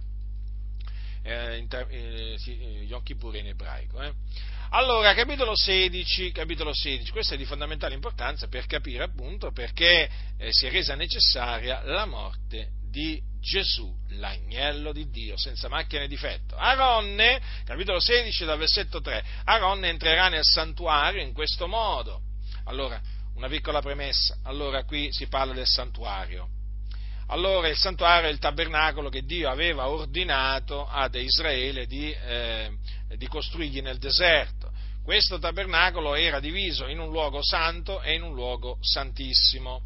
Eh, 1.22 1.66
Yom 2.88 3.04
Kippur 3.04 3.36
in 3.36 3.48
ebraico. 3.48 4.02
Allora, 4.72 5.14
capitolo 5.16 5.56
16, 5.56 6.32
capitolo 6.32 6.74
16, 6.74 7.12
questo 7.12 7.34
è 7.34 7.38
di 7.38 7.46
fondamentale 7.46 7.96
importanza 7.96 8.48
per 8.48 8.68
capire 8.68 9.04
appunto 9.04 9.52
perché 9.52 10.08
eh, 10.38 10.50
si 10.52 10.68
è 10.68 10.72
resa 10.72 10.94
necessaria 10.94 11.82
la 11.84 12.06
morte 12.06 12.70
di 12.90 13.20
Gesù, 13.40 13.92
l'agnello 14.10 14.92
di 14.92 15.10
Dio, 15.10 15.38
senza 15.38 15.70
macchia 15.70 16.00
né 16.00 16.08
difetto. 16.08 16.56
Aronne, 16.56 17.42
capitolo 17.66 18.00
16, 18.00 18.46
dal 18.46 18.58
versetto 18.58 19.02
3, 19.02 19.24
Aronne 19.46 19.90
entrerà 19.90 20.28
nel 20.30 20.44
santuario 20.44 21.22
in 21.22 21.34
questo 21.34 21.68
modo. 21.68 22.22
Allora, 22.66 23.02
una 23.36 23.48
piccola 23.48 23.82
premessa, 23.82 24.38
allora 24.44 24.84
qui 24.84 25.12
si 25.12 25.28
parla 25.28 25.54
del 25.54 25.68
santuario. 25.68 26.59
Allora 27.32 27.68
il 27.68 27.78
santuario 27.78 28.28
è 28.28 28.32
il 28.32 28.40
tabernacolo 28.40 29.10
che 29.10 29.22
Dio 29.22 29.52
aveva 29.52 29.88
ordinato 29.88 30.88
ad 30.88 31.14
Israele 31.14 31.86
di, 31.86 32.12
eh, 32.12 32.72
di 33.18 33.28
costruirgli 33.28 33.82
nel 33.82 34.00
deserto. 34.00 34.72
Questo 35.04 35.38
tabernacolo 35.38 36.16
era 36.16 36.40
diviso 36.40 36.88
in 36.88 36.98
un 36.98 37.12
luogo 37.12 37.44
santo 37.44 38.02
e 38.02 38.16
in 38.16 38.24
un 38.24 38.34
luogo 38.34 38.80
santissimo. 38.82 39.82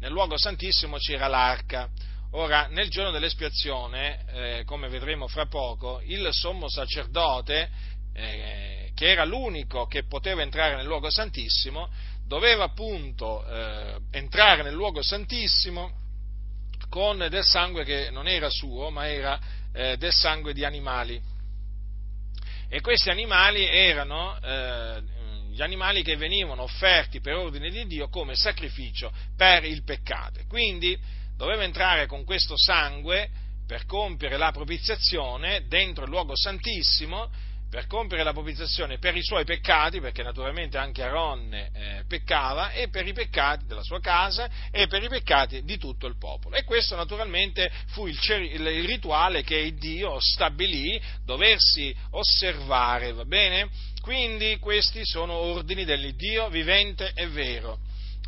Nel 0.00 0.12
luogo 0.12 0.36
santissimo 0.36 0.98
c'era 0.98 1.28
l'arca. 1.28 1.88
Ora, 2.32 2.66
nel 2.66 2.90
giorno 2.90 3.10
dell'espiazione, 3.10 4.24
eh, 4.26 4.64
come 4.66 4.90
vedremo 4.90 5.28
fra 5.28 5.46
poco, 5.46 6.02
il 6.04 6.28
sommo 6.32 6.68
sacerdote, 6.68 7.70
eh, 8.12 8.90
che 8.94 9.10
era 9.10 9.24
l'unico 9.24 9.86
che 9.86 10.04
poteva 10.04 10.42
entrare 10.42 10.76
nel 10.76 10.84
luogo 10.84 11.08
santissimo, 11.08 11.88
doveva 12.26 12.64
appunto 12.64 13.46
eh, 13.46 13.96
entrare 14.10 14.62
nel 14.62 14.74
luogo 14.74 15.02
santissimo 15.02 16.00
con 16.92 17.26
del 17.30 17.42
sangue 17.42 17.84
che 17.84 18.10
non 18.10 18.28
era 18.28 18.50
suo, 18.50 18.90
ma 18.90 19.08
era 19.08 19.40
eh, 19.72 19.96
del 19.96 20.12
sangue 20.12 20.52
di 20.52 20.62
animali 20.62 21.18
e 22.68 22.82
questi 22.82 23.08
animali 23.08 23.66
erano 23.66 24.38
eh, 24.42 25.02
gli 25.50 25.62
animali 25.62 26.02
che 26.02 26.16
venivano 26.16 26.62
offerti 26.62 27.20
per 27.20 27.36
ordine 27.36 27.70
di 27.70 27.86
Dio 27.86 28.08
come 28.08 28.34
sacrificio 28.34 29.10
per 29.36 29.64
il 29.64 29.84
peccato. 29.84 30.40
Quindi 30.48 30.98
doveva 31.36 31.64
entrare 31.64 32.06
con 32.06 32.24
questo 32.24 32.54
sangue 32.56 33.28
per 33.66 33.86
compiere 33.86 34.36
la 34.36 34.52
propiziazione 34.52 35.66
dentro 35.66 36.04
il 36.04 36.10
luogo 36.10 36.34
santissimo 36.34 37.30
per 37.72 37.86
compiere 37.86 38.22
la 38.22 38.34
propiziazione 38.34 38.98
per 38.98 39.16
i 39.16 39.22
suoi 39.22 39.46
peccati, 39.46 39.98
perché 39.98 40.22
naturalmente 40.22 40.76
anche 40.76 41.02
Aronne 41.02 41.70
eh, 41.72 42.04
peccava, 42.06 42.72
e 42.72 42.90
per 42.90 43.06
i 43.06 43.14
peccati 43.14 43.64
della 43.64 43.82
sua 43.82 43.98
casa 43.98 44.46
e 44.70 44.86
per 44.88 45.02
i 45.02 45.08
peccati 45.08 45.64
di 45.64 45.78
tutto 45.78 46.06
il 46.06 46.18
popolo. 46.18 46.54
E 46.54 46.64
questo 46.64 46.96
naturalmente 46.96 47.72
fu 47.86 48.06
il, 48.06 48.18
il, 48.28 48.66
il 48.66 48.84
rituale 48.84 49.42
che 49.42 49.72
Dio 49.72 50.20
stabilì 50.20 51.00
doversi 51.24 51.96
osservare, 52.10 53.14
va 53.14 53.24
bene? 53.24 53.70
Quindi 54.02 54.58
questi 54.58 55.06
sono 55.06 55.32
ordini 55.32 55.86
dell'Iddio 55.86 56.50
vivente 56.50 57.12
e 57.14 57.26
vero. 57.28 57.78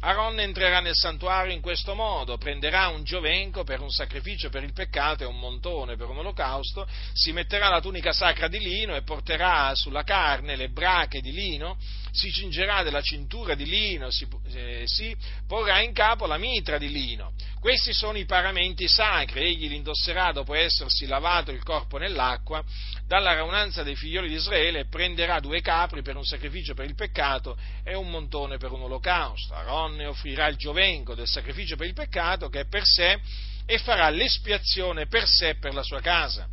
Aaron 0.07 0.39
entrerà 0.39 0.81
nel 0.81 0.95
santuario 0.95 1.55
in 1.55 1.63
questo 1.63 1.95
modo, 1.95 2.37
prenderà 2.37 2.89
un 2.89 3.05
giovenco 3.05 3.65
per 3.65 3.81
un 3.81 3.89
sacrificio 3.89 4.51
per 4.51 4.63
il 4.63 4.75
peccato 4.75 5.23
e 5.23 5.27
un 5.27 5.39
montone 5.39 5.97
per 5.97 6.11
un 6.11 6.19
olocausto, 6.19 6.87
si 7.15 7.33
metterà 7.33 7.71
la 7.71 7.81
tunica 7.81 8.13
sacra 8.13 8.47
di 8.47 8.59
lino 8.59 8.95
e 8.95 9.03
porterà 9.03 9.75
sulla 9.75 10.03
carne 10.03 10.57
le 10.57 10.69
brache 10.69 11.23
di 11.23 11.33
lino, 11.33 11.79
si 12.15 12.31
cingerà 12.31 12.85
della 12.85 13.03
cintura 13.03 13.55
di 13.57 13.65
lino, 13.65 14.09
si, 14.11 14.25
eh, 14.53 14.85
si 14.87 15.15
porrà 15.49 15.81
in 15.81 15.93
capo 15.93 16.27
la 16.27 16.39
mitra 16.39 16.79
di 16.79 16.89
lino. 16.89 17.33
Questi 17.59 17.93
sono 17.93 18.19
i 18.19 18.25
paramenti 18.25 18.87
sacri, 18.87 19.41
egli 19.41 19.69
li 19.69 19.75
indosserà 19.75 20.31
dopo 20.31 20.55
essersi 20.55 21.07
lavato 21.07 21.51
il 21.51 21.65
corpo 21.65 21.99
nell'acqua, 21.99 22.63
dalla 23.05 23.35
raunanza 23.35 23.83
dei 23.83 23.97
figlioli 23.97 24.29
di 24.29 24.35
Israele 24.35 24.87
prenderà 24.87 25.41
due 25.41 25.61
capri 25.61 26.03
per 26.03 26.15
un 26.15 26.25
sacrificio 26.25 26.75
per 26.75 26.87
il 26.87 26.95
peccato 26.95 27.59
e 27.83 27.97
un 27.97 28.09
montone 28.09 28.59
per 28.59 28.71
un 28.71 28.83
olocausto. 28.83 29.53
Aaron 29.53 29.99
offrirà 30.07 30.47
il 30.47 30.57
giovenco 30.57 31.17
del 31.17 31.27
sacrificio 31.27 31.75
per 31.75 31.89
il 31.89 31.95
peccato 31.95 32.49
che 32.49 32.61
è 32.61 32.69
per 32.69 32.85
sé 32.85 33.19
e 33.67 33.79
farà 33.79 34.09
l'espiazione 34.09 35.09
per 35.09 35.27
sé 35.27 35.49
e 35.51 35.57
per 35.57 35.75
la 35.75 35.83
sua 35.83 36.01
casa. 36.01 36.49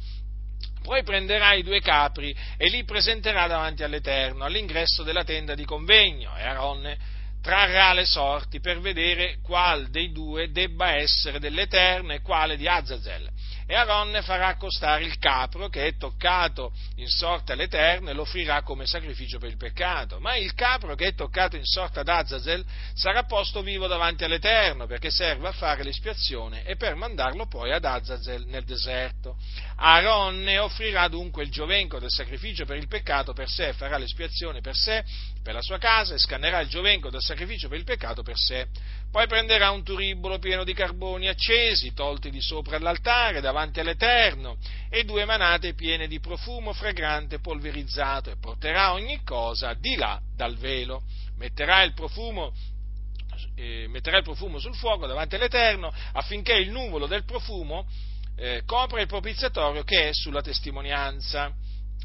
Poi 0.92 1.04
prenderà 1.04 1.54
i 1.54 1.64
due 1.64 1.80
capri 1.80 2.36
e 2.58 2.68
li 2.68 2.84
presenterà 2.84 3.48
davanti 3.48 3.82
all'Eterno, 3.82 4.44
all'ingresso 4.44 5.04
della 5.04 5.24
tenda 5.24 5.56
di 5.56 5.64
convegno, 5.64 6.36
e 6.36 6.44
Aaron 6.44 6.98
trarrà 7.42 7.94
le 7.94 8.04
sorti 8.04 8.60
per 8.60 8.82
vedere 8.82 9.38
qual 9.42 9.90
dei 9.90 10.12
due 10.12 10.52
debba 10.52 10.96
essere 10.96 11.40
dell'Eterno 11.40 12.12
e 12.12 12.20
quale 12.20 12.58
di 12.58 12.68
Azazel 12.68 13.30
e 13.72 13.76
Aaron 13.76 14.20
farà 14.24 14.48
accostare 14.48 15.06
il 15.06 15.18
capro 15.18 15.70
che 15.70 15.88
è 15.88 15.96
toccato 15.96 16.74
in 16.96 17.08
sorte 17.08 17.54
all'Eterno 17.54 18.10
e 18.10 18.14
lo 18.14 18.24
offrirà 18.24 18.64
come 18.64 18.86
sacrificio 18.86 19.40
per 19.40 19.48
il 19.48 19.56
peccato. 19.56 20.20
Ma 20.20 20.36
il 20.36 20.54
capro 20.56 20.94
che 20.94 21.08
è 21.08 21.14
toccato 21.14 21.56
in 21.56 21.64
sorte 21.64 22.02
ad 22.02 22.10
Azazel 22.10 22.66
sarà 22.94 23.24
posto 23.24 23.62
vivo 23.62 23.88
davanti 23.88 24.26
all'Eterno 24.26 24.88
perché 24.88 25.10
serve 25.10 25.48
a 25.48 25.54
fare 25.54 25.84
l'espiazione 25.84 26.66
e 26.66 26.76
per 26.76 26.96
mandarlo 26.96 27.48
poi 27.48 27.72
ad 27.72 27.86
Azazel 27.86 28.44
nel 28.48 28.66
deserto. 28.66 29.38
Aaron 29.78 30.46
offrirà 30.60 31.08
dunque 31.08 31.44
il 31.44 31.50
giovenco 31.50 31.98
del 31.98 32.12
sacrificio 32.12 32.66
per 32.66 32.76
il 32.76 32.90
peccato 32.90 33.32
per 33.32 33.48
sé, 33.48 33.72
farà 33.72 33.98
l'espiazione 33.98 34.60
per 34.60 34.76
sé, 34.76 35.02
per 35.42 35.54
la 35.54 35.62
sua 35.62 35.78
casa 35.78 36.14
e 36.14 36.20
scannerà 36.20 36.60
il 36.60 36.68
giovenco 36.68 37.10
del 37.10 37.22
sacrificio 37.22 37.70
per 37.70 37.78
il 37.78 37.86
peccato 37.86 38.22
per 38.22 38.36
sé. 38.36 38.68
Poi 39.12 39.28
prenderà 39.28 39.72
un 39.72 39.84
turibolo 39.84 40.40
pieno 40.40 40.64
di 40.64 40.74
carboni 40.74 41.28
accesi, 41.28 41.94
tolti 41.94 42.30
di 42.30 42.42
sopra 42.42 42.80
l'altare, 42.80 43.42
davanti 43.42 43.82
all'Eterno, 43.82 44.56
e 44.90 45.04
due 45.04 45.26
manate 45.26 45.74
piene 45.74 46.08
di 46.08 46.22
profumo 46.22 46.72
fragrante 46.72 47.40
polverizzato, 47.40 48.32
e 48.32 48.38
porterà 48.38 48.94
ogni 48.94 49.22
cosa 49.26 49.74
di 49.74 49.98
là 49.98 50.18
dal 50.34 50.56
velo. 50.56 51.04
Metterà 51.36 51.84
il 51.84 51.94
profumo 51.94 52.54
eh, 53.56 53.88
metterà 53.90 54.18
il 54.18 54.24
profumo 54.24 54.60
sul 54.60 54.76
fuoco 54.76 55.08
davanti 55.08 55.36
all'Eterno 55.36 55.92
affinché 56.14 56.54
il 56.54 56.70
nuvolo 56.70 57.08
del 57.08 57.26
profumo 57.26 57.86
eh, 58.38 58.64
copra 58.66 59.02
il 59.02 59.08
propiziatorio 59.08 59.84
che 59.84 60.10
è 60.10 60.14
sulla 60.14 60.42
testimonianza 60.42 61.54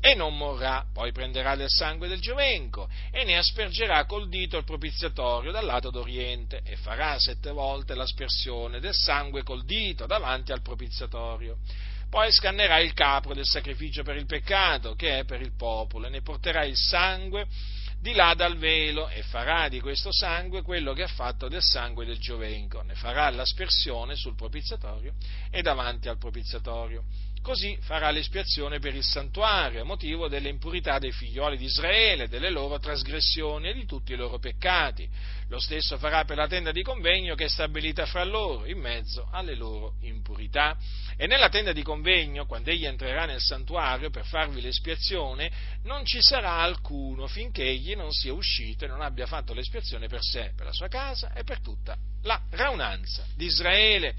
e 0.01 0.15
non 0.15 0.37
morrà, 0.37 0.85
poi 0.93 1.11
prenderà 1.13 1.57
del 1.57 1.71
sangue 1.71 2.09
del 2.09 2.21
giovenco 2.21 2.89
e 3.11 3.25
ne 3.25 3.39
aspergerà 3.39 4.05
col 4.05 4.29
dito 4.29 4.57
il 4.57 4.65
propiziatorio 4.65 5.51
dal 5.51 5.65
lato 5.65 5.91
d'oriente 5.91 6.61
e 6.65 6.77
farà 6.77 7.19
sette 7.19 7.51
volte 7.51 7.95
l'aspersione 7.95 8.79
del 8.79 8.95
sangue 8.95 9.43
col 9.43 9.65
dito 9.65 10.07
davanti 10.07 10.53
al 10.53 10.63
propiziatorio. 10.63 11.59
Poi 12.09 12.31
scannerà 12.31 12.79
il 12.79 12.93
capro 12.93 13.35
del 13.35 13.47
sacrificio 13.47 14.03
per 14.05 14.17
il 14.17 14.27
peccato, 14.27 14.95
che 14.95 15.19
è 15.19 15.25
per 15.25 15.41
il 15.41 15.57
popolo, 15.57 16.07
e 16.07 16.11
ne 16.11 16.23
porterà 16.23 16.65
il 16.65 16.77
sangue 16.77 17.47
di 18.01 18.13
là 18.13 18.35
dal 18.35 18.57
velo 18.57 19.09
e 19.09 19.23
farà 19.23 19.69
di 19.69 19.81
questo 19.81 20.13
sangue 20.13 20.63
quello 20.63 20.93
che 20.93 21.03
ha 21.03 21.09
fatto 21.09 21.49
del 21.49 21.63
sangue 21.63 22.05
del 22.05 22.19
giovenco, 22.19 22.83
ne 22.83 22.95
farà 22.95 23.29
l'aspersione 23.31 24.15
sul 24.15 24.37
propiziatorio 24.37 25.15
e 25.51 25.63
davanti 25.63 26.09
al 26.09 26.19
propiziatorio 26.19 27.03
Così 27.47 27.79
farà 27.81 28.11
l'espiazione 28.11 28.81
per 28.81 28.93
il 28.97 29.05
santuario, 29.05 29.85
motivo 29.85 30.27
delle 30.27 30.49
impurità 30.49 30.99
dei 30.99 31.13
figlioli 31.13 31.57
di 31.57 31.67
Israele, 31.67 32.27
delle 32.27 32.51
loro 32.51 32.81
trasgressioni 32.81 33.69
e 33.69 33.73
di 33.73 33.87
tutti 33.87 34.13
i 34.13 34.17
loro 34.17 34.41
peccati. 34.41 35.09
Lo 35.47 35.61
stesso 35.61 35.97
farà 35.97 36.25
per 36.25 36.39
la 36.39 36.49
tenda 36.49 36.73
di 36.73 36.83
convegno 36.83 37.37
che 37.37 37.45
è 37.45 37.49
stabilita 37.49 38.05
fra 38.05 38.25
loro, 38.25 38.67
in 38.67 38.81
mezzo 38.81 39.29
alle 39.31 39.55
loro 39.55 39.95
impurità. 40.01 40.77
E 41.17 41.29
nella 41.29 41.49
tenda 41.49 41.71
di 41.71 41.85
convegno, 41.85 42.47
quando 42.47 42.71
egli 42.71 42.85
entrerà 42.85 43.27
nel 43.27 43.41
santuario 43.41 44.11
per 44.11 44.25
farvi 44.25 44.61
l'espiazione, 44.61 45.49
non 45.85 46.05
ci 46.05 46.21
sarà 46.21 46.55
alcuno 46.55 47.29
finché 47.29 47.63
egli 47.63 47.95
non 47.95 48.11
sia 48.11 48.33
uscito 48.33 48.87
e 48.87 48.89
non 48.89 49.03
abbia 49.03 49.27
fatto 49.27 49.55
l'espiazione 49.55 50.09
per 50.09 50.21
sé, 50.21 50.51
per 50.57 50.67
la 50.67 50.73
sua 50.73 50.89
casa 50.89 51.33
e 51.33 51.45
per 51.45 51.61
tutta 51.61 51.97
la 52.23 52.43
raunanza 52.51 53.25
di 53.37 53.45
Israele 53.45 54.17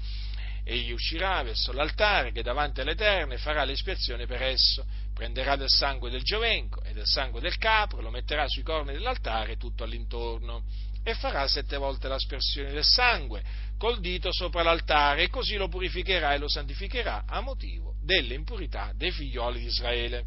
egli 0.68 0.92
uscirà 0.92 1.42
verso 1.42 1.72
l'altare 1.72 2.30
che 2.30 2.40
è 2.40 2.42
davanti 2.42 2.82
all'Eterno 2.82 3.32
e 3.32 3.38
farà 3.38 3.64
l'espiazione 3.64 4.26
per 4.26 4.42
esso, 4.42 4.84
prenderà 5.14 5.56
del 5.56 5.70
sangue 5.70 6.10
del 6.10 6.22
giovenco 6.22 6.82
e 6.82 6.92
del 6.92 7.06
sangue 7.06 7.40
del 7.40 7.56
capro, 7.56 8.02
lo 8.02 8.10
metterà 8.10 8.46
sui 8.46 8.62
corni 8.62 8.92
dell'altare 8.92 9.56
tutto 9.56 9.84
all'intorno 9.84 10.64
e 11.02 11.14
farà 11.14 11.48
sette 11.48 11.78
volte 11.78 12.08
l'aspersione 12.08 12.70
del 12.70 12.84
sangue 12.84 13.42
col 13.78 13.98
dito 14.00 14.30
sopra 14.30 14.62
l'altare 14.62 15.22
e 15.22 15.28
così 15.30 15.56
lo 15.56 15.68
purificherà 15.68 16.34
e 16.34 16.38
lo 16.38 16.48
santificherà 16.48 17.24
a 17.26 17.40
motivo 17.40 17.94
delle 18.02 18.34
impurità 18.34 18.92
dei 18.94 19.10
figlioli 19.10 19.60
di 19.60 19.66
Israele. 19.66 20.24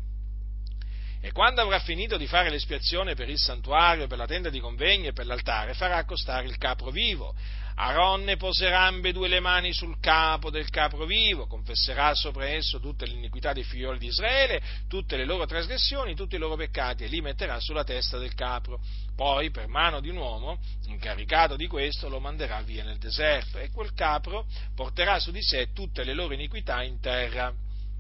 E 1.24 1.32
quando 1.34 1.62
avrà 1.62 1.78
finito 1.78 2.18
di 2.18 2.26
fare 2.26 2.50
l'espiazione 2.50 3.14
per 3.14 3.30
il 3.30 3.38
santuario, 3.38 4.08
per 4.08 4.18
la 4.18 4.26
tenda 4.26 4.50
di 4.50 4.60
convegno 4.60 5.10
e 5.10 5.14
per 5.14 5.28
l'altare, 5.28 5.76
farà 5.76 5.98
accostare 5.98 6.48
il 6.48 6.58
capro 6.58 6.90
vivo, 6.90 7.36
Aaron 7.76 8.34
poserà 8.38 8.82
ambedue 8.82 9.28
le 9.28 9.40
mani 9.40 9.74
sul 9.74 10.00
capo 10.00 10.50
del 10.50 10.70
capro 10.70 11.06
vivo, 11.06 11.48
confesserà 11.48 12.14
sopra 12.14 12.48
esso 12.48 12.80
tutte 12.80 13.06
le 13.06 13.14
iniquità 13.14 13.54
dei 13.54 13.64
figlioli 13.64 13.98
di 13.98 14.08
Israele, 14.08 14.62
tutte 14.88 15.18
le 15.18 15.26
loro 15.26 15.46
trasgressioni, 15.46 16.16
tutti 16.16 16.36
i 16.36 16.40
loro 16.40 16.56
peccati, 16.56 17.04
e 17.04 17.08
li 17.08 17.22
metterà 17.22 17.60
sulla 17.60 17.84
testa 17.84 18.18
del 18.18 18.34
capro. 18.34 18.80
Poi, 19.16 19.52
per 19.52 19.68
mano 19.68 20.00
di 20.00 20.10
un 20.10 20.18
uomo, 20.18 20.60
incaricato 20.88 21.56
di 21.56 21.68
questo, 21.68 22.10
lo 22.10 22.20
manderà 22.20 22.62
via 22.62 22.84
nel 22.84 22.98
deserto, 22.98 23.58
e 23.58 23.72
quel 23.72 23.94
capro 23.94 24.46
porterà 24.76 25.20
su 25.20 25.32
di 25.32 25.42
sé 25.42 25.72
tutte 25.74 26.04
le 26.04 26.14
loro 26.14 26.34
iniquità 26.34 26.84
in 26.84 27.00
terra 27.00 27.54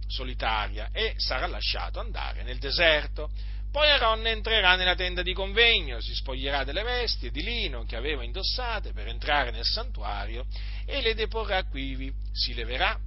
solitaria, 0.07 0.89
e 0.91 1.13
sarà 1.17 1.47
lasciato 1.47 1.99
andare 1.99 2.43
nel 2.43 2.59
deserto. 2.59 3.29
Poi 3.71 3.89
Aaron 3.89 4.27
entrerà 4.27 4.75
nella 4.75 4.95
tenda 4.95 5.21
di 5.21 5.33
convegno, 5.33 6.01
si 6.01 6.13
spoglierà 6.13 6.65
delle 6.65 6.83
vesti 6.83 7.31
di 7.31 7.41
lino 7.41 7.85
che 7.85 7.95
aveva 7.95 8.21
indossate 8.21 8.91
per 8.91 9.07
entrare 9.07 9.49
nel 9.49 9.63
santuario 9.63 10.45
e 10.85 11.01
le 11.01 11.13
deporrà 11.13 11.63
quivi, 11.63 12.11
si 12.33 12.53
leverà, 12.53 12.99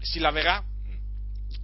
si 0.00 0.18
laverà 0.18 0.60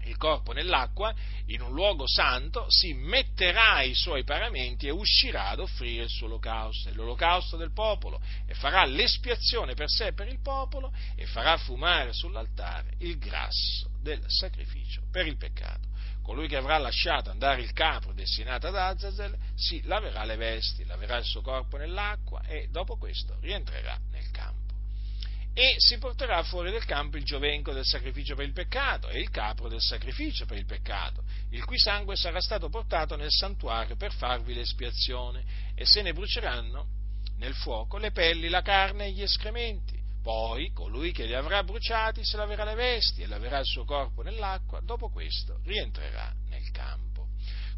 il 0.05 0.17
corpo 0.17 0.53
nell'acqua 0.53 1.13
in 1.47 1.63
un 1.63 1.73
luogo 1.73 2.07
santo, 2.07 2.67
si 2.69 2.93
metterà 2.95 3.83
i 3.83 3.95
suoi 3.95 4.23
paramenti 4.23 4.87
e 4.87 4.91
uscirà 4.91 5.49
ad 5.49 5.59
offrire 5.59 6.05
il 6.05 6.09
suo 6.09 6.27
olocausto, 6.27 6.91
l'olocausto 6.95 7.57
del 7.57 7.73
popolo, 7.73 8.21
e 8.47 8.55
farà 8.55 8.85
l'espiazione 8.85 9.75
per 9.75 9.89
sé 9.91 10.07
e 10.09 10.15
per 10.15 10.29
il 10.29 10.41
popolo 10.41 10.93
e 11.17 11.27
farà 11.27 11.57
fumare 11.57 12.13
sull'altare 12.13 12.95
il 12.99 13.19
grasso 13.19 13.91
del 14.01 14.23
sacrificio 14.29 15.03
per 15.11 15.27
il 15.27 15.37
peccato 15.37 15.94
colui 16.25 16.49
che 16.49 16.57
avrà 16.57 16.79
lasciato 16.79 17.31
andare 17.31 17.61
il 17.61 17.75
capro 17.75 18.15
destinato 18.15 18.69
ad 18.69 18.77
Azazel 18.77 19.37
si 19.55 19.83
laverà 19.83 20.25
le 20.25 20.37
vesti, 20.37 20.87
laverà 20.87 21.19
il 21.19 21.25
suo 21.25 21.43
corpo 21.43 21.77
nell'acqua 21.77 22.43
e 22.47 22.69
dopo 22.71 22.97
questo 22.97 23.37
rientrerà 23.41 23.99
nel 24.11 24.31
campo. 24.31 24.73
E 25.53 25.75
si 25.77 25.99
porterà 25.99 26.43
fuori 26.43 26.71
del 26.71 26.87
campo 26.87 27.19
il 27.19 27.25
giovenco 27.25 27.75
del 27.75 27.85
sacrificio 27.85 28.35
per 28.35 28.47
il 28.47 28.55
peccato 28.55 29.09
e 29.09 29.21
il 29.21 29.29
capro 29.29 29.69
del 29.69 29.83
sacrificio 29.83 30.47
per 30.47 30.57
il 30.57 30.65
peccato, 30.65 31.23
il 31.51 31.63
cui 31.65 31.79
sangue 31.79 32.17
sarà 32.17 32.41
stato 32.41 32.71
portato 32.71 33.17
nel 33.17 33.31
santuario 33.31 33.95
per 33.95 34.13
farvi 34.13 34.55
l'espiazione, 34.55 35.45
e 35.75 35.85
se 35.85 36.01
ne 36.01 36.15
bruceranno 36.15 36.87
nel 37.37 37.55
fuoco 37.55 37.99
le 37.99 38.13
pelli, 38.13 38.49
la 38.49 38.63
carne 38.63 39.07
e 39.07 39.13
gli 39.13 39.23
escrementi 39.23 40.04
poi 40.25 40.73
colui 40.73 41.13
che 41.13 41.27
li 41.27 41.35
avrà 41.35 41.63
bruciati 41.63 42.25
se 42.25 42.39
laverà 42.39 42.65
le 42.65 42.75
vesti 42.75 43.21
e 43.21 43.27
laverà 43.27 43.59
il 43.59 43.67
suo 43.67 43.85
corpo 43.85 44.23
nell'acqua, 44.23 44.81
dopo 44.81 45.11
questo 45.11 45.61
rientrerà 45.65 46.35
nel 46.49 46.71
campo. 46.71 47.29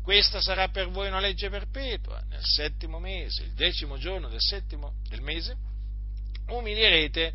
Questa 0.01 0.41
sarà 0.41 0.69
per 0.69 0.89
voi 0.89 1.09
una 1.09 1.19
legge 1.19 1.51
perpetua. 1.51 2.23
Nel 2.29 2.45
settimo 2.45 3.01
mese, 3.01 3.43
il 3.43 3.55
decimo 3.55 3.99
giorno 3.99 4.29
del 4.29 4.41
settimo 4.41 4.95
del 5.09 5.23
mese, 5.23 5.57
umilierete 6.47 7.35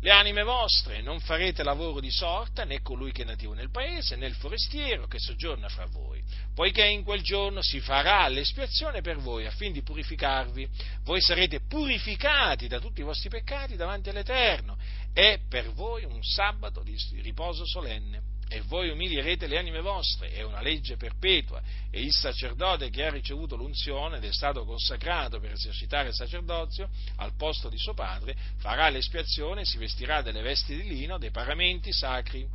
le 0.00 0.10
anime 0.10 0.42
vostre, 0.42 1.00
non 1.00 1.20
farete 1.20 1.62
lavoro 1.62 2.00
di 2.00 2.10
sorta 2.10 2.64
né 2.64 2.80
colui 2.82 3.12
che 3.12 3.22
è 3.22 3.24
nativo 3.24 3.54
nel 3.54 3.70
paese, 3.70 4.14
né 4.16 4.26
il 4.26 4.34
forestiero 4.34 5.06
che 5.06 5.18
soggiorna 5.18 5.68
fra 5.68 5.86
voi, 5.86 6.22
poiché 6.54 6.84
in 6.86 7.02
quel 7.02 7.22
giorno 7.22 7.62
si 7.62 7.80
farà 7.80 8.28
l'espiazione 8.28 9.00
per 9.00 9.16
voi 9.16 9.46
affin 9.46 9.72
di 9.72 9.82
purificarvi. 9.82 10.68
Voi 11.02 11.20
sarete 11.20 11.60
purificati 11.60 12.68
da 12.68 12.78
tutti 12.78 13.00
i 13.00 13.04
vostri 13.04 13.30
peccati 13.30 13.74
davanti 13.76 14.10
all'Eterno. 14.10 14.76
È 15.12 15.40
per 15.48 15.72
voi 15.72 16.04
un 16.04 16.22
sabato 16.22 16.82
di 16.82 16.96
riposo 17.22 17.66
solenne 17.66 18.34
e 18.48 18.62
voi 18.62 18.90
umilierete 18.90 19.46
le 19.46 19.58
anime 19.58 19.80
vostre, 19.80 20.30
è 20.30 20.42
una 20.42 20.60
legge 20.60 20.96
perpetua, 20.96 21.60
e 21.90 22.00
il 22.00 22.12
sacerdote 22.12 22.90
che 22.90 23.04
ha 23.04 23.10
ricevuto 23.10 23.56
l'unzione 23.56 24.18
ed 24.18 24.24
è 24.24 24.32
stato 24.32 24.64
consacrato 24.64 25.40
per 25.40 25.52
esercitare 25.52 26.08
il 26.08 26.14
sacerdozio 26.14 26.88
al 27.16 27.34
posto 27.36 27.68
di 27.68 27.78
suo 27.78 27.94
padre, 27.94 28.36
farà 28.58 28.88
l'espiazione, 28.88 29.64
si 29.64 29.78
vestirà 29.78 30.22
delle 30.22 30.42
vesti 30.42 30.76
di 30.76 30.88
lino, 30.88 31.18
dei 31.18 31.30
paramenti 31.30 31.92
sacri, 31.92 32.46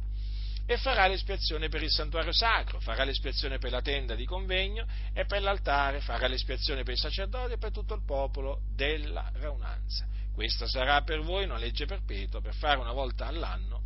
e 0.65 0.77
farà 0.77 1.07
l'espiazione 1.07 1.67
per 1.67 1.83
il 1.83 1.91
santuario 1.91 2.31
sacro, 2.31 2.79
farà 2.79 3.03
l'espiazione 3.03 3.57
per 3.57 3.71
la 3.71 3.81
tenda 3.81 4.15
di 4.15 4.25
convegno 4.25 4.85
e 5.13 5.25
per 5.25 5.41
l'altare, 5.41 5.99
farà 5.99 6.27
l'espiazione 6.27 6.83
per 6.83 6.93
i 6.93 6.97
sacerdoti 6.97 7.53
e 7.53 7.57
per 7.57 7.71
tutto 7.71 7.93
il 7.93 8.05
popolo 8.05 8.61
della 8.73 9.29
raunanza. 9.33 10.07
Questa 10.33 10.67
sarà 10.67 11.01
per 11.01 11.19
voi 11.19 11.43
una 11.43 11.57
legge 11.57 11.85
perpetua 11.85 12.39
per 12.39 12.53
fare 12.53 12.79
una 12.79 12.93
volta 12.93 13.25
all'anno 13.25 13.80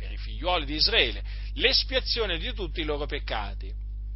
per 0.00 0.10
i 0.10 0.16
figliuoli 0.16 0.64
di 0.64 0.76
Israele 0.76 1.22
l'espiazione 1.54 2.38
di 2.38 2.54
tutti 2.54 2.80
i 2.80 2.84
loro 2.84 3.04
peccati. 3.04 3.70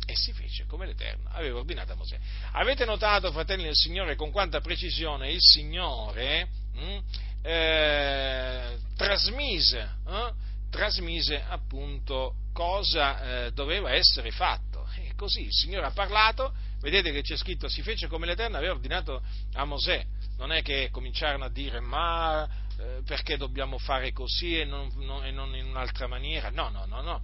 E 0.07 0.17
si 0.17 0.33
fece 0.33 0.65
come 0.67 0.87
l'Eterno 0.87 1.29
aveva 1.31 1.59
ordinato 1.59 1.93
a 1.93 1.95
Mosè. 1.95 2.19
Avete 2.53 2.85
notato, 2.85 3.31
fratelli 3.33 3.65
del 3.65 3.75
Signore, 3.75 4.17
con 4.17 4.31
quanta 4.31 4.61
precisione 4.61 5.31
il 5.31 5.41
Signore 5.41 6.49
mh, 6.73 6.81
hm, 6.81 7.03
eh, 7.43 8.79
trasmise, 8.97 9.97
eh, 10.07 10.33
trasmise 10.71 11.43
appunto 11.49 12.35
cosa 12.53 13.47
eh, 13.47 13.53
doveva 13.53 13.93
essere 13.93 14.31
fatto. 14.31 14.87
E 14.97 15.15
così 15.17 15.43
il 15.43 15.53
Signore 15.53 15.87
ha 15.87 15.93
parlato, 15.93 16.53
vedete 16.81 17.11
che 17.11 17.23
c'è 17.23 17.37
scritto, 17.37 17.69
si 17.69 17.83
fece 17.83 18.07
come 18.07 18.27
l'Eterno 18.27 18.57
aveva 18.57 18.75
ordinato 18.75 19.23
a 19.55 19.65
Mosè. 19.65 20.05
Non 20.37 20.53
è 20.53 20.63
che 20.63 20.89
cominciarono 20.91 21.45
a 21.45 21.51
dire, 21.51 21.81
ma 21.81 22.47
eh, 22.79 23.03
perché 23.05 23.37
dobbiamo 23.37 23.79
fare 23.79 24.13
così 24.13 24.59
e 24.59 24.65
non, 24.65 24.91
non, 24.97 25.25
e 25.25 25.31
non 25.31 25.55
in 25.55 25.67
un'altra 25.67 26.07
maniera. 26.07 26.51
No, 26.51 26.69
no, 26.69 26.85
no, 26.87 27.01
no. 27.01 27.23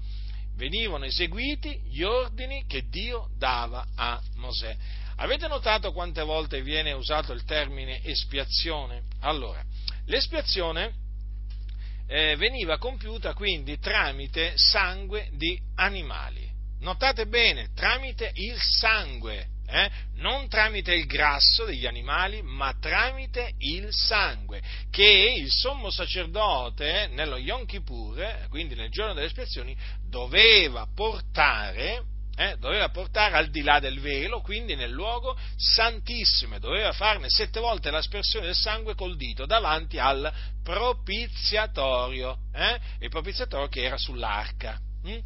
Venivano 0.57 1.05
eseguiti 1.05 1.81
gli 1.89 2.03
ordini 2.03 2.65
che 2.67 2.89
Dio 2.89 3.31
dava 3.37 3.87
a 3.95 4.21
Mosè. 4.37 4.77
Avete 5.17 5.49
notato 5.49 5.93
quante 5.93 6.23
volte 6.23 6.63
viene 6.63 6.93
usato 6.93 7.33
il 7.33 7.45
termine 7.45 8.03
espiazione? 8.05 9.03
Allora, 9.21 9.63
l'espiazione 10.07 10.95
eh, 12.07 12.37
veniva 12.37 12.79
compiuta 12.79 13.35
quindi 13.35 13.79
tramite 13.79 14.53
sangue 14.57 15.29
di 15.33 15.61
animali. 15.77 16.49
Notate 16.81 17.27
bene, 17.27 17.69
tramite 17.75 18.31
il 18.35 18.59
sangue 18.59 19.49
eh? 19.71 19.91
non 20.17 20.49
tramite 20.49 20.93
il 20.95 21.07
grasso 21.07 21.65
degli 21.65 21.87
animali, 21.87 22.43
ma 22.43 22.75
tramite 22.81 23.55
il 23.59 23.89
sangue, 23.91 24.61
che 24.91 25.35
il 25.39 25.51
sommo 25.51 25.91
sacerdote 25.91 27.09
nello 27.13 27.37
Yom 27.37 27.65
Kippur, 27.67 28.47
quindi 28.49 28.75
nel 28.75 28.91
giorno 28.91 29.15
delle 29.15 29.27
espiazioni, 29.27 29.77
doveva 30.09 30.87
portare, 30.95 32.03
eh, 32.37 32.57
doveva 32.59 32.89
portare 32.91 33.37
al 33.37 33.51
di 33.51 33.63
là 33.63 33.79
del 33.81 34.01
velo, 34.01 34.41
quindi 34.41 34.75
nel 34.75 34.91
luogo 34.91 35.39
santissimo, 35.57 36.59
doveva 36.59 36.93
farne 36.93 37.29
sette 37.29 37.61
volte 37.61 37.91
l'aspersione 37.91 38.47
del 38.47 38.55
sangue 38.55 38.95
col 38.95 39.17
dito 39.17 39.47
davanti 39.47 39.99
al 39.99 40.33
propiziatorio, 40.63 42.39
eh? 42.53 42.79
il 43.01 43.09
propiziatorio 43.09 43.69
che 43.69 43.83
era 43.83 43.97
sull'arca. 43.97 44.79
Hm? 45.03 45.19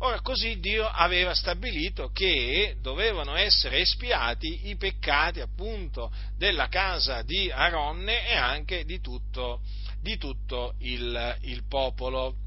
Ora, 0.00 0.20
così 0.20 0.60
Dio 0.60 0.86
aveva 0.86 1.34
stabilito 1.34 2.10
che 2.12 2.76
dovevano 2.80 3.34
essere 3.34 3.78
espiati 3.80 4.68
i 4.68 4.76
peccati 4.76 5.40
appunto 5.40 6.12
della 6.36 6.68
casa 6.68 7.22
di 7.22 7.50
Aronne 7.50 8.28
e 8.28 8.36
anche 8.36 8.84
di 8.84 9.00
tutto, 9.00 9.60
di 10.00 10.16
tutto 10.16 10.74
il, 10.78 11.36
il 11.42 11.64
popolo. 11.68 12.46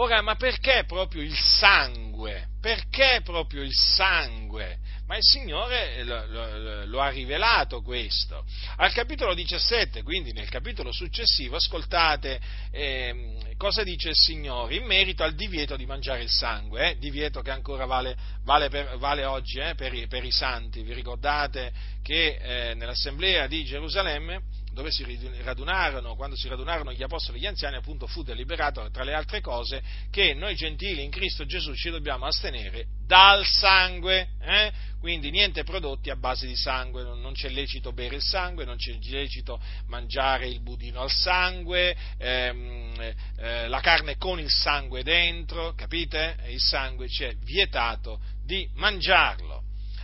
Ora, 0.00 0.22
ma 0.22 0.36
perché 0.36 0.84
proprio 0.86 1.22
il 1.22 1.36
sangue? 1.36 2.50
Perché 2.60 3.20
proprio 3.24 3.62
il 3.62 3.74
sangue? 3.74 4.78
Ma 5.06 5.16
il 5.16 5.24
Signore 5.24 6.04
lo, 6.04 6.24
lo, 6.26 6.84
lo, 6.84 7.00
ha 7.00 7.08
rivelato 7.08 7.82
questo. 7.82 8.44
Al 8.76 8.92
capitolo 8.92 9.34
17, 9.34 10.04
quindi 10.04 10.32
nel 10.32 10.48
capitolo 10.48 10.92
successivo, 10.92 11.56
ascoltate 11.56 12.40
eh, 12.70 13.54
cosa 13.56 13.82
dice 13.82 14.10
il 14.10 14.14
Signore 14.14 14.76
in 14.76 14.84
merito 14.84 15.24
al 15.24 15.34
divieto 15.34 15.74
di 15.74 15.84
mangiare 15.84 16.22
il 16.22 16.30
sangue, 16.30 16.90
eh? 16.90 16.98
divieto 16.98 17.40
che 17.40 17.50
ancora 17.50 17.84
vale, 17.84 18.16
vale, 18.44 18.68
per, 18.68 18.98
vale 18.98 19.24
oggi 19.24 19.58
eh? 19.58 19.74
per, 19.74 19.94
i, 19.94 20.06
per, 20.06 20.22
i, 20.22 20.30
santi. 20.30 20.82
Vi 20.82 20.92
ricordate 20.92 21.72
che 22.04 22.38
eh, 22.40 22.74
nell'assemblea 22.74 23.48
di 23.48 23.64
Gerusalemme, 23.64 24.42
dove 24.78 24.92
si 24.92 25.04
radunarono, 25.42 26.14
quando 26.14 26.36
si 26.36 26.46
radunarono 26.46 26.92
gli 26.92 27.02
apostoli 27.02 27.38
e 27.38 27.40
gli 27.40 27.46
anziani, 27.46 27.74
appunto 27.74 28.06
fu 28.06 28.22
deliberato, 28.22 28.88
tra 28.90 29.02
le 29.02 29.12
altre 29.12 29.40
cose, 29.40 29.82
che 30.08 30.34
noi 30.34 30.54
gentili 30.54 31.02
in 31.02 31.10
Cristo 31.10 31.44
Gesù 31.44 31.74
ci 31.74 31.90
dobbiamo 31.90 32.26
astenere 32.26 32.86
dal 33.04 33.44
sangue, 33.44 34.28
eh? 34.40 34.70
quindi 35.00 35.30
niente 35.30 35.64
prodotti 35.64 36.10
a 36.10 36.16
base 36.16 36.46
di 36.46 36.54
sangue, 36.54 37.02
non 37.02 37.32
c'è 37.32 37.48
lecito 37.48 37.92
bere 37.92 38.14
il 38.14 38.22
sangue, 38.22 38.64
non 38.64 38.76
c'è 38.76 38.96
lecito 39.10 39.60
mangiare 39.88 40.46
il 40.46 40.60
budino 40.60 41.00
al 41.00 41.10
sangue, 41.10 41.96
ehm, 42.16 43.14
eh, 43.36 43.66
la 43.66 43.80
carne 43.80 44.16
con 44.16 44.38
il 44.38 44.50
sangue 44.50 45.02
dentro, 45.02 45.74
capite? 45.74 46.36
Il 46.46 46.60
sangue 46.60 47.08
ci 47.08 47.24
è 47.24 47.34
vietato 47.34 48.20
di 48.44 48.68
mangiarlo. 48.74 49.60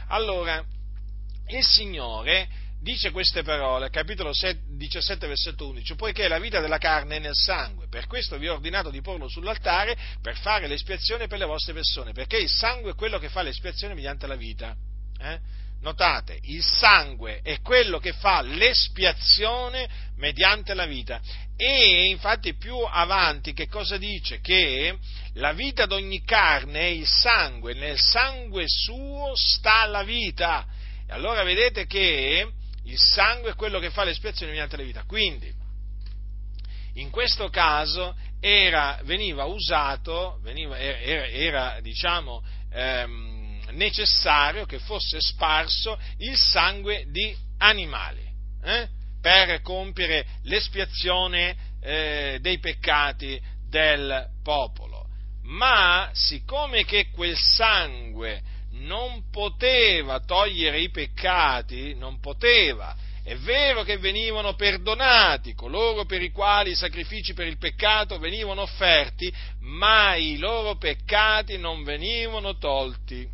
Allora, 0.09 0.65
il 1.47 1.65
Signore 1.65 2.63
dice 2.85 3.11
queste 3.13 3.43
parole, 3.43 3.89
capitolo 3.89 4.33
17, 4.33 5.27
versetto 5.27 5.69
11, 5.69 5.95
poiché 5.95 6.29
la 6.29 6.39
vita 6.39 6.61
della 6.61 6.77
carne 6.77 7.17
è 7.17 7.19
nel 7.19 7.35
sangue, 7.35 7.89
per 7.89 8.07
questo 8.07 8.37
vi 8.37 8.47
ho 8.47 8.53
ordinato 8.53 8.91
di 8.91 9.01
porlo 9.01 9.27
sull'altare 9.27 9.97
per 10.21 10.37
fare 10.37 10.67
l'espiazione 10.67 11.27
per 11.27 11.39
le 11.39 11.47
vostre 11.47 11.73
persone, 11.73 12.13
perché 12.13 12.37
il 12.37 12.51
sangue 12.51 12.91
è 12.91 12.95
quello 12.95 13.19
che 13.19 13.31
fa 13.31 13.41
l'espiazione 13.41 13.95
mediante 13.95 14.27
la 14.27 14.37
vita. 14.37 14.77
Eh? 15.19 15.39
Notate, 15.81 16.39
il 16.43 16.63
sangue 16.63 17.41
è 17.43 17.61
quello 17.63 17.99
che 17.99 18.13
fa 18.13 18.43
l'espiazione 18.43 19.89
mediante 20.17 20.75
la 20.75 20.85
vita. 20.85 21.23
E 21.57 22.09
infatti 22.09 22.55
più 22.55 22.77
avanti 22.77 23.55
che 23.55 23.67
cosa 23.67 23.97
dice? 23.97 24.41
Che 24.41 24.99
la 25.35 25.53
vita 25.55 25.87
d'ogni 25.87 26.23
carne 26.23 26.81
è 26.81 26.85
il 26.85 27.07
sangue, 27.07 27.73
nel 27.73 27.99
sangue 27.99 28.65
suo 28.67 29.33
sta 29.35 29.87
la 29.87 30.03
vita. 30.03 30.67
E 31.07 31.13
allora 31.13 31.43
vedete 31.45 31.87
che 31.87 32.47
il 32.85 32.99
sangue 32.99 33.53
è 33.53 33.55
quello 33.55 33.79
che 33.79 33.91
fa 33.91 34.05
l'espiazione 34.05 34.53
mediante 34.53 34.77
la 34.77 34.83
vita. 34.83 35.05
Quindi, 35.05 35.53
in 36.95 37.11
questo 37.11 37.49
caso 37.49 38.17
era, 38.41 39.01
veniva 39.05 39.45
usato, 39.45 40.39
veniva, 40.43 40.79
era, 40.79 41.27
era, 41.27 41.81
diciamo, 41.81 42.43
ehm, 42.71 43.71
necessario 43.71 44.67
che 44.67 44.79
fosse 44.79 45.21
sparso 45.21 45.99
il 46.19 46.37
sangue 46.37 47.07
di 47.09 47.35
animali 47.59 48.23
eh, 48.63 48.89
per 49.21 49.61
compiere 49.63 50.27
l'espiazione 50.43 51.57
eh, 51.81 52.39
dei 52.41 52.59
peccati 52.59 53.41
del 53.69 54.29
popolo. 54.43 55.09
Ma 55.43 56.11
siccome 56.13 56.85
che 56.85 57.11
quel 57.11 57.37
sangue 57.37 58.43
non 58.81 59.31
poteva 59.31 60.21
togliere 60.21 60.81
i 60.81 60.91
peccati, 60.91 61.95
non 61.95 62.21
poteva. 62.21 62.95
È 63.23 63.35
vero 63.37 63.85
che 63.85 63.97
venivano 63.97 64.55
perdonati 64.55 65.55
coloro 65.55 66.05
per 66.05 66.21
i 66.21 66.31
quali 66.31 66.73
i 66.73 66.77
sacrifici 66.77 67.33
per 67.33 67.47
il 67.47 67.57
peccato 67.57 68.19
venivano 68.19 68.63
offerti, 68.63 69.33
ma 69.61 70.15
i 70.15 70.37
loro 70.37 70.77
peccati 70.77 71.57
non 71.57 71.85
venivano 71.85 72.59
tolti 72.59 73.27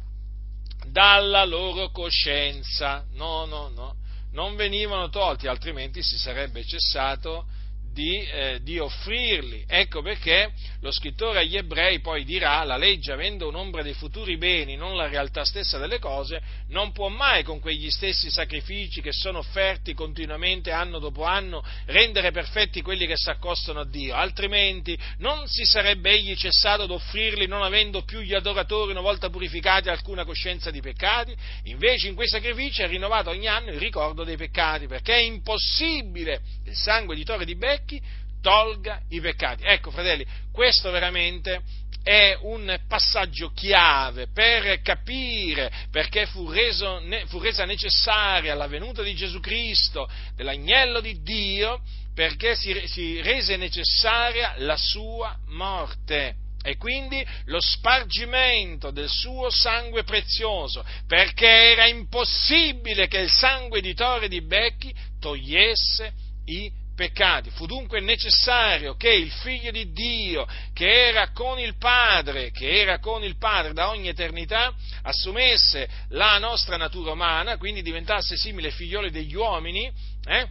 dalla 0.86 1.44
loro 1.44 1.90
coscienza. 1.90 3.04
No, 3.14 3.46
no, 3.46 3.68
no, 3.74 3.96
non 4.32 4.54
venivano 4.54 5.08
tolti, 5.08 5.48
altrimenti 5.48 6.02
si 6.02 6.16
sarebbe 6.18 6.64
cessato 6.64 7.46
di, 7.92 8.24
eh, 8.24 8.60
di, 8.62 8.78
offrirli. 8.78 9.64
Ecco 9.66 10.02
perché 10.02 10.52
lo 10.80 10.92
scrittore 10.92 11.40
agli 11.40 11.56
ebrei 11.56 12.00
poi 12.00 12.24
dirà 12.24 12.62
la 12.64 12.76
legge 12.76 13.12
avendo 13.12 13.48
un'ombra 13.48 13.82
dei 13.82 13.94
futuri 13.94 14.36
beni, 14.36 14.76
non 14.76 14.96
la 14.96 15.08
realtà 15.08 15.44
stessa 15.44 15.78
delle 15.78 15.98
cose, 15.98 16.40
non 16.68 16.92
può 16.92 17.08
mai 17.08 17.42
con 17.42 17.60
quegli 17.60 17.90
stessi 17.90 18.30
sacrifici 18.30 19.00
che 19.00 19.12
sono 19.12 19.38
offerti 19.38 19.94
continuamente 19.94 20.70
anno 20.70 20.98
dopo 20.98 21.24
anno 21.24 21.64
rendere 21.86 22.30
perfetti 22.30 22.82
quelli 22.82 23.06
che 23.06 23.16
si 23.16 23.30
accostano 23.30 23.80
a 23.80 23.86
Dio, 23.86 24.14
altrimenti 24.14 24.98
non 25.18 25.46
si 25.46 25.64
sarebbe 25.64 26.10
egli 26.10 26.34
cessato 26.36 26.82
ad 26.82 26.90
offrirli 26.90 27.46
non 27.46 27.62
avendo 27.62 28.02
più 28.02 28.20
gli 28.20 28.34
adoratori 28.34 28.92
una 28.92 29.00
volta 29.00 29.30
purificati 29.30 29.88
alcuna 29.88 30.24
coscienza 30.24 30.70
di 30.70 30.80
peccati, 30.80 31.34
invece 31.64 32.08
in 32.08 32.14
quei 32.14 32.28
sacrifici 32.28 32.82
è 32.82 32.86
rinnovato 32.86 33.30
ogni 33.30 33.48
anno 33.48 33.70
il 33.70 33.78
ricordo 33.78 34.24
dei 34.24 34.36
peccati, 34.36 34.86
perché 34.86 35.14
è 35.14 35.20
impossibile 35.20 36.40
il 36.64 36.74
sangue 36.76 37.14
di 37.14 37.24
torre 37.24 37.44
di 37.44 37.56
becchi 37.80 38.00
tolga 38.40 39.00
i 39.08 39.20
peccati. 39.20 39.64
Ecco, 39.64 39.90
fratelli, 39.90 40.26
questo 40.52 40.90
veramente 40.90 41.62
è 42.02 42.36
un 42.42 42.78
passaggio 42.88 43.52
chiave 43.52 44.28
per 44.32 44.80
capire 44.80 45.70
perché 45.90 46.26
fu, 46.26 46.50
reso, 46.50 47.02
fu 47.26 47.38
resa 47.38 47.64
necessaria 47.64 48.54
la 48.54 48.66
venuta 48.66 49.02
di 49.02 49.14
Gesù 49.14 49.40
Cristo, 49.40 50.08
dell'agnello 50.34 51.00
di 51.00 51.20
Dio, 51.22 51.82
perché 52.14 52.54
si, 52.54 52.74
si 52.86 53.20
rese 53.20 53.56
necessaria 53.56 54.54
la 54.58 54.76
sua 54.76 55.36
morte 55.48 56.36
e 56.62 56.76
quindi 56.76 57.24
lo 57.46 57.58
spargimento 57.60 58.90
del 58.90 59.08
suo 59.08 59.48
sangue 59.48 60.04
prezioso, 60.04 60.84
perché 61.06 61.46
era 61.46 61.86
impossibile 61.86 63.08
che 63.08 63.18
il 63.18 63.30
sangue 63.30 63.80
di 63.80 63.94
Tore 63.94 64.28
di 64.28 64.42
Becchi 64.42 64.94
togliesse 65.18 66.12
i 66.46 66.79
peccati. 67.00 67.48
Fu 67.48 67.64
dunque 67.64 68.00
necessario 68.00 68.94
che 68.94 69.10
il 69.10 69.30
figlio 69.30 69.70
di 69.70 69.90
Dio, 69.90 70.46
che 70.74 71.08
era 71.08 71.30
con 71.30 71.58
il 71.58 71.78
Padre, 71.78 72.50
che 72.50 72.78
era 72.78 72.98
con 72.98 73.24
il 73.24 73.38
Padre 73.38 73.72
da 73.72 73.88
ogni 73.88 74.08
eternità, 74.08 74.74
assumesse 75.04 75.88
la 76.10 76.36
nostra 76.36 76.76
natura 76.76 77.12
umana, 77.12 77.56
quindi 77.56 77.80
diventasse 77.80 78.36
simile 78.36 78.66
ai 78.66 78.74
figlioli 78.74 79.10
degli 79.10 79.34
uomini, 79.34 79.90
eh, 80.26 80.46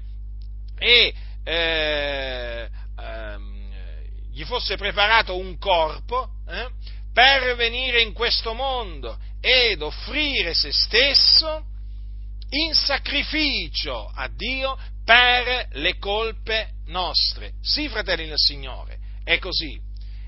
e 0.80 1.14
eh, 1.44 2.70
ehm, 3.00 4.32
gli 4.32 4.44
fosse 4.44 4.76
preparato 4.76 5.38
un 5.38 5.56
corpo 5.60 6.30
eh, 6.50 6.68
per 7.14 7.56
venire 7.58 8.02
in 8.02 8.12
questo 8.12 8.56
mondo 8.56 9.20
ed 9.40 9.84
offrire 9.84 10.56
se 10.56 10.72
stesso 10.72 11.64
in 12.50 12.74
sacrificio 12.74 14.12
a 14.12 14.28
Dio 14.28 14.76
per 15.10 15.70
le 15.72 15.98
colpe 15.98 16.74
nostre. 16.86 17.54
Sì, 17.64 17.90
fratelli 17.90 18.28
nel 18.28 18.38
Signore, 18.38 19.00
è 19.24 19.40
così. 19.40 19.82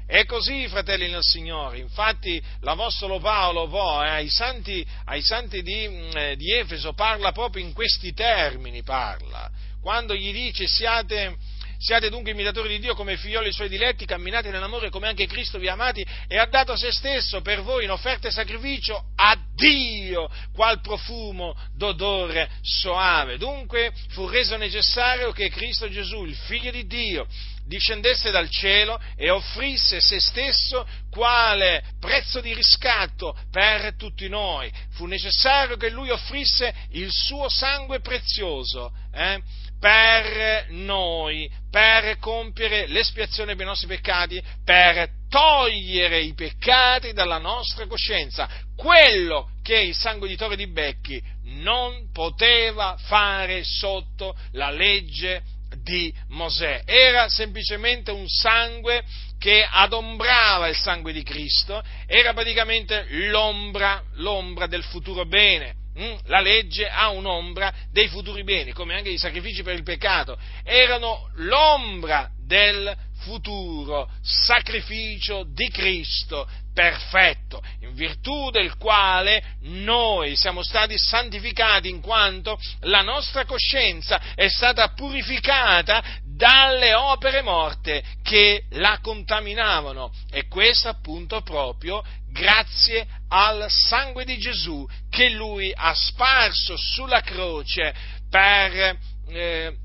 È 0.07 0.25
così, 0.25 0.67
fratelli 0.69 1.07
nel 1.07 1.21
Signore. 1.21 1.77
Infatti, 1.77 2.41
l'Apostolo 2.61 3.19
Paolo 3.19 3.67
poi 3.67 4.09
ai 4.09 4.29
santi, 4.29 4.83
ai 5.05 5.21
santi 5.21 5.61
di, 5.61 5.87
mm, 5.87 6.17
eh, 6.17 6.35
di, 6.35 6.51
Efeso 6.51 6.93
parla 6.93 7.31
proprio 7.31 7.63
in 7.63 7.73
questi 7.73 8.11
termini, 8.13 8.81
parla. 8.81 9.51
Quando 9.79 10.15
gli 10.15 10.33
dice 10.33 10.65
siate, 10.65 11.37
Siate 11.81 12.11
dunque 12.11 12.29
imitatori 12.29 12.69
di 12.69 12.79
Dio 12.79 12.93
come 12.93 13.17
figlioli 13.17 13.51
suoi 13.51 13.67
diletti, 13.67 14.05
camminate 14.05 14.51
nell'amore 14.51 14.91
come 14.91 15.07
anche 15.07 15.25
Cristo 15.25 15.57
vi 15.57 15.67
ha 15.67 15.73
amati 15.73 16.05
e 16.27 16.37
ha 16.37 16.45
dato 16.45 16.75
se 16.75 16.91
stesso 16.91 17.41
per 17.41 17.63
voi 17.63 17.85
in 17.85 17.89
offerta 17.89 18.27
e 18.27 18.31
sacrificio 18.31 19.03
a 19.15 19.35
Dio, 19.55 20.29
qual 20.53 20.79
profumo 20.79 21.57
d'odore 21.75 22.51
soave. 22.61 23.39
Dunque 23.39 23.91
fu 24.09 24.27
reso 24.27 24.57
necessario 24.57 25.31
che 25.31 25.49
Cristo 25.49 25.89
Gesù, 25.89 26.23
il 26.23 26.35
figlio 26.35 26.69
di 26.69 26.85
Dio, 26.85 27.25
discendesse 27.65 28.29
dal 28.29 28.49
cielo 28.51 29.01
e 29.15 29.31
offrisse 29.31 30.01
se 30.01 30.19
stesso 30.19 30.87
quale 31.09 31.83
prezzo 31.99 32.41
di 32.41 32.53
riscatto 32.53 33.35
per 33.49 33.95
tutti 33.95 34.29
noi. 34.29 34.71
Fu 34.91 35.07
necessario 35.07 35.77
che 35.77 35.89
lui 35.89 36.11
offrisse 36.11 36.71
il 36.91 37.09
suo 37.11 37.49
sangue 37.49 38.01
prezioso 38.01 38.93
eh, 39.11 39.41
per 39.81 40.67
noi, 40.69 41.49
per 41.71 42.19
compiere 42.19 42.85
l'espiazione 42.85 43.55
dei 43.55 43.65
nostri 43.65 43.87
peccati, 43.87 44.39
per 44.63 45.09
togliere 45.27 46.21
i 46.21 46.35
peccati 46.35 47.13
dalla 47.13 47.39
nostra 47.39 47.87
coscienza, 47.87 48.47
quello 48.75 49.49
che 49.63 49.79
il 49.79 50.37
Torre 50.37 50.55
di 50.55 50.67
Becchi 50.67 51.19
non 51.45 52.11
poteva 52.13 52.95
fare 52.99 53.63
sotto 53.63 54.37
la 54.51 54.69
legge 54.69 55.41
di 55.81 56.13
Mosè, 56.27 56.83
era 56.85 57.27
semplicemente 57.27 58.11
un 58.11 58.27
sangue 58.27 59.03
che 59.39 59.67
adombrava 59.67 60.67
il 60.67 60.75
sangue 60.75 61.11
di 61.11 61.23
Cristo, 61.23 61.83
era 62.05 62.33
praticamente 62.33 63.07
l'ombra, 63.09 64.03
l'ombra 64.17 64.67
del 64.67 64.83
futuro 64.83 65.25
bene. 65.25 65.80
Mm? 65.99 66.17
La 66.25 66.39
legge 66.39 66.87
ha 66.87 67.09
un'ombra 67.09 67.73
dei 67.91 68.07
futuri 68.07 68.43
beni, 68.43 68.71
come 68.71 68.95
anche 68.95 69.09
i 69.09 69.17
sacrifici 69.17 69.61
per 69.61 69.75
il 69.75 69.83
peccato, 69.83 70.37
erano 70.63 71.29
l'ombra 71.35 72.29
del 72.37 72.95
futuro 73.19 74.09
sacrificio 74.21 75.43
di 75.43 75.69
Cristo 75.69 76.47
perfetto, 76.73 77.61
in 77.81 77.93
virtù 77.93 78.49
del 78.49 78.77
quale 78.77 79.55
noi 79.61 80.35
siamo 80.35 80.63
stati 80.63 80.97
santificati 80.97 81.89
in 81.89 82.01
quanto 82.01 82.57
la 82.81 83.01
nostra 83.01 83.45
coscienza 83.45 84.33
è 84.35 84.47
stata 84.47 84.89
purificata 84.93 86.03
dalle 86.23 86.93
opere 86.93 87.41
morte 87.41 88.03
che 88.23 88.63
la 88.71 88.99
contaminavano 89.01 90.11
e 90.31 90.47
questo 90.47 90.89
appunto 90.89 91.41
proprio 91.41 92.03
grazie 92.31 93.05
al 93.27 93.69
sangue 93.69 94.25
di 94.25 94.37
Gesù 94.37 94.87
che 95.09 95.29
lui 95.29 95.71
ha 95.75 95.93
sparso 95.93 96.75
sulla 96.77 97.21
croce 97.21 97.93
per 98.29 98.97
eh, 99.27 99.75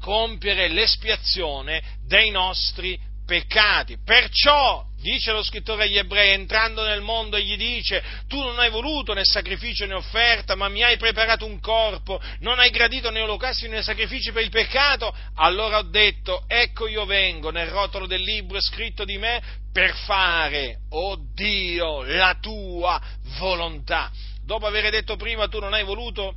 compiere 0.00 0.68
l'espiazione 0.68 1.82
dei 2.06 2.30
nostri 2.30 2.98
peccati. 3.26 3.98
Perciò, 4.04 4.84
dice 5.00 5.32
lo 5.32 5.42
scrittore 5.42 5.84
agli 5.84 5.98
ebrei, 5.98 6.32
entrando 6.32 6.84
nel 6.84 7.00
mondo, 7.00 7.36
egli 7.36 7.56
dice, 7.56 8.02
tu 8.28 8.38
non 8.38 8.58
hai 8.58 8.70
voluto 8.70 9.12
né 9.12 9.24
sacrificio 9.24 9.86
né 9.86 9.94
offerta, 9.94 10.54
ma 10.54 10.68
mi 10.68 10.82
hai 10.82 10.96
preparato 10.96 11.46
un 11.46 11.58
corpo, 11.60 12.20
non 12.40 12.58
hai 12.58 12.70
gradito 12.70 13.10
né 13.10 13.20
olocausti 13.20 13.68
né 13.68 13.82
sacrifici 13.82 14.32
per 14.32 14.42
il 14.42 14.50
peccato, 14.50 15.14
allora 15.36 15.78
ho 15.78 15.82
detto, 15.82 16.44
ecco 16.46 16.86
io 16.86 17.04
vengo, 17.04 17.50
nel 17.50 17.68
rotolo 17.68 18.06
del 18.06 18.22
libro 18.22 18.60
scritto 18.60 19.04
di 19.04 19.18
me, 19.18 19.42
per 19.72 19.94
fare, 19.94 20.80
oh 20.90 21.16
Dio, 21.34 22.02
la 22.02 22.36
tua 22.40 23.00
volontà. 23.38 24.10
Dopo 24.44 24.66
aver 24.66 24.90
detto 24.90 25.16
prima, 25.16 25.48
tu 25.48 25.60
non 25.60 25.74
hai 25.74 25.84
voluto 25.84 26.34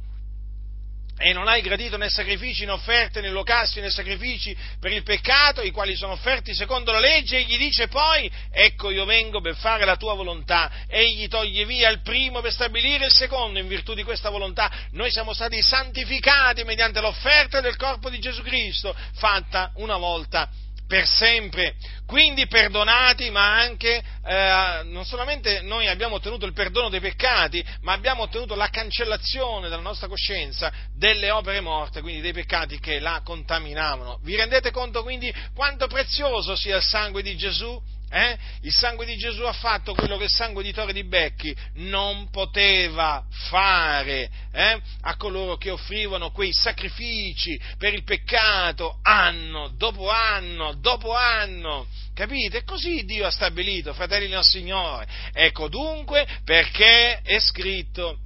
e 1.17 1.31
non 1.31 1.47
hai 1.47 1.61
gradito 1.61 1.95
né 1.95 2.09
sacrifici 2.09 2.65
né 2.65 2.71
offerte 2.71 3.21
né 3.21 3.29
olocasti 3.29 3.79
né 3.79 3.89
sacrifici 3.89 4.55
per 4.79 4.91
il 4.91 5.03
peccato, 5.03 5.61
i 5.61 5.71
quali 5.71 5.95
sono 5.95 6.13
offerti 6.13 6.53
secondo 6.55 6.91
la 6.91 6.99
legge, 6.99 7.37
egli 7.37 7.57
dice 7.57 7.87
poi, 7.87 8.29
ecco 8.51 8.89
io 8.89 9.05
vengo 9.05 9.39
per 9.39 9.55
fare 9.55 9.85
la 9.85 9.95
tua 9.95 10.15
volontà, 10.15 10.71
egli 10.87 11.27
toglie 11.27 11.65
via 11.65 11.89
il 11.89 12.01
primo 12.01 12.41
per 12.41 12.51
stabilire 12.51 13.05
il 13.05 13.13
secondo, 13.13 13.59
in 13.59 13.67
virtù 13.67 13.93
di 13.93 14.03
questa 14.03 14.29
volontà. 14.29 14.71
Noi 14.91 15.11
siamo 15.11 15.33
stati 15.33 15.61
santificati 15.61 16.63
mediante 16.63 16.99
l'offerta 16.99 17.61
del 17.61 17.75
corpo 17.75 18.09
di 18.09 18.19
Gesù 18.19 18.41
Cristo, 18.41 18.95
fatta 19.13 19.71
una 19.75 19.97
volta 19.97 20.49
per 20.93 21.07
sempre. 21.07 21.73
Quindi 22.05 22.45
perdonati, 22.45 23.31
ma 23.31 23.55
anche, 23.55 24.03
eh, 24.23 24.81
non 24.83 25.03
solamente 25.05 25.61
noi 25.61 25.87
abbiamo 25.87 26.15
ottenuto 26.15 26.45
il 26.45 26.53
perdono 26.53 26.89
dei 26.89 26.99
peccati, 26.99 27.65
ma 27.81 27.93
abbiamo 27.93 28.21
ottenuto 28.21 28.53
la 28.53 28.69
cancellazione 28.69 29.69
dalla 29.69 29.81
nostra 29.81 30.07
coscienza 30.07 30.71
delle 30.95 31.31
opere 31.31 31.61
morte, 31.61 32.01
quindi 32.01 32.21
dei 32.21 32.31
peccati 32.31 32.79
che 32.79 32.99
la 32.99 33.21
contaminavano. 33.23 34.19
Vi 34.21 34.35
rendete 34.35 34.69
conto 34.69 35.01
quindi 35.01 35.33
quanto 35.55 35.87
prezioso 35.87 36.55
sia 36.55 36.75
il 36.75 36.83
sangue 36.83 37.23
di 37.23 37.35
Gesù? 37.35 37.81
Eh? 38.15 38.37
Il 38.61 38.71
sangue 38.71 39.07
di 39.07 39.17
Gesù 39.17 39.41
ha 39.41 39.53
fatto 39.53 39.95
quello 39.95 40.17
che 40.17 40.25
il 40.25 40.29
sangue 40.29 40.61
di 40.61 40.71
Torre 40.71 40.93
di 40.93 41.03
Becchi 41.03 41.55
non 41.77 42.29
poteva 42.29 43.25
fare 43.49 44.29
eh? 44.51 44.79
a 45.01 45.15
coloro 45.15 45.57
che 45.57 45.71
offrivano 45.71 46.29
quei 46.29 46.53
sacrifici 46.53 47.59
per 47.79 47.95
il 47.95 48.03
peccato 48.03 48.99
anno 49.01 49.69
dopo 49.69 50.11
anno 50.11 50.75
dopo 50.75 51.15
anno. 51.15 51.87
Capite? 52.13 52.63
Così 52.63 53.03
Dio 53.03 53.25
ha 53.25 53.31
stabilito, 53.31 53.95
fratelli 53.95 54.27
del 54.27 54.43
Signore. 54.43 55.07
Ecco 55.33 55.67
dunque 55.67 56.27
perché 56.43 57.19
è 57.23 57.39
scritto 57.39 58.19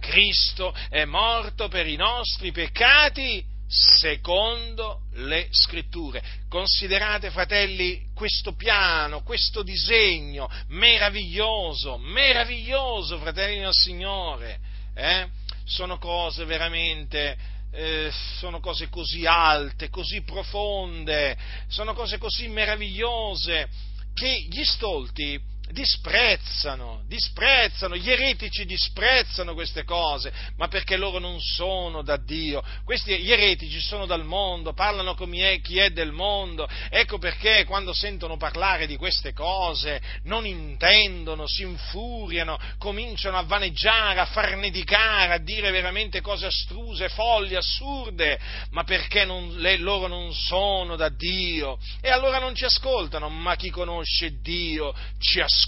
Cristo 0.00 0.74
è 0.88 1.04
morto 1.04 1.68
per 1.68 1.86
i 1.86 1.96
nostri 1.96 2.50
peccati 2.50 3.51
secondo 3.72 5.00
le 5.14 5.48
scritture. 5.50 6.22
Considerate, 6.48 7.30
fratelli, 7.30 8.10
questo 8.14 8.52
piano, 8.52 9.22
questo 9.22 9.62
disegno 9.62 10.48
meraviglioso, 10.68 11.96
meraviglioso, 11.96 13.18
fratelli 13.18 13.60
del 13.60 13.72
Signore. 13.72 14.60
Eh? 14.94 15.26
Sono 15.64 15.96
cose 15.96 16.44
veramente, 16.44 17.36
eh, 17.72 18.12
sono 18.38 18.60
cose 18.60 18.90
così 18.90 19.24
alte, 19.24 19.88
così 19.88 20.20
profonde, 20.22 21.36
sono 21.68 21.94
cose 21.94 22.18
così 22.18 22.48
meravigliose 22.48 23.68
che 24.12 24.46
gli 24.50 24.64
stolti 24.64 25.40
disprezzano, 25.72 27.02
disprezzano, 27.06 27.96
gli 27.96 28.10
eretici 28.10 28.64
disprezzano 28.64 29.54
queste 29.54 29.84
cose, 29.84 30.32
ma 30.56 30.68
perché 30.68 30.96
loro 30.96 31.18
non 31.18 31.40
sono 31.40 32.02
da 32.02 32.16
Dio. 32.16 32.62
Questi, 32.84 33.18
gli 33.18 33.32
eretici 33.32 33.80
sono 33.80 34.06
dal 34.06 34.24
mondo, 34.24 34.72
parlano 34.72 35.14
come 35.14 35.60
chi 35.60 35.78
è 35.78 35.90
del 35.90 36.12
mondo, 36.12 36.68
ecco 36.90 37.18
perché 37.18 37.64
quando 37.64 37.92
sentono 37.92 38.36
parlare 38.36 38.86
di 38.86 38.96
queste 38.96 39.32
cose 39.32 40.00
non 40.24 40.46
intendono, 40.46 41.46
si 41.46 41.62
infuriano, 41.62 42.58
cominciano 42.78 43.38
a 43.38 43.42
vaneggiare, 43.42 44.20
a 44.20 44.26
farneticare, 44.26 45.32
a 45.32 45.38
dire 45.38 45.70
veramente 45.70 46.20
cose 46.20 46.46
astruse, 46.46 47.08
folli, 47.08 47.54
assurde, 47.54 48.38
ma 48.70 48.84
perché 48.84 49.24
non, 49.24 49.56
le, 49.56 49.78
loro 49.78 50.06
non 50.06 50.32
sono 50.34 50.96
da 50.96 51.08
Dio. 51.08 51.78
E 52.00 52.10
allora 52.10 52.38
non 52.38 52.54
ci 52.54 52.64
ascoltano, 52.64 53.28
ma 53.28 53.56
chi 53.56 53.70
conosce 53.70 54.40
Dio 54.40 54.94
ci 55.18 55.40
ascolta, 55.40 55.61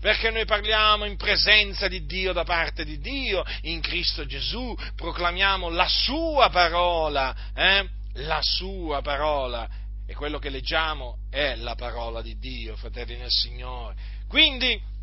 perché 0.00 0.30
noi 0.30 0.44
parliamo 0.44 1.04
in 1.04 1.16
presenza 1.16 1.88
di 1.88 2.04
Dio 2.06 2.32
da 2.32 2.44
parte 2.44 2.84
di 2.84 2.98
Dio, 2.98 3.44
in 3.62 3.80
Cristo 3.80 4.26
Gesù, 4.26 4.76
proclamiamo 4.94 5.68
la 5.68 5.88
sua 5.88 6.48
parola, 6.50 7.34
eh? 7.54 7.88
la 8.14 8.40
sua 8.40 9.02
parola, 9.02 9.68
e 10.06 10.14
quello 10.14 10.38
che 10.38 10.50
leggiamo 10.50 11.18
è 11.30 11.56
la 11.56 11.74
parola 11.74 12.22
di 12.22 12.38
Dio, 12.38 12.76
fratelli 12.76 13.16
nel 13.16 13.30
Signore. 13.30 13.94
Quindi, 14.28 14.94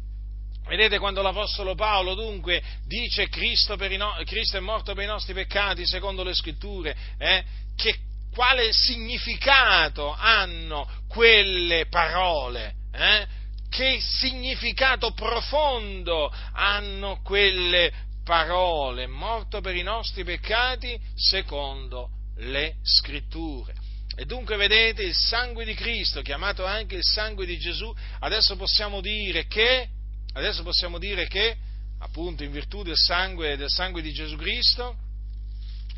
Vedete 0.66 0.98
quando 0.98 1.22
l'Apostolo 1.22 1.76
Paolo 1.76 2.14
dunque 2.14 2.64
dice 2.86 3.28
Cristo, 3.28 3.76
no- 3.76 4.16
Cristo, 4.24 4.56
è 4.56 4.62
morto 4.62 4.94
per 4.94 5.04
i 5.04 5.08
nostri 5.08 5.34
peccati 5.34 5.86
secondo 5.86 6.24
le 6.24 6.34
scritture, 6.34 6.96
eh? 7.18 7.44
che 7.76 7.98
quale 8.34 8.72
significato 8.72 10.16
hanno 10.18 10.90
quelle 11.10 11.88
parole? 11.88 12.76
Eh? 12.94 13.28
Che 13.74 14.00
significato 14.02 15.14
profondo 15.14 16.32
hanno 16.52 17.22
quelle 17.24 17.92
parole? 18.24 19.08
Morto 19.08 19.62
per 19.62 19.76
i 19.76 19.82
nostri 19.82 20.24
peccati 20.24 20.96
secondo 21.16 22.10
le 22.36 22.76
scritture. 22.84 23.74
E 24.16 24.26
dunque 24.26 24.58
vedete 24.58 25.02
il 25.02 25.16
sangue 25.16 25.66
di 25.66 25.74
Cristo, 25.74 26.22
chiamato 26.22 26.64
anche 26.64 26.98
il 26.98 27.04
sangue 27.04 27.48
di 27.48 27.58
Gesù, 27.58 27.92
adesso 28.20 28.56
possiamo 28.58 29.02
dire 29.02 29.48
che, 29.48 29.90
adesso 30.34 30.62
possiamo 30.62 31.00
dire 31.00 31.26
che 31.26 31.58
appunto 31.98 32.44
in 32.44 32.52
virtù 32.52 32.84
del 32.84 32.96
sangue, 32.96 33.58
del 33.58 33.72
sangue 33.72 34.04
di 34.04 34.14
Gesù 34.14 34.36
Cristo, 34.36 34.96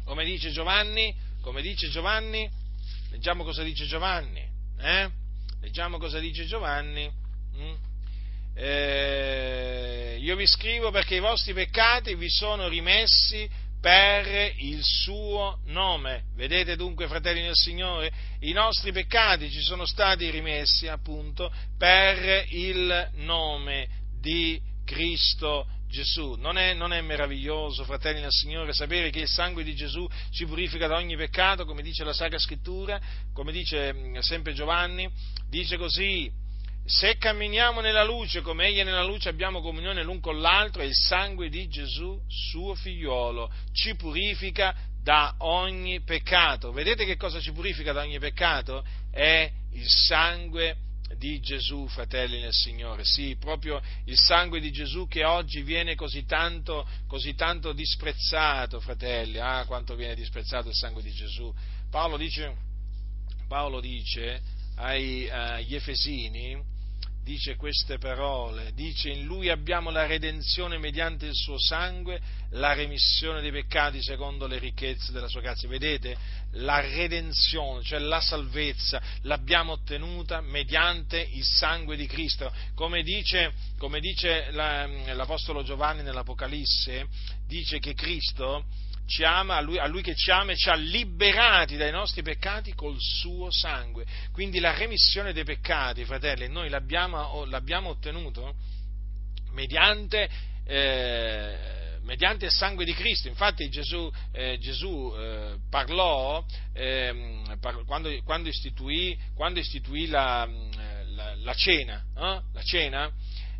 come 0.05 0.23
dice 0.23 0.49
Giovanni, 0.49 1.13
come 1.41 1.61
dice 1.61 1.89
Giovanni, 1.89 2.49
leggiamo 3.11 3.43
cosa 3.43 3.63
dice 3.63 3.86
Giovanni, 3.86 4.49
eh? 4.80 5.09
leggiamo 5.59 5.97
cosa 5.97 6.19
dice 6.19 6.45
Giovanni. 6.45 7.23
Mm? 7.57 7.73
Eh, 8.55 10.17
io 10.19 10.35
vi 10.35 10.47
scrivo 10.47 10.91
perché 10.91 11.15
i 11.15 11.19
vostri 11.19 11.53
peccati 11.53 12.15
vi 12.15 12.29
sono 12.29 12.67
rimessi 12.67 13.49
per 13.85 14.53
il 14.57 14.83
suo 14.83 15.59
nome. 15.65 16.23
Vedete 16.35 16.75
dunque, 16.75 17.07
fratelli 17.07 17.43
del 17.43 17.53
Signore, 17.53 18.11
i 18.39 18.51
nostri 18.51 18.91
peccati 18.91 19.51
ci 19.51 19.61
sono 19.61 19.85
stati 19.85 20.29
rimessi 20.31 20.87
appunto 20.87 21.53
per 21.77 22.45
il 22.49 23.11
nome 23.17 23.87
di 24.19 24.59
Cristo 24.83 25.67
Gesù. 25.87 26.33
Non 26.33 26.57
è, 26.57 26.73
non 26.73 26.93
è, 26.93 27.01
meraviglioso, 27.01 27.83
fratelli 27.83 28.21
del 28.21 28.31
Signore, 28.31 28.73
sapere 28.73 29.11
che 29.11 29.19
il 29.19 29.27
sangue 29.27 29.63
di 29.63 29.75
Gesù 29.75 30.07
ci 30.31 30.45
purifica 30.45 30.87
da 30.87 30.95
ogni 30.95 31.15
peccato, 31.15 31.65
come 31.65 31.83
dice 31.83 32.03
la 32.03 32.13
Sacra 32.13 32.39
Scrittura, 32.39 32.99
come 33.33 33.51
dice 33.51 33.93
mm, 33.93 34.17
sempre 34.17 34.53
Giovanni, 34.53 35.07
dice 35.47 35.77
così, 35.77 36.31
se 36.86 37.17
camminiamo 37.17 37.81
nella 37.81 38.03
luce 38.03 38.41
come 38.41 38.67
Egli 38.67 38.77
è 38.77 38.83
nella 38.83 39.03
luce 39.03 39.29
abbiamo 39.29 39.59
comunione 39.59 40.03
l'un 40.03 40.19
con 40.19 40.39
l'altro 40.39 40.83
e 40.83 40.86
il 40.86 40.93
sangue 40.93 41.49
di 41.49 41.67
Gesù, 41.67 42.21
suo 42.27 42.75
figliuolo, 42.75 43.51
ci 43.73 43.95
purifica 43.95 44.75
da 45.01 45.33
ogni 45.39 46.01
peccato. 46.01 46.71
Vedete 46.71 47.05
che 47.05 47.17
cosa 47.17 47.39
ci 47.39 47.51
purifica 47.51 47.91
da 47.91 48.01
ogni 48.01 48.19
peccato? 48.19 48.86
È 49.11 49.51
il 49.71 49.88
sangue 49.88 50.77
di 51.17 51.39
Gesù, 51.39 51.88
fratelli 51.88 52.39
nel 52.39 52.53
Signore. 52.53 53.03
Sì, 53.03 53.36
proprio 53.39 53.81
il 54.05 54.17
sangue 54.17 54.59
di 54.59 54.71
Gesù 54.71 55.07
che 55.07 55.23
oggi 55.23 55.63
viene 55.63 55.95
così 55.95 56.25
tanto, 56.25 56.88
così 57.07 57.33
tanto 57.33 57.73
disprezzato, 57.73 58.79
fratelli. 58.79 59.39
Ah, 59.39 59.65
quanto 59.65 59.95
viene 59.95 60.13
disprezzato 60.13 60.69
il 60.69 60.75
sangue 60.75 61.01
di 61.01 61.11
Gesù. 61.11 61.51
Paolo 61.89 62.17
dice, 62.17 62.55
Paolo 63.47 63.79
dice 63.79 64.41
agli 64.75 65.73
Efesini, 65.73 66.73
dice 67.26 67.55
queste 67.55 67.97
parole, 67.97 68.71
dice 68.76 69.09
in 69.09 69.26
lui 69.26 69.49
abbiamo 69.49 69.89
la 69.89 70.05
redenzione 70.05 70.78
mediante 70.78 71.26
il 71.26 71.34
suo 71.34 71.57
sangue, 71.57 72.21
la 72.51 72.73
remissione 72.73 73.41
dei 73.41 73.51
peccati 73.51 73.99
secondo 73.99 74.45
le 74.45 74.59
ricchezze 74.59 75.11
della 75.11 75.28
sua 75.28 75.41
grazia. 75.41 75.67
Vedete, 75.67 76.15
la 76.51 76.80
redenzione, 76.82 77.82
cioè 77.82 77.97
la 77.97 78.21
salvezza, 78.21 79.01
l'abbiamo 79.23 79.71
ottenuta 79.71 80.39
mediante 80.39 81.19
il 81.19 81.43
sangue 81.43 81.95
di 81.95 82.05
Cristo. 82.05 82.53
Come 82.76 83.01
dice, 83.01 83.53
come 83.80 83.99
dice 83.99 84.51
la, 84.51 84.86
l'Apostolo 84.86 85.63
Giovanni 85.63 86.03
nell'Apocalisse, 86.03 87.07
dice 87.47 87.80
che 87.80 87.95
Cristo 87.95 88.65
ci 89.05 89.23
ama, 89.23 89.57
a 89.57 89.61
lui, 89.61 89.77
a 89.77 89.87
lui, 89.87 90.01
che 90.01 90.15
ci 90.15 90.31
ama 90.31 90.51
e 90.51 90.55
ci 90.55 90.69
ha 90.69 90.75
liberati 90.75 91.77
dai 91.77 91.91
nostri 91.91 92.21
peccati 92.21 92.73
col 92.73 92.97
suo 92.99 93.51
sangue. 93.51 94.05
Quindi 94.31 94.59
la 94.59 94.75
remissione 94.75 95.33
dei 95.33 95.43
peccati, 95.43 96.05
fratelli, 96.05 96.47
noi 96.47 96.69
l'abbiamo, 96.69 97.45
l'abbiamo 97.45 97.89
ottenuto 97.89 98.55
mediante, 99.51 100.29
eh, 100.65 101.57
mediante, 102.01 102.45
il 102.45 102.51
sangue 102.51 102.85
di 102.85 102.93
Cristo. 102.93 103.27
Infatti 103.27 103.69
Gesù, 103.69 104.11
eh, 104.31 104.57
Gesù 104.59 105.13
eh, 105.15 105.57
parlò 105.69 106.43
ehm, 106.73 107.57
par- 107.59 107.83
quando, 107.85 108.09
quando, 108.23 108.49
istituì, 108.49 109.17
quando 109.35 109.59
istituì 109.59 110.07
la, 110.07 110.47
la, 111.15 111.35
la, 111.35 111.53
cena, 111.53 112.03
eh, 112.17 112.41
la 112.53 112.63
cena 112.63 113.11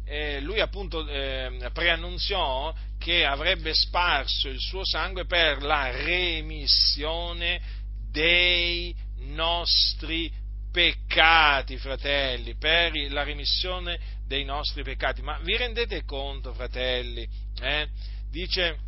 eh, 0.06 0.40
lui 0.40 0.60
appunto 0.60 1.08
eh, 1.08 1.70
preannunziò 1.74 2.74
che 3.06 3.24
avrebbe 3.24 3.72
sparso 3.76 4.50
il 4.50 4.60
suo 4.60 4.84
sangue 4.84 5.28
per 5.28 5.62
la 5.62 5.92
remissione 5.92 7.62
dei 8.10 8.96
nostri 9.28 10.34
peccati, 10.72 11.78
fratelli, 11.78 12.56
per 12.56 12.94
la 13.12 13.22
remissione 13.22 14.00
dei 14.26 14.44
nostri 14.44 14.82
peccati. 14.82 15.22
Ma 15.22 15.38
vi 15.44 15.56
rendete 15.56 16.04
conto, 16.04 16.52
fratelli? 16.56 17.30
Eh? 17.62 17.88
Dice, 18.32 18.80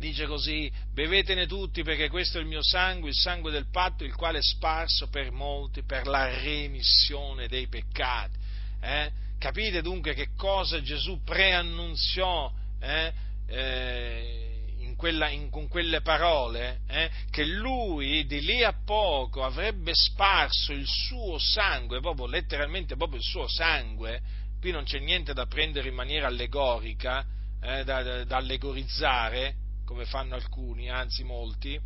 dice 0.00 0.26
così, 0.26 0.68
bevetene 0.92 1.46
tutti 1.46 1.84
perché 1.84 2.08
questo 2.08 2.38
è 2.38 2.40
il 2.40 2.48
mio 2.48 2.64
sangue, 2.64 3.10
il 3.10 3.14
sangue 3.14 3.52
del 3.52 3.70
patto, 3.70 4.02
il 4.02 4.16
quale 4.16 4.38
è 4.38 4.42
sparso 4.42 5.06
per 5.06 5.30
molti 5.30 5.84
per 5.84 6.08
la 6.08 6.26
remissione 6.40 7.46
dei 7.46 7.68
peccati. 7.68 8.36
Eh? 8.80 9.12
Capite 9.38 9.82
dunque 9.82 10.14
che 10.14 10.30
cosa 10.34 10.82
Gesù 10.82 11.22
preannunziò 11.22 12.58
eh, 12.80 13.12
eh, 13.46 14.74
in 14.78 14.96
quella, 14.96 15.28
in, 15.28 15.50
con 15.50 15.68
quelle 15.68 16.00
parole? 16.00 16.80
Eh, 16.88 17.10
che 17.30 17.44
lui 17.44 18.26
di 18.26 18.40
lì 18.40 18.64
a 18.64 18.74
poco 18.84 19.44
avrebbe 19.44 19.92
sparso 19.94 20.72
il 20.72 20.86
suo 20.86 21.38
sangue, 21.38 22.00
proprio 22.00 22.26
letteralmente 22.26 22.96
proprio 22.96 23.18
il 23.18 23.24
suo 23.24 23.46
sangue. 23.46 24.20
Qui 24.60 24.70
non 24.72 24.84
c'è 24.84 24.98
niente 24.98 25.32
da 25.32 25.46
prendere 25.46 25.88
in 25.88 25.94
maniera 25.94 26.26
allegorica, 26.26 27.24
eh, 27.62 27.84
da, 27.84 28.02
da, 28.02 28.24
da 28.24 28.36
allegorizzare, 28.36 29.54
come 29.84 30.04
fanno 30.04 30.34
alcuni, 30.34 30.90
anzi 30.90 31.24
molti. 31.24 31.78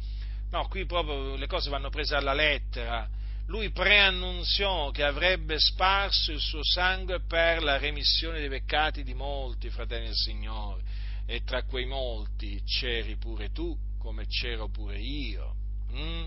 No, 0.50 0.68
qui 0.68 0.86
proprio 0.86 1.36
le 1.36 1.46
cose 1.46 1.70
vanno 1.70 1.90
prese 1.90 2.14
alla 2.14 2.32
lettera 2.32 3.08
lui 3.46 3.70
preannunziò 3.70 4.90
che 4.90 5.04
avrebbe 5.04 5.58
sparso 5.58 6.32
il 6.32 6.40
suo 6.40 6.62
sangue 6.62 7.20
per 7.26 7.62
la 7.62 7.76
remissione 7.76 8.40
dei 8.40 8.48
peccati 8.48 9.02
di 9.02 9.14
molti, 9.14 9.68
fratelli 9.68 10.06
del 10.06 10.14
Signore, 10.14 10.82
e 11.26 11.42
tra 11.42 11.64
quei 11.64 11.84
molti 11.84 12.62
c'eri 12.64 13.16
pure 13.16 13.50
tu, 13.50 13.76
come 13.98 14.26
c'ero 14.26 14.68
pure 14.68 14.98
io. 14.98 15.54
Mm? 15.92 16.24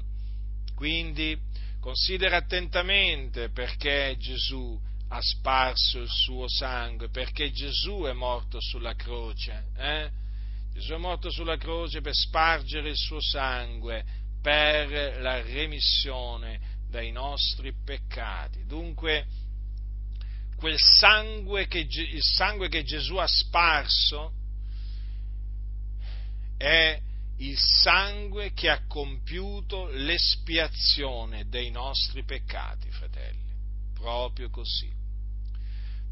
Quindi 0.76 1.38
considera 1.80 2.38
attentamente 2.38 3.50
perché 3.50 4.16
Gesù 4.20 4.80
ha 5.10 5.20
sparso 5.22 6.00
il 6.00 6.10
suo 6.10 6.48
sangue, 6.48 7.10
perché 7.10 7.52
Gesù 7.52 8.04
è 8.04 8.14
morto 8.14 8.60
sulla 8.62 8.94
croce. 8.94 9.66
Eh? 9.76 10.10
Gesù 10.74 10.94
è 10.94 10.98
morto 10.98 11.32
sulla 11.32 11.58
croce 11.58 12.02
per 12.02 12.14
spargere 12.14 12.90
il 12.90 12.98
suo 12.98 13.20
sangue 13.22 14.06
per 14.42 15.20
la 15.22 15.42
remissione 15.42 16.77
dai 16.98 17.12
nostri 17.12 17.74
peccati. 17.86 18.66
Dunque, 18.66 19.28
quel 20.56 20.80
sangue 20.80 21.68
che, 21.68 21.88
il 21.88 22.24
sangue 22.24 22.70
che 22.70 22.84
Gesù 22.84 23.18
ha 23.18 23.28
sparso 23.28 24.34
è 26.58 27.00
il 27.38 27.56
sangue 27.56 28.52
che 28.54 28.70
ha 28.70 28.88
compiuto 28.88 29.90
l'espiazione 29.92 31.48
dei 31.48 31.70
nostri 31.70 32.24
peccati, 32.24 32.90
fratelli. 32.90 33.54
Proprio 33.94 34.50
così. 34.50 34.92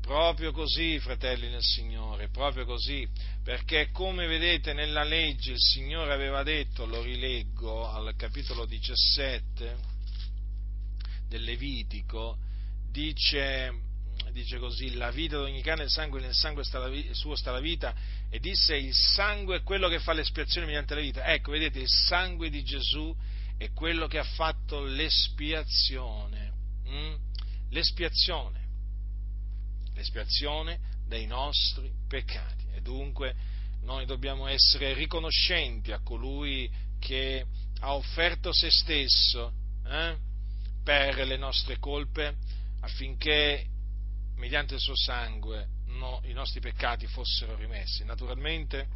Proprio 0.01 0.51
così, 0.51 0.99
fratelli 0.99 1.49
nel 1.49 1.63
Signore, 1.63 2.29
proprio 2.29 2.63
così, 2.63 3.09
perché 3.43 3.89
come 3.89 4.27
vedete 4.27 4.73
nella 4.73 5.03
legge 5.03 5.53
il 5.53 5.59
Signore 5.59 6.13
aveva 6.13 6.43
detto, 6.43 6.85
lo 6.85 7.01
rileggo 7.01 7.89
al 7.89 8.13
capitolo 8.15 8.65
17 8.65 9.94
del 11.27 11.43
Levitico, 11.43 12.37
dice, 12.89 13.73
dice 14.31 14.57
così, 14.57 14.93
la 14.93 15.11
vita 15.11 15.37
di 15.37 15.51
ogni 15.51 15.61
cane 15.61 15.81
nel 15.81 15.89
sangue, 15.89 16.21
nel 16.21 16.33
sangue 16.33 16.63
sta 16.63 16.79
la, 16.79 16.89
suo 17.11 17.35
sta 17.35 17.51
la 17.51 17.59
vita, 17.59 17.93
e 18.29 18.39
disse 18.39 18.75
il 18.75 18.93
sangue 18.93 19.57
è 19.57 19.63
quello 19.63 19.87
che 19.87 19.99
fa 19.99 20.13
l'espiazione 20.13 20.65
mediante 20.65 20.95
la 20.95 21.01
vita. 21.01 21.25
Ecco, 21.25 21.51
vedete, 21.51 21.79
il 21.79 21.89
sangue 21.89 22.49
di 22.49 22.63
Gesù 22.63 23.15
è 23.57 23.71
quello 23.71 24.07
che 24.07 24.19
ha 24.19 24.23
fatto 24.23 24.83
l'espiazione. 24.83 26.53
Mm? 26.87 27.15
L'espiazione 27.69 28.65
l'espiazione 29.95 30.79
dei 31.07 31.25
nostri 31.25 31.91
peccati. 32.07 32.65
E 32.73 32.81
dunque 32.81 33.35
noi 33.83 34.05
dobbiamo 34.05 34.47
essere 34.47 34.93
riconoscenti 34.93 35.91
a 35.91 35.99
colui 35.99 36.69
che 36.99 37.45
ha 37.79 37.93
offerto 37.93 38.53
se 38.53 38.69
stesso 38.69 39.53
eh, 39.87 40.17
per 40.85 41.25
le 41.25 41.35
nostre 41.35 41.79
colpe 41.79 42.35
affinché 42.81 43.65
mediante 44.35 44.75
il 44.75 44.79
suo 44.79 44.95
sangue 44.95 45.67
no, 45.87 46.21
i 46.25 46.33
nostri 46.33 46.59
peccati 46.59 47.07
fossero 47.07 47.55
rimessi. 47.55 48.05
Naturalmente, 48.05 48.87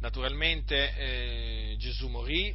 naturalmente 0.00 0.94
eh, 0.96 1.76
Gesù 1.78 2.08
morì 2.08 2.48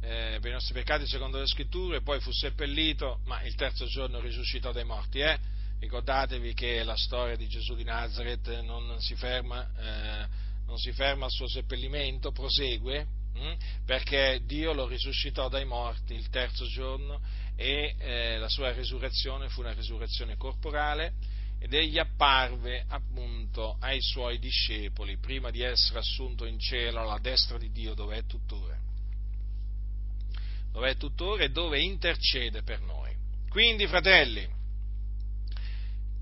eh, 0.00 0.38
per 0.40 0.50
i 0.50 0.54
nostri 0.54 0.74
peccati 0.74 1.06
secondo 1.06 1.38
le 1.38 1.46
scritture, 1.46 2.02
poi 2.02 2.18
fu 2.18 2.32
seppellito, 2.32 3.20
ma 3.26 3.40
il 3.42 3.54
terzo 3.54 3.86
giorno 3.86 4.18
risuscitò 4.18 4.72
dai 4.72 4.84
morti. 4.84 5.20
Eh? 5.20 5.38
Ricordatevi 5.78 6.52
che 6.52 6.82
la 6.82 6.96
storia 6.96 7.36
di 7.36 7.46
Gesù 7.46 7.76
di 7.76 7.84
Nazareth 7.84 8.60
non 8.62 9.00
si 9.00 9.14
ferma, 9.14 9.70
eh, 9.76 10.28
non 10.66 10.78
si 10.78 10.90
ferma 10.90 11.26
al 11.26 11.30
suo 11.30 11.46
seppellimento, 11.48 12.32
prosegue? 12.32 13.18
Perché 13.84 14.40
Dio 14.44 14.72
lo 14.72 14.86
risuscitò 14.86 15.48
dai 15.48 15.64
morti 15.64 16.14
il 16.14 16.28
terzo 16.28 16.66
giorno 16.66 17.20
e 17.56 17.94
eh, 17.98 18.38
la 18.38 18.48
sua 18.48 18.72
risurrezione 18.72 19.48
fu 19.48 19.60
una 19.60 19.72
risurrezione 19.72 20.36
corporale 20.36 21.14
ed 21.58 21.74
egli 21.74 21.98
apparve 21.98 22.84
appunto 22.88 23.76
ai 23.80 24.00
suoi 24.00 24.38
discepoli 24.38 25.18
prima 25.18 25.50
di 25.50 25.62
essere 25.62 25.98
assunto 25.98 26.46
in 26.46 26.58
cielo 26.58 27.00
alla 27.00 27.18
destra 27.18 27.58
di 27.58 27.70
Dio 27.70 27.94
dove 27.94 28.16
è 28.16 28.24
tuttora 28.24 28.78
dove 30.72 30.90
è 30.90 30.96
tuttora 30.96 31.44
e 31.44 31.50
dove 31.50 31.80
intercede 31.80 32.62
per 32.62 32.80
noi. 32.80 33.12
Quindi, 33.48 33.86
fratelli, 33.86 34.48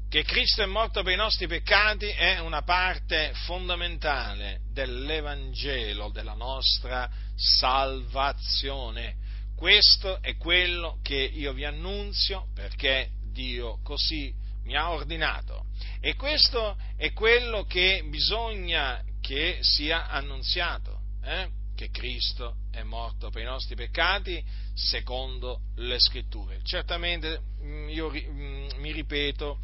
che 0.09 0.25
Cristo 0.25 0.63
è 0.63 0.67
morto 0.67 1.03
per 1.03 1.13
i 1.13 1.17
nostri 1.17 1.47
peccati 1.47 2.07
è 2.07 2.39
una 2.39 2.63
parte 2.63 3.33
fondamentale 3.45 4.61
dell'Evangelo, 4.73 6.11
della 6.11 6.33
nostra 6.33 7.11
salvazione. 7.37 9.17
Questo 9.55 10.23
è 10.23 10.37
quello 10.37 10.99
che 11.03 11.17
io 11.17 11.53
vi 11.53 11.65
annunzio 11.67 12.47
perché 12.55 13.11
Dio 13.33 13.81
così 13.83 14.33
mi 14.65 14.77
ha 14.77 14.91
ordinato. 14.93 15.67
E 16.01 16.15
questo 16.15 16.79
è 16.97 17.13
quello 17.13 17.65
che 17.65 18.03
bisogna 18.09 19.03
che 19.21 19.59
sia 19.61 20.09
annunziato. 20.09 21.01
Eh? 21.23 21.57
che 21.79 21.91
Cristo 21.91 22.57
è 22.73 22.83
morto 22.83 23.31
per 23.31 23.43
i 23.43 23.45
nostri 23.45 23.77
peccati 23.77 24.45
secondo 24.75 25.61
le 25.77 26.01
scritture. 26.01 26.59
Certamente 26.65 27.41
mm, 27.63 27.89
io 27.89 28.11
mm, 28.11 28.71
mi 28.79 28.91
ripeto, 28.91 29.61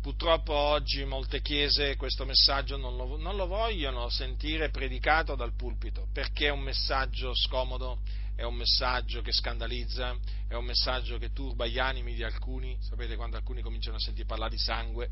purtroppo 0.00 0.54
oggi 0.54 1.04
molte 1.04 1.42
chiese 1.42 1.96
questo 1.96 2.24
messaggio 2.24 2.76
non 2.76 2.96
lo, 2.96 3.16
non 3.16 3.36
lo 3.36 3.46
vogliono 3.46 4.08
sentire 4.08 4.70
predicato 4.70 5.34
dal 5.34 5.54
pulpito 5.54 6.08
perché 6.12 6.46
è 6.46 6.50
un 6.50 6.60
messaggio 6.60 7.34
scomodo, 7.34 8.00
è 8.34 8.42
un 8.42 8.54
messaggio 8.54 9.20
che 9.20 9.32
scandalizza, 9.32 10.16
è 10.48 10.54
un 10.54 10.64
messaggio 10.64 11.18
che 11.18 11.32
turba 11.32 11.66
gli 11.66 11.78
animi 11.78 12.14
di 12.14 12.22
alcuni. 12.22 12.76
Sapete 12.80 13.16
quando 13.16 13.36
alcuni 13.36 13.60
cominciano 13.60 13.96
a 13.96 14.00
sentire 14.00 14.26
parlare 14.26 14.50
di 14.50 14.58
sangue? 14.58 15.10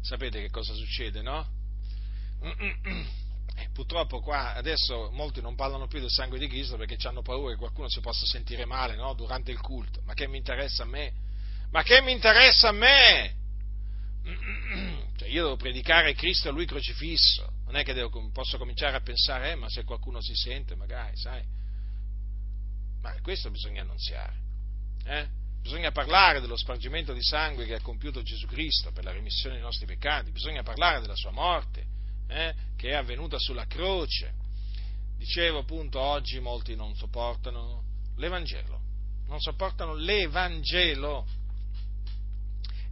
Sapete 0.00 0.40
che 0.40 0.50
cosa 0.50 0.72
succede, 0.74 1.22
no? 1.22 1.46
Eh, 3.56 3.68
purtroppo 3.72 4.18
qua 4.18 4.54
adesso 4.54 5.10
molti 5.12 5.40
non 5.40 5.54
parlano 5.54 5.86
più 5.86 6.00
del 6.00 6.10
sangue 6.10 6.40
di 6.40 6.48
Cristo 6.48 6.76
perché 6.76 6.96
hanno 7.06 7.22
paura 7.22 7.52
che 7.52 7.56
qualcuno 7.56 7.88
si 7.88 8.00
possa 8.00 8.26
sentire 8.26 8.64
male 8.64 8.96
no? 8.96 9.14
durante 9.14 9.52
il 9.52 9.60
culto. 9.60 10.00
Ma 10.02 10.14
che 10.14 10.26
mi 10.26 10.38
interessa 10.38 10.82
a 10.82 10.86
me? 10.86 11.12
Ma 11.74 11.82
che 11.82 12.00
mi 12.02 12.12
interessa 12.12 12.68
a 12.68 12.72
me? 12.72 13.34
Cioè 15.16 15.28
io 15.28 15.42
devo 15.42 15.56
predicare 15.56 16.14
Cristo 16.14 16.48
e 16.48 16.52
Lui 16.52 16.66
crocifisso. 16.66 17.52
Non 17.66 17.74
è 17.74 17.82
che 17.82 17.92
devo, 17.92 18.30
posso 18.30 18.58
cominciare 18.58 18.96
a 18.96 19.00
pensare, 19.00 19.50
eh, 19.50 19.54
ma 19.56 19.68
se 19.68 19.82
qualcuno 19.82 20.22
si 20.22 20.34
sente, 20.34 20.76
magari, 20.76 21.16
sai. 21.16 21.42
Ma 23.02 23.12
questo 23.22 23.50
bisogna 23.50 23.82
annunziare. 23.82 24.34
Eh? 25.04 25.28
Bisogna 25.60 25.90
parlare 25.90 26.40
dello 26.40 26.56
spargimento 26.56 27.12
di 27.12 27.22
sangue 27.22 27.66
che 27.66 27.74
ha 27.74 27.80
compiuto 27.80 28.22
Gesù 28.22 28.46
Cristo 28.46 28.92
per 28.92 29.02
la 29.02 29.10
remissione 29.12 29.56
dei 29.56 29.64
nostri 29.64 29.86
peccati. 29.86 30.30
Bisogna 30.30 30.62
parlare 30.62 31.00
della 31.00 31.16
sua 31.16 31.32
morte 31.32 31.84
eh, 32.28 32.54
che 32.76 32.90
è 32.90 32.94
avvenuta 32.94 33.36
sulla 33.38 33.66
croce. 33.66 34.32
Dicevo 35.16 35.58
appunto, 35.58 35.98
oggi 35.98 36.38
molti 36.38 36.76
non 36.76 36.94
sopportano 36.94 37.82
l'Evangelo, 38.16 38.80
non 39.26 39.40
sopportano 39.40 39.94
l'Evangelo. 39.94 41.42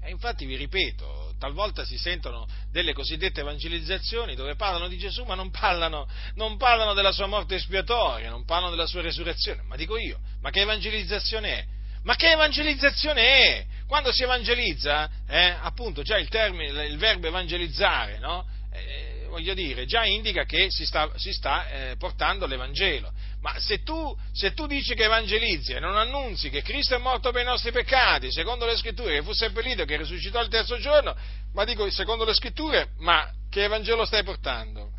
E 0.04 0.10
infatti 0.10 0.46
vi 0.46 0.56
ripeto, 0.56 1.34
talvolta 1.38 1.84
si 1.84 1.96
sentono 1.96 2.48
delle 2.72 2.92
cosiddette 2.92 3.40
evangelizzazioni 3.40 4.34
dove 4.34 4.56
parlano 4.56 4.88
di 4.88 4.98
Gesù 4.98 5.22
ma 5.22 5.36
non 5.36 5.50
parlano, 5.50 6.08
non 6.34 6.56
parlano 6.56 6.92
della 6.92 7.12
sua 7.12 7.26
morte 7.26 7.54
espiatoria, 7.54 8.28
non 8.28 8.44
parlano 8.44 8.70
della 8.70 8.86
sua 8.86 9.00
resurrezione. 9.00 9.62
Ma 9.62 9.76
dico 9.76 9.96
io, 9.96 10.18
ma 10.40 10.50
che 10.50 10.62
evangelizzazione 10.62 11.58
è? 11.58 11.64
Ma 12.02 12.16
che 12.16 12.32
evangelizzazione 12.32 13.22
è? 13.22 13.66
Quando 13.86 14.10
si 14.10 14.24
evangelizza, 14.24 15.08
eh, 15.28 15.54
appunto 15.60 16.02
già 16.02 16.18
il, 16.18 16.28
termine, 16.28 16.84
il 16.84 16.98
verbo 16.98 17.28
evangelizzare, 17.28 18.18
no? 18.18 18.44
Eh, 18.72 19.26
voglio 19.28 19.54
dire, 19.54 19.86
già 19.86 20.04
indica 20.04 20.44
che 20.44 20.66
si 20.68 20.84
sta, 20.84 21.10
si 21.16 21.32
sta 21.32 21.68
eh, 21.68 21.96
portando 21.96 22.46
l'Evangelo. 22.46 23.12
Ma 23.42 23.58
se 23.58 23.82
tu, 23.82 24.16
se 24.32 24.54
tu, 24.54 24.66
dici 24.66 24.94
che 24.94 25.04
evangelizzi 25.04 25.72
e 25.72 25.80
non 25.80 25.96
annunzi 25.96 26.48
che 26.48 26.62
Cristo 26.62 26.94
è 26.94 26.98
morto 26.98 27.32
per 27.32 27.42
i 27.42 27.44
nostri 27.44 27.72
peccati, 27.72 28.30
secondo 28.30 28.64
le 28.66 28.76
scritture, 28.76 29.16
che 29.16 29.22
fu 29.22 29.32
seppellito, 29.32 29.84
che 29.84 29.96
risuscitò 29.96 30.40
il 30.40 30.48
terzo 30.48 30.78
giorno, 30.78 31.14
ma 31.52 31.64
dico 31.64 31.88
secondo 31.90 32.24
le 32.24 32.34
scritture, 32.34 32.90
ma 32.98 33.28
che 33.50 33.64
Evangelo 33.64 34.04
stai 34.04 34.22
portando? 34.22 34.92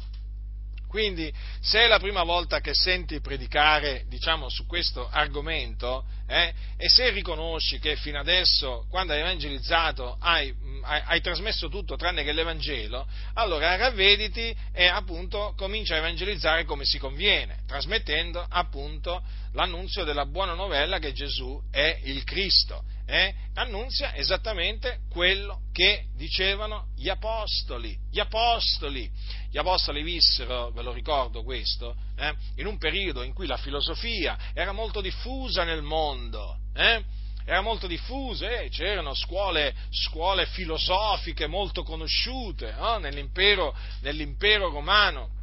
Quindi, 0.94 1.34
se 1.60 1.80
è 1.80 1.88
la 1.88 1.98
prima 1.98 2.22
volta 2.22 2.60
che 2.60 2.76
senti 2.76 3.20
predicare, 3.20 4.06
diciamo, 4.10 4.48
su 4.48 4.68
questo 4.68 5.10
argomento, 5.10 6.06
eh, 6.28 6.53
e 6.78 6.88
se 6.88 7.10
riconosci 7.10 7.80
che 7.80 7.95
fino 7.95 8.20
adesso, 8.20 8.86
quando 8.91 9.11
hai 9.11 9.22
evangelizzato, 9.22 10.18
hai, 10.20 10.53
hai, 10.84 11.02
hai, 11.06 11.20
trasmesso 11.20 11.68
tutto 11.68 11.95
tranne 11.95 12.24
che 12.24 12.32
l'Evangelo, 12.32 13.07
allora 13.34 13.76
ravvediti 13.76 14.56
e 14.72 14.86
appunto 14.86 15.56
comincia 15.57 15.95
a 15.95 15.98
evangelizzare 15.98 16.64
come 16.64 16.86
si 16.86 16.99
conviene, 16.99 17.64
trasmettendo 17.65 18.45
appunto 18.48 19.24
l'annunzio 19.53 20.03
della 20.03 20.28
buona 20.28 20.53
novella 20.53 20.99
che 20.99 21.11
Gesù 21.11 21.60
è 21.72 22.02
il 22.03 22.24
Cristo 22.24 22.84
eh, 23.05 23.34
annunzia 23.55 24.15
esattamente 24.15 24.99
quello 25.09 25.61
che 25.71 26.05
dicevano 26.15 26.88
gli 26.95 27.09
apostoli. 27.09 27.97
Gli 28.09 28.19
apostoli, 28.19 29.09
gli 29.49 29.57
apostoli 29.57 30.03
vissero, 30.03 30.71
ve 30.71 30.81
lo 30.81 30.93
ricordo 30.93 31.43
questo, 31.43 31.95
eh, 32.17 32.34
in 32.55 32.65
un 32.65 32.77
periodo 32.77 33.23
in 33.23 33.34
cui 33.34 33.47
la 33.47 33.57
filosofia 33.57 34.38
era 34.53 34.71
molto 34.71 35.01
diffusa 35.01 35.63
nel 35.63 35.81
mondo. 35.81 36.57
Eh, 36.73 37.03
era 37.45 37.61
molto 37.61 37.88
diffusa, 37.88 38.49
eh, 38.49 38.69
c'erano 38.69 39.13
scuole, 39.13 39.75
scuole, 39.89 40.45
filosofiche 40.45 41.45
molto 41.45 41.84
conosciute 41.84 42.73
no? 42.77 42.97
nell'impero, 42.99 43.75
nell'impero 44.01 44.69
romano 44.69 45.41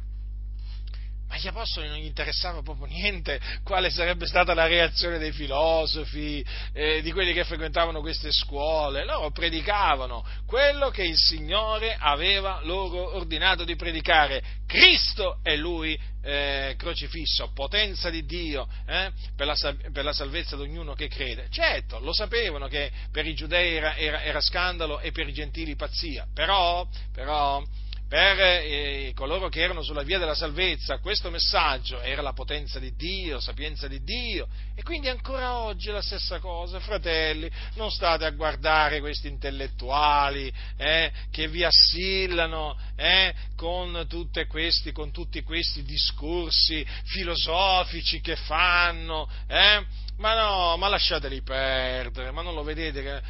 agli 1.41 1.47
apostoli 1.47 1.87
non 1.87 1.97
gli 1.97 2.05
interessava 2.05 2.61
proprio 2.61 2.85
niente 2.85 3.39
quale 3.63 3.89
sarebbe 3.89 4.27
stata 4.27 4.53
la 4.53 4.67
reazione 4.67 5.17
dei 5.17 5.31
filosofi, 5.31 6.45
eh, 6.73 7.01
di 7.01 7.11
quelli 7.11 7.33
che 7.33 7.43
frequentavano 7.43 7.99
queste 8.01 8.31
scuole. 8.31 9.03
Loro 9.05 9.31
predicavano 9.31 10.23
quello 10.45 10.89
che 10.89 11.03
il 11.03 11.17
Signore 11.17 11.95
aveva 11.99 12.59
loro 12.63 13.15
ordinato 13.15 13.63
di 13.63 13.75
predicare. 13.75 14.43
Cristo 14.67 15.39
è 15.41 15.55
Lui 15.55 15.99
eh, 16.23 16.75
crocifisso, 16.77 17.51
potenza 17.53 18.09
di 18.09 18.25
Dio 18.25 18.67
eh, 18.85 19.11
per, 19.35 19.47
la, 19.47 19.55
per, 19.91 20.03
la, 20.03 20.13
salvezza 20.13 20.55
di 20.55 20.61
ognuno 20.61 20.93
che 20.93 21.07
crede. 21.07 21.47
Certo, 21.49 21.99
lo 21.99 22.13
sapevano 22.13 22.67
che 22.67 22.91
per 23.11 23.25
i 23.25 23.33
giudei 23.33 23.75
era, 23.75 23.95
era, 23.95 24.21
era 24.21 24.39
scandalo 24.39 24.99
e 24.99 25.11
per 25.11 25.27
i 25.27 25.33
gentili 25.33 25.75
pazzia, 25.75 26.27
però, 26.33 26.87
però 27.11 27.63
per 28.11 28.37
eh, 28.41 29.13
coloro 29.15 29.47
che 29.47 29.61
erano 29.61 29.81
sulla 29.81 30.03
via 30.03 30.19
della 30.19 30.35
salvezza, 30.35 30.97
questo 30.97 31.29
messaggio 31.29 32.01
era 32.01 32.21
la 32.21 32.33
potenza 32.33 32.77
di 32.77 32.93
Dio, 32.93 33.39
sapienza 33.39 33.87
di 33.87 34.03
Dio, 34.03 34.49
e 34.75 34.83
quindi 34.83 35.07
ancora 35.07 35.59
oggi 35.59 35.87
è 35.87 35.93
la 35.93 36.01
stessa 36.01 36.39
cosa, 36.39 36.81
fratelli, 36.81 37.49
non 37.75 37.89
state 37.89 38.25
a 38.25 38.31
guardare 38.31 38.99
questi 38.99 39.29
intellettuali 39.29 40.51
eh, 40.75 41.09
che 41.31 41.47
vi 41.47 41.63
assillano 41.63 42.77
eh, 42.97 43.33
con, 43.55 44.05
questi, 44.49 44.91
con, 44.91 45.11
tutti 45.11 45.41
questi 45.41 45.81
discorsi 45.83 46.85
filosofici 47.05 48.19
che 48.19 48.35
fanno, 48.35 49.29
eh, 49.47 49.85
ma 50.21 50.35
no, 50.35 50.77
ma 50.77 50.87
lasciateli 50.87 51.41
perdere, 51.41 52.29
ma 52.29 52.43
non 52.43 52.53
lo 52.53 52.61
vedete 52.61 53.21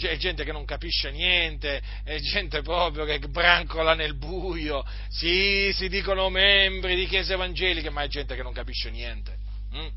è 0.00 0.16
gente 0.16 0.42
che 0.42 0.50
non 0.50 0.64
capisce 0.64 1.12
niente, 1.12 1.80
è 2.02 2.18
gente 2.18 2.60
proprio 2.60 3.04
che 3.04 3.20
brancola 3.20 3.94
nel 3.94 4.16
buio, 4.16 4.84
sì, 5.08 5.70
si 5.72 5.88
dicono 5.88 6.28
membri 6.28 6.96
di 6.96 7.06
chiese 7.06 7.34
evangeliche, 7.34 7.88
ma 7.90 8.02
è 8.02 8.08
gente 8.08 8.34
che 8.34 8.42
non 8.42 8.52
capisce 8.52 8.90
niente. 8.90 9.36
Hm? 9.72 9.88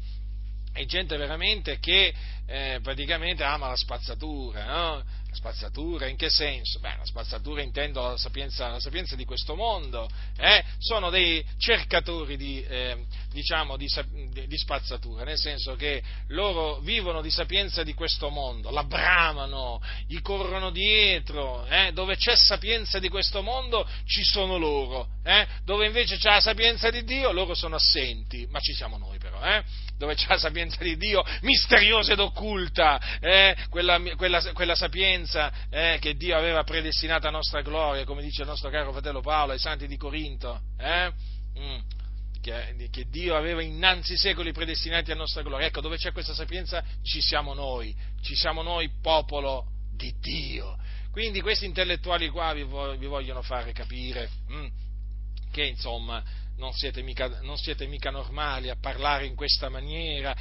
È 0.74 0.86
gente 0.86 1.18
veramente 1.18 1.80
che 1.80 2.14
eh, 2.46 2.80
praticamente 2.82 3.44
ama 3.44 3.68
la 3.68 3.76
spazzatura, 3.76 4.66
no? 4.66 5.04
La 5.34 5.40
spazzatura 5.40 6.08
in 6.08 6.16
che 6.16 6.30
senso? 6.30 6.80
Beh, 6.80 6.98
la 6.98 7.06
spazzatura 7.06 7.64
intendo 7.64 8.02
la 8.02 8.18
sapienza, 8.18 8.68
la 8.68 8.80
sapienza 8.80 9.16
di 9.16 9.26
questo 9.26 9.56
mondo, 9.56 10.08
eh? 10.38 10.64
sono 10.78 11.10
dei 11.10 11.44
cercatori 11.58 12.38
di, 12.38 12.64
eh, 12.64 13.06
diciamo, 13.32 13.76
di, 13.76 13.88
di, 14.46 14.58
spazzatura, 14.58 15.24
nel 15.24 15.40
senso 15.40 15.76
che 15.76 16.04
loro 16.28 16.80
vivono 16.82 17.22
di 17.22 17.32
sapienza 17.32 17.82
di 17.82 17.96
questo 17.96 18.30
mondo, 18.30 18.70
la 18.70 18.84
bramano, 18.84 19.82
gli 20.06 20.22
corrono 20.22 20.70
dietro, 20.70 21.66
eh? 21.66 21.92
dove 21.94 22.16
c'è 22.16 22.36
sapienza 22.36 23.00
di 23.00 23.10
questo 23.10 23.42
mondo 23.42 23.88
ci 24.06 24.24
sono 24.24 24.58
loro, 24.58 25.08
eh? 25.24 25.48
dove 25.66 25.88
invece 25.88 26.18
c'è 26.18 26.30
la 26.30 26.42
sapienza 26.42 26.92
di 26.92 27.04
Dio 27.04 27.32
loro 27.32 27.56
sono 27.56 27.78
assenti, 27.78 28.46
ma 28.52 28.60
ci 28.60 28.74
siamo 28.74 29.00
noi 29.00 29.18
però, 29.18 29.42
eh? 29.44 29.64
dove 29.98 30.16
c'è 30.16 30.28
la 30.28 30.38
sapienza 30.38 30.84
di 30.84 30.98
Dio 30.98 31.24
misteriosa 31.42 32.14
ed 32.14 32.20
occulta, 32.20 32.33
eh? 33.20 33.56
quella, 33.70 34.02
quella, 34.16 34.42
quella, 34.54 34.76
sapienza 34.76 35.52
eh? 35.70 35.98
che 36.00 36.16
Dio 36.16 36.36
aveva 36.38 36.64
predestinata 36.64 37.28
a 37.28 37.32
nostra 37.32 37.62
gloria, 37.62 38.04
come 38.04 38.22
dice 38.22 38.42
il 38.42 38.48
nostro 38.48 38.70
caro 38.70 38.92
fratello 38.92 39.22
Paolo 39.22 39.54
ai 39.54 39.60
santi 39.60 39.88
di 39.88 39.98
Corinto. 39.98 40.62
Eh? 40.78 41.12
Mm 41.60 41.80
che, 42.44 42.90
che, 42.92 43.06
Dio 43.10 43.38
aveva 43.38 43.62
innanzi 43.62 44.18
secoli 44.18 44.52
predestinati 44.52 45.12
a 45.12 45.16
nostra 45.16 45.42
gloria. 45.44 45.68
Ecco, 45.68 45.80
dove 45.80 45.96
c'è 45.96 46.12
questa 46.12 46.34
sapienza 46.34 46.84
ci 47.02 47.22
siamo 47.22 47.54
noi, 47.54 47.96
ci 48.22 48.36
siamo 48.36 48.62
noi 48.62 48.90
popolo 49.02 49.68
di 49.96 50.14
Dio. 50.20 50.78
Quindi 51.10 51.40
questi 51.40 51.66
intellettuali 51.66 52.28
qua 52.28 52.52
vi, 52.54 52.66
vi 52.98 53.06
vogliono 53.06 53.42
fare 53.42 53.72
capire 53.72 54.30
hm, 54.48 54.68
che 55.52 55.64
insomma 55.64 56.22
non 56.58 56.74
siete, 56.74 57.02
mica, 57.02 57.40
non 57.42 57.58
siete, 57.58 57.88
mica, 57.88 58.12
normali 58.12 58.70
a 58.70 58.76
parlare 58.80 59.26
in 59.26 59.36
questa 59.36 59.70
maniera. 59.70 60.36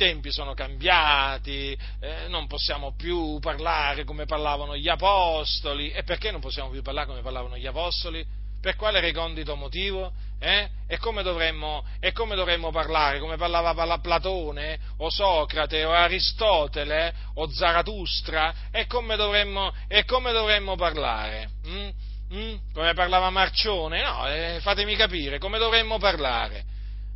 Tempi 0.00 0.32
sono 0.32 0.54
cambiati, 0.54 1.78
eh, 2.00 2.26
non 2.28 2.46
possiamo 2.46 2.94
più 2.96 3.38
parlare 3.38 4.04
come 4.04 4.24
parlavano 4.24 4.74
gli 4.74 4.88
apostoli. 4.88 5.90
E 5.90 6.04
perché 6.04 6.30
non 6.30 6.40
possiamo 6.40 6.70
più 6.70 6.80
parlare 6.80 7.06
come 7.06 7.20
parlavano 7.20 7.58
gli 7.58 7.66
apostoli? 7.66 8.24
Per 8.62 8.76
quale 8.76 9.00
recondito 9.00 9.56
motivo? 9.56 10.10
Eh? 10.38 10.70
E, 10.88 10.96
come 10.96 11.22
dovremmo, 11.22 11.84
e, 12.00 12.12
come 12.12 12.34
dovremmo, 12.34 12.70
parlare? 12.70 13.18
Come 13.18 13.36
parlava 13.36 13.98
Platone, 13.98 14.78
o 14.96 15.10
Socrate, 15.10 15.84
o 15.84 15.92
Aristotele, 15.92 17.12
o 17.34 17.50
Zaratustra? 17.50 18.54
E 18.70 18.86
come 18.86 19.16
dovremmo, 19.16 19.70
e 19.86 20.06
come 20.06 20.32
dovremmo 20.32 20.76
parlare? 20.76 21.50
Mm? 21.66 21.88
Mm? 22.32 22.56
Come 22.72 22.94
parlava 22.94 23.28
Marcione? 23.28 24.02
No, 24.02 24.26
eh, 24.28 24.60
fatemi 24.62 24.96
capire, 24.96 25.38
come 25.38 25.58
dovremmo 25.58 25.98
parlare? 25.98 26.64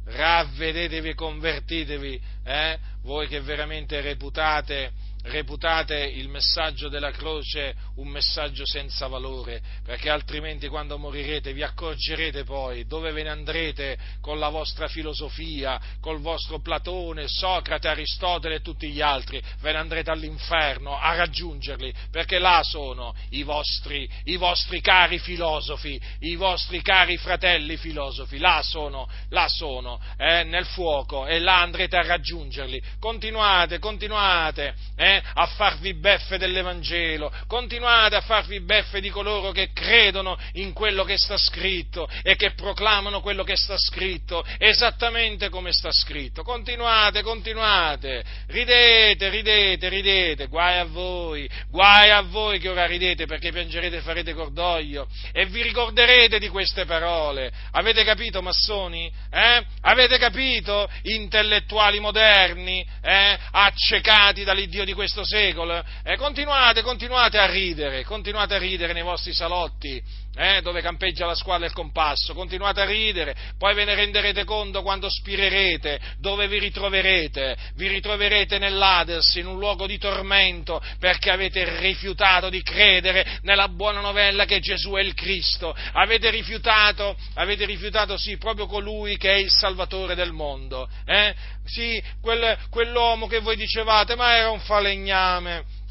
Ravvedetevi 0.04 1.10
e 1.10 1.14
convertitevi, 1.14 2.20
eh? 2.44 2.78
voi 3.02 3.26
che 3.26 3.40
veramente 3.40 4.00
reputate 4.00 4.92
reputate 5.24 5.96
il 6.04 6.28
messaggio 6.28 6.88
della 6.88 7.10
croce 7.10 7.74
un 7.96 8.08
messaggio 8.08 8.66
senza 8.66 9.06
valore, 9.06 9.62
perché 9.84 10.10
altrimenti 10.10 10.68
quando 10.68 10.98
morirete 10.98 11.52
vi 11.52 11.62
accorgerete 11.62 12.44
poi 12.44 12.86
dove 12.86 13.12
ve 13.12 13.22
ne 13.22 13.30
andrete 13.30 13.98
con 14.20 14.38
la 14.38 14.48
vostra 14.48 14.88
filosofia, 14.88 15.80
col 16.00 16.20
vostro 16.20 16.60
Platone, 16.60 17.26
Socrate, 17.28 17.88
Aristotele 17.88 18.56
e 18.56 18.60
tutti 18.60 18.90
gli 18.90 19.00
altri, 19.00 19.42
ve 19.60 19.72
ne 19.72 19.78
andrete 19.78 20.10
all'inferno 20.10 20.98
a 20.98 21.14
raggiungerli, 21.14 21.92
perché 22.10 22.38
là 22.38 22.60
sono 22.62 23.14
i 23.30 23.42
vostri, 23.42 24.08
i 24.24 24.36
vostri 24.36 24.80
cari 24.80 25.18
filosofi, 25.18 26.00
i 26.20 26.36
vostri 26.36 26.82
cari 26.82 27.16
fratelli 27.16 27.76
filosofi, 27.76 28.38
là 28.38 28.60
sono, 28.62 29.08
là 29.30 29.48
sono, 29.48 30.00
eh, 30.16 30.44
nel 30.44 30.66
fuoco 30.66 31.26
e 31.26 31.38
là 31.38 31.60
andrete 31.60 31.96
a 31.96 32.06
raggiungerli. 32.06 32.82
Continuate, 32.98 33.78
continuate, 33.78 34.74
eh, 34.96 35.13
a 35.34 35.46
farvi 35.46 35.94
beffe 35.94 36.38
dell'Evangelo, 36.38 37.32
continuate 37.46 38.16
a 38.16 38.20
farvi 38.20 38.60
beffe 38.60 39.00
di 39.00 39.10
coloro 39.10 39.50
che 39.52 39.70
credono 39.72 40.38
in 40.52 40.72
quello 40.72 41.04
che 41.04 41.16
sta 41.16 41.36
scritto 41.36 42.08
e 42.22 42.36
che 42.36 42.52
proclamano 42.52 43.20
quello 43.20 43.44
che 43.44 43.56
sta 43.56 43.76
scritto, 43.76 44.44
esattamente 44.58 45.48
come 45.48 45.72
sta 45.72 45.90
scritto. 45.92 46.42
Continuate, 46.42 47.22
continuate, 47.22 48.24
ridete, 48.48 49.28
ridete, 49.28 49.88
ridete, 49.88 50.46
guai 50.46 50.78
a 50.78 50.84
voi, 50.84 51.48
guai 51.68 52.10
a 52.10 52.20
voi 52.22 52.58
che 52.58 52.68
ora 52.68 52.86
ridete 52.86 53.26
perché 53.26 53.50
piangerete 53.52 53.96
e 53.96 54.00
farete 54.00 54.34
cordoglio 54.34 55.08
e 55.32 55.46
vi 55.46 55.62
ricorderete 55.62 56.38
di 56.38 56.48
queste 56.48 56.84
parole. 56.84 57.52
Avete 57.72 58.04
capito, 58.04 58.42
massoni? 58.42 59.10
Eh? 59.30 59.64
Avete 59.82 60.18
capito, 60.18 60.88
intellettuali 61.02 62.00
moderni, 62.00 62.86
eh? 63.02 63.38
accecati 63.50 64.44
dall'Iddio 64.44 64.84
di 64.84 64.92
questo 64.92 65.03
questo 65.04 65.22
secolo, 65.22 65.84
eh, 66.02 66.16
continuate, 66.16 66.80
continuate 66.80 67.36
a 67.36 67.44
ridere, 67.44 68.04
continuate 68.04 68.54
a 68.54 68.58
ridere 68.58 68.94
nei 68.94 69.02
vostri 69.02 69.34
salotti, 69.34 70.02
eh, 70.36 70.60
dove 70.62 70.80
campeggia 70.80 71.26
la 71.26 71.34
squadra 71.34 71.66
e 71.66 71.68
il 71.68 71.74
compasso, 71.74 72.34
continuate 72.34 72.80
a 72.80 72.84
ridere, 72.84 73.34
poi 73.58 73.74
ve 73.74 73.84
ne 73.84 73.94
renderete 73.94 74.44
conto 74.44 74.82
quando 74.82 75.08
spirerete, 75.08 76.00
dove 76.18 76.48
vi 76.48 76.58
ritroverete, 76.58 77.56
vi 77.76 77.88
ritroverete 77.88 78.58
nell'Ades, 78.58 79.34
in 79.36 79.46
un 79.46 79.58
luogo 79.58 79.86
di 79.86 79.98
tormento, 79.98 80.82
perché 80.98 81.30
avete 81.30 81.78
rifiutato 81.78 82.48
di 82.48 82.62
credere 82.62 83.38
nella 83.42 83.68
buona 83.68 84.00
novella 84.00 84.44
che 84.44 84.60
Gesù 84.60 84.92
è 84.92 85.00
il 85.00 85.14
Cristo, 85.14 85.74
avete 85.92 86.30
rifiutato, 86.30 87.16
avete 87.34 87.64
rifiutato 87.64 88.16
sì, 88.16 88.36
proprio 88.36 88.66
colui 88.66 89.16
che 89.16 89.32
è 89.32 89.36
il 89.36 89.50
Salvatore 89.50 90.14
del 90.14 90.32
mondo, 90.32 90.88
eh? 91.04 91.34
sì, 91.64 92.02
quel, 92.20 92.58
quell'uomo 92.70 93.26
che 93.26 93.40
voi 93.40 93.56
dicevate, 93.56 94.16
ma 94.16 94.36
era 94.36 94.50
un 94.50 94.60
falegname, 94.60 95.82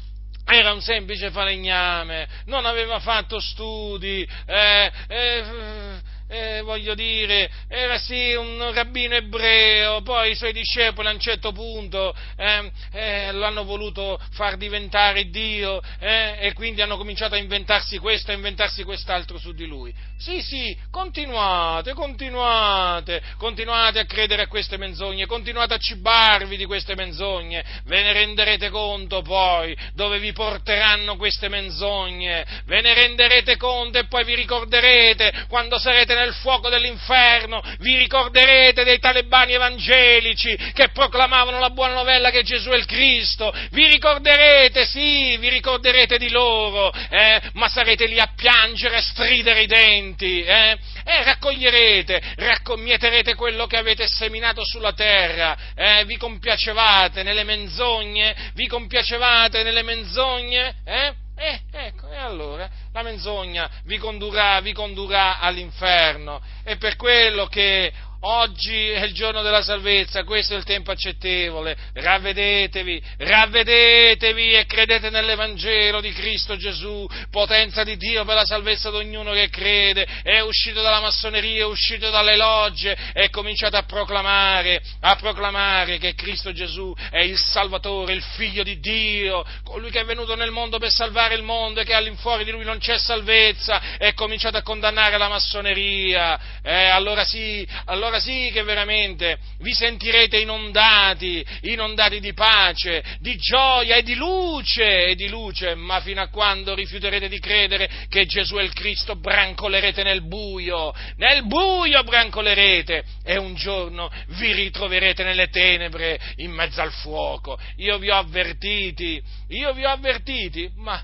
era 0.46 0.72
un 0.72 0.80
semplice 0.82 1.30
falegname, 1.30 2.28
non 2.46 2.66
aveva 2.66 2.98
fatto 3.00 3.40
studi, 3.40 4.28
eh, 4.46 4.92
eh, 5.08 6.00
eh, 6.28 6.60
voglio 6.62 6.94
dire, 6.94 7.50
era 7.68 7.98
sì 7.98 8.34
un 8.34 8.72
rabbino 8.72 9.14
ebreo, 9.14 10.02
poi 10.02 10.32
i 10.32 10.34
suoi 10.34 10.52
discepoli 10.52 11.08
a 11.08 11.12
un 11.12 11.20
certo 11.20 11.52
punto 11.52 12.14
eh, 12.36 12.70
eh, 12.92 13.32
l'hanno 13.32 13.64
voluto 13.64 14.20
far 14.32 14.56
diventare 14.56 15.30
Dio 15.30 15.80
eh, 15.98 16.36
e 16.40 16.52
quindi 16.52 16.82
hanno 16.82 16.96
cominciato 16.96 17.34
a 17.34 17.38
inventarsi 17.38 17.98
questo, 17.98 18.30
a 18.30 18.34
inventarsi 18.34 18.82
quest'altro 18.84 19.38
su 19.38 19.52
di 19.52 19.66
lui. 19.66 19.94
Sì, 20.24 20.40
sì, 20.40 20.74
continuate, 20.90 21.92
continuate, 21.92 23.20
continuate 23.36 23.98
a 23.98 24.06
credere 24.06 24.44
a 24.44 24.46
queste 24.46 24.78
menzogne, 24.78 25.26
continuate 25.26 25.74
a 25.74 25.76
cibarvi 25.76 26.56
di 26.56 26.64
queste 26.64 26.94
menzogne, 26.94 27.62
ve 27.84 28.02
ne 28.02 28.14
renderete 28.14 28.70
conto 28.70 29.20
poi 29.20 29.76
dove 29.92 30.18
vi 30.20 30.32
porteranno 30.32 31.16
queste 31.16 31.50
menzogne, 31.50 32.42
ve 32.64 32.80
ne 32.80 32.94
renderete 32.94 33.58
conto 33.58 33.98
e 33.98 34.06
poi 34.06 34.24
vi 34.24 34.34
ricorderete 34.34 35.44
quando 35.50 35.78
sarete 35.78 36.14
nel 36.14 36.32
fuoco 36.32 36.70
dell'inferno, 36.70 37.62
vi 37.80 37.98
ricorderete 37.98 38.82
dei 38.82 39.00
talebani 39.00 39.52
evangelici 39.52 40.56
che 40.72 40.88
proclamavano 40.88 41.58
la 41.58 41.68
buona 41.68 41.92
novella 41.92 42.30
che 42.30 42.44
Gesù 42.44 42.70
è 42.70 42.76
il 42.76 42.86
Cristo, 42.86 43.52
vi 43.72 43.88
ricorderete, 43.88 44.86
sì, 44.86 45.36
vi 45.36 45.50
ricorderete 45.50 46.16
di 46.16 46.30
loro, 46.30 46.90
eh, 47.10 47.42
ma 47.52 47.68
sarete 47.68 48.06
lì 48.06 48.18
a 48.18 48.32
piangere, 48.34 48.96
a 48.96 49.02
stridere 49.02 49.64
i 49.64 49.66
denti 49.66 50.12
sementi, 50.14 50.42
eh? 50.42 50.78
E 51.04 51.22
raccoglierete, 51.24 52.22
raccomieterete 52.36 53.34
quello 53.34 53.66
che 53.66 53.76
avete 53.76 54.06
seminato 54.06 54.64
sulla 54.64 54.92
terra, 54.92 55.56
eh? 55.74 56.04
Vi 56.04 56.16
compiacevate 56.16 57.22
nelle 57.22 57.44
menzogne? 57.44 58.52
Vi 58.54 58.66
compiacevate 58.66 59.62
nelle 59.62 59.82
menzogne? 59.82 60.76
Eh? 60.84 61.14
Eh, 61.36 61.60
ecco, 61.72 62.03
allora, 62.24 62.68
la 62.92 63.02
menzogna 63.02 63.70
vi 63.84 63.98
condurrà, 63.98 64.60
vi 64.60 64.72
condurrà 64.72 65.38
all'inferno. 65.38 66.40
È 66.62 66.76
per 66.76 66.96
quello 66.96 67.46
che 67.46 67.92
Oggi 68.26 68.88
è 68.88 69.04
il 69.04 69.12
giorno 69.12 69.42
della 69.42 69.62
salvezza, 69.62 70.24
questo 70.24 70.54
è 70.54 70.56
il 70.56 70.64
tempo 70.64 70.90
accettevole. 70.90 71.76
Ravvedetevi, 71.92 73.02
ravvedetevi 73.18 74.52
e 74.54 74.64
credete 74.64 75.10
nell'Evangelo 75.10 76.00
di 76.00 76.10
Cristo 76.12 76.56
Gesù, 76.56 77.06
potenza 77.30 77.84
di 77.84 77.98
Dio 77.98 78.24
per 78.24 78.36
la 78.36 78.46
salvezza 78.46 78.88
di 78.88 78.96
ognuno 78.96 79.32
che 79.32 79.50
crede. 79.50 80.06
È 80.22 80.40
uscito 80.40 80.80
dalla 80.80 81.00
massoneria, 81.00 81.64
è 81.64 81.66
uscito 81.66 82.08
dalle 82.08 82.36
logge 82.36 82.96
e 83.12 83.28
cominciate 83.28 83.76
a 83.76 83.82
proclamare, 83.82 84.80
a 85.00 85.16
proclamare 85.16 85.98
che 85.98 86.14
Cristo 86.14 86.50
Gesù 86.52 86.94
è 87.10 87.20
il 87.20 87.36
Salvatore, 87.36 88.14
il 88.14 88.22
Figlio 88.22 88.62
di 88.62 88.80
Dio, 88.80 89.44
colui 89.64 89.90
che 89.90 90.00
è 90.00 90.04
venuto 90.04 90.34
nel 90.34 90.50
mondo 90.50 90.78
per 90.78 90.90
salvare 90.90 91.34
il 91.34 91.42
mondo 91.42 91.80
e 91.80 91.84
che 91.84 91.92
all'infuori 92.14 92.44
di 92.44 92.52
lui 92.52 92.64
non 92.64 92.78
c'è 92.78 92.96
salvezza 92.98 93.98
e 93.98 94.14
cominciate 94.14 94.58
a 94.58 94.62
condannare 94.62 95.18
la 95.18 95.28
massoneria. 95.28 96.38
Eh, 96.62 96.86
allora 96.86 97.24
sì, 97.24 97.66
allora 97.86 98.20
sì 98.20 98.50
che 98.52 98.62
veramente 98.62 99.38
vi 99.58 99.72
sentirete 99.74 100.38
inondati, 100.38 101.44
inondati 101.62 102.20
di 102.20 102.32
pace, 102.32 103.02
di 103.18 103.36
gioia 103.36 103.96
e 103.96 104.02
di 104.02 104.14
luce, 104.14 105.06
e 105.06 105.14
di 105.14 105.28
luce, 105.28 105.74
ma 105.74 106.00
fino 106.00 106.22
a 106.22 106.28
quando 106.28 106.74
rifiuterete 106.74 107.28
di 107.28 107.38
credere 107.40 107.90
che 108.08 108.26
Gesù 108.26 108.56
è 108.56 108.62
il 108.62 108.72
Cristo, 108.72 109.16
brancolerete 109.16 110.02
nel 110.02 110.26
buio, 110.26 110.94
nel 111.16 111.44
buio 111.46 112.02
brancolerete 112.04 113.04
e 113.24 113.36
un 113.36 113.54
giorno 113.54 114.10
vi 114.28 114.52
ritroverete 114.52 115.24
nelle 115.24 115.48
tenebre 115.48 116.18
in 116.36 116.52
mezzo 116.52 116.80
al 116.80 116.92
fuoco. 116.92 117.58
Io 117.76 117.98
vi 117.98 118.10
ho 118.10 118.16
avvertiti, 118.16 119.20
io 119.48 119.72
vi 119.72 119.84
ho 119.84 119.90
avvertiti, 119.90 120.70
ma 120.76 121.02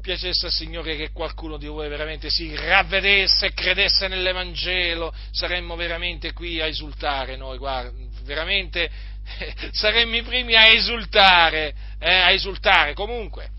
piacesse 0.00 0.46
al 0.46 0.52
Signore 0.52 0.96
che 0.96 1.10
qualcuno 1.10 1.56
di 1.56 1.66
voi 1.66 1.88
veramente 1.88 2.30
si 2.30 2.54
ravvedesse 2.54 3.46
e 3.46 3.52
credesse 3.52 4.08
nell'Evangelo, 4.08 5.12
saremmo 5.30 5.76
veramente 5.76 6.32
qui 6.32 6.60
a 6.60 6.66
esultare 6.66 7.36
noi, 7.36 7.58
guarda, 7.58 7.92
veramente 8.22 8.90
saremmo 9.72 10.16
i 10.16 10.22
primi 10.22 10.54
a 10.54 10.68
esultare, 10.68 11.74
eh, 11.98 12.12
a 12.12 12.30
esultare. 12.30 12.94
Comunque, 12.94 13.50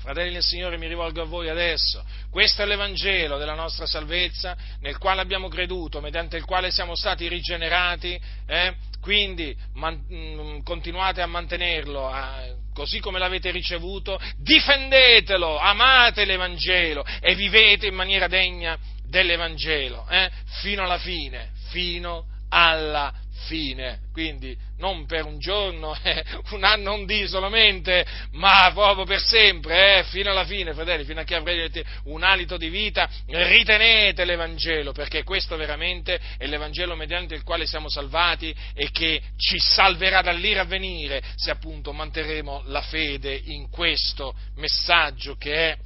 fratelli 0.00 0.32
del 0.32 0.42
Signore, 0.42 0.78
mi 0.78 0.86
rivolgo 0.86 1.22
a 1.22 1.26
voi 1.26 1.48
adesso. 1.48 2.04
Questo 2.30 2.62
è 2.62 2.66
l'Evangelo 2.66 3.38
della 3.38 3.54
nostra 3.54 3.86
salvezza, 3.86 4.56
nel 4.80 4.98
quale 4.98 5.20
abbiamo 5.20 5.48
creduto, 5.48 6.00
mediante 6.00 6.36
il 6.36 6.44
quale 6.44 6.70
siamo 6.70 6.94
stati 6.94 7.28
rigenerati, 7.28 8.18
eh? 8.46 8.74
quindi 9.00 9.56
man, 9.74 10.04
mm, 10.12 10.60
continuate 10.60 11.22
a 11.22 11.26
mantenerlo. 11.26 12.08
A, 12.08 12.64
così 12.76 13.00
come 13.00 13.18
l'avete 13.18 13.50
ricevuto, 13.50 14.20
difendetelo, 14.36 15.56
amate 15.56 16.26
l'Evangelo 16.26 17.06
e 17.22 17.34
vivete 17.34 17.86
in 17.86 17.94
maniera 17.94 18.28
degna 18.28 18.78
dell'Evangelo, 19.08 20.06
eh? 20.10 20.30
fino 20.60 20.82
alla 20.82 20.98
fine, 20.98 21.52
fino 21.70 22.26
alla 22.50 23.10
fine. 23.46 24.00
Quindi 24.12 24.56
non 24.78 25.06
per 25.06 25.24
un 25.24 25.38
giorno, 25.38 25.96
eh, 26.02 26.24
un 26.50 26.64
anno, 26.64 26.94
un 26.94 27.06
dì 27.06 27.26
solamente, 27.28 28.04
ma 28.32 28.70
proprio 28.72 29.04
per 29.04 29.20
sempre, 29.20 29.98
eh, 29.98 30.04
fino 30.04 30.30
alla 30.30 30.44
fine, 30.44 30.74
fratelli, 30.74 31.04
fino 31.04 31.20
a 31.20 31.24
che 31.24 31.34
avrete 31.34 31.84
un 32.04 32.22
alito 32.22 32.56
di 32.56 32.68
vita, 32.68 33.08
ritenete 33.26 34.24
l'Evangelo, 34.24 34.92
perché 34.92 35.22
questo 35.22 35.56
veramente 35.56 36.18
è 36.38 36.46
l'Evangelo 36.46 36.96
mediante 36.96 37.34
il 37.34 37.42
quale 37.42 37.66
siamo 37.66 37.88
salvati 37.88 38.54
e 38.74 38.90
che 38.90 39.22
ci 39.36 39.58
salverà 39.58 40.22
dall'ira 40.22 40.62
a 40.62 40.64
venire 40.64 41.22
se 41.34 41.50
appunto 41.50 41.92
manterremo 41.92 42.62
la 42.66 42.82
fede 42.82 43.40
in 43.44 43.68
questo 43.70 44.34
messaggio 44.56 45.36
che 45.36 45.70
è 45.70 45.76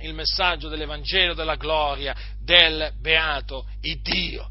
il 0.00 0.12
messaggio 0.12 0.68
dell'Evangelo 0.68 1.34
della 1.34 1.56
gloria 1.56 2.14
del 2.38 2.92
beato 3.00 3.66
Iddio. 3.80 4.50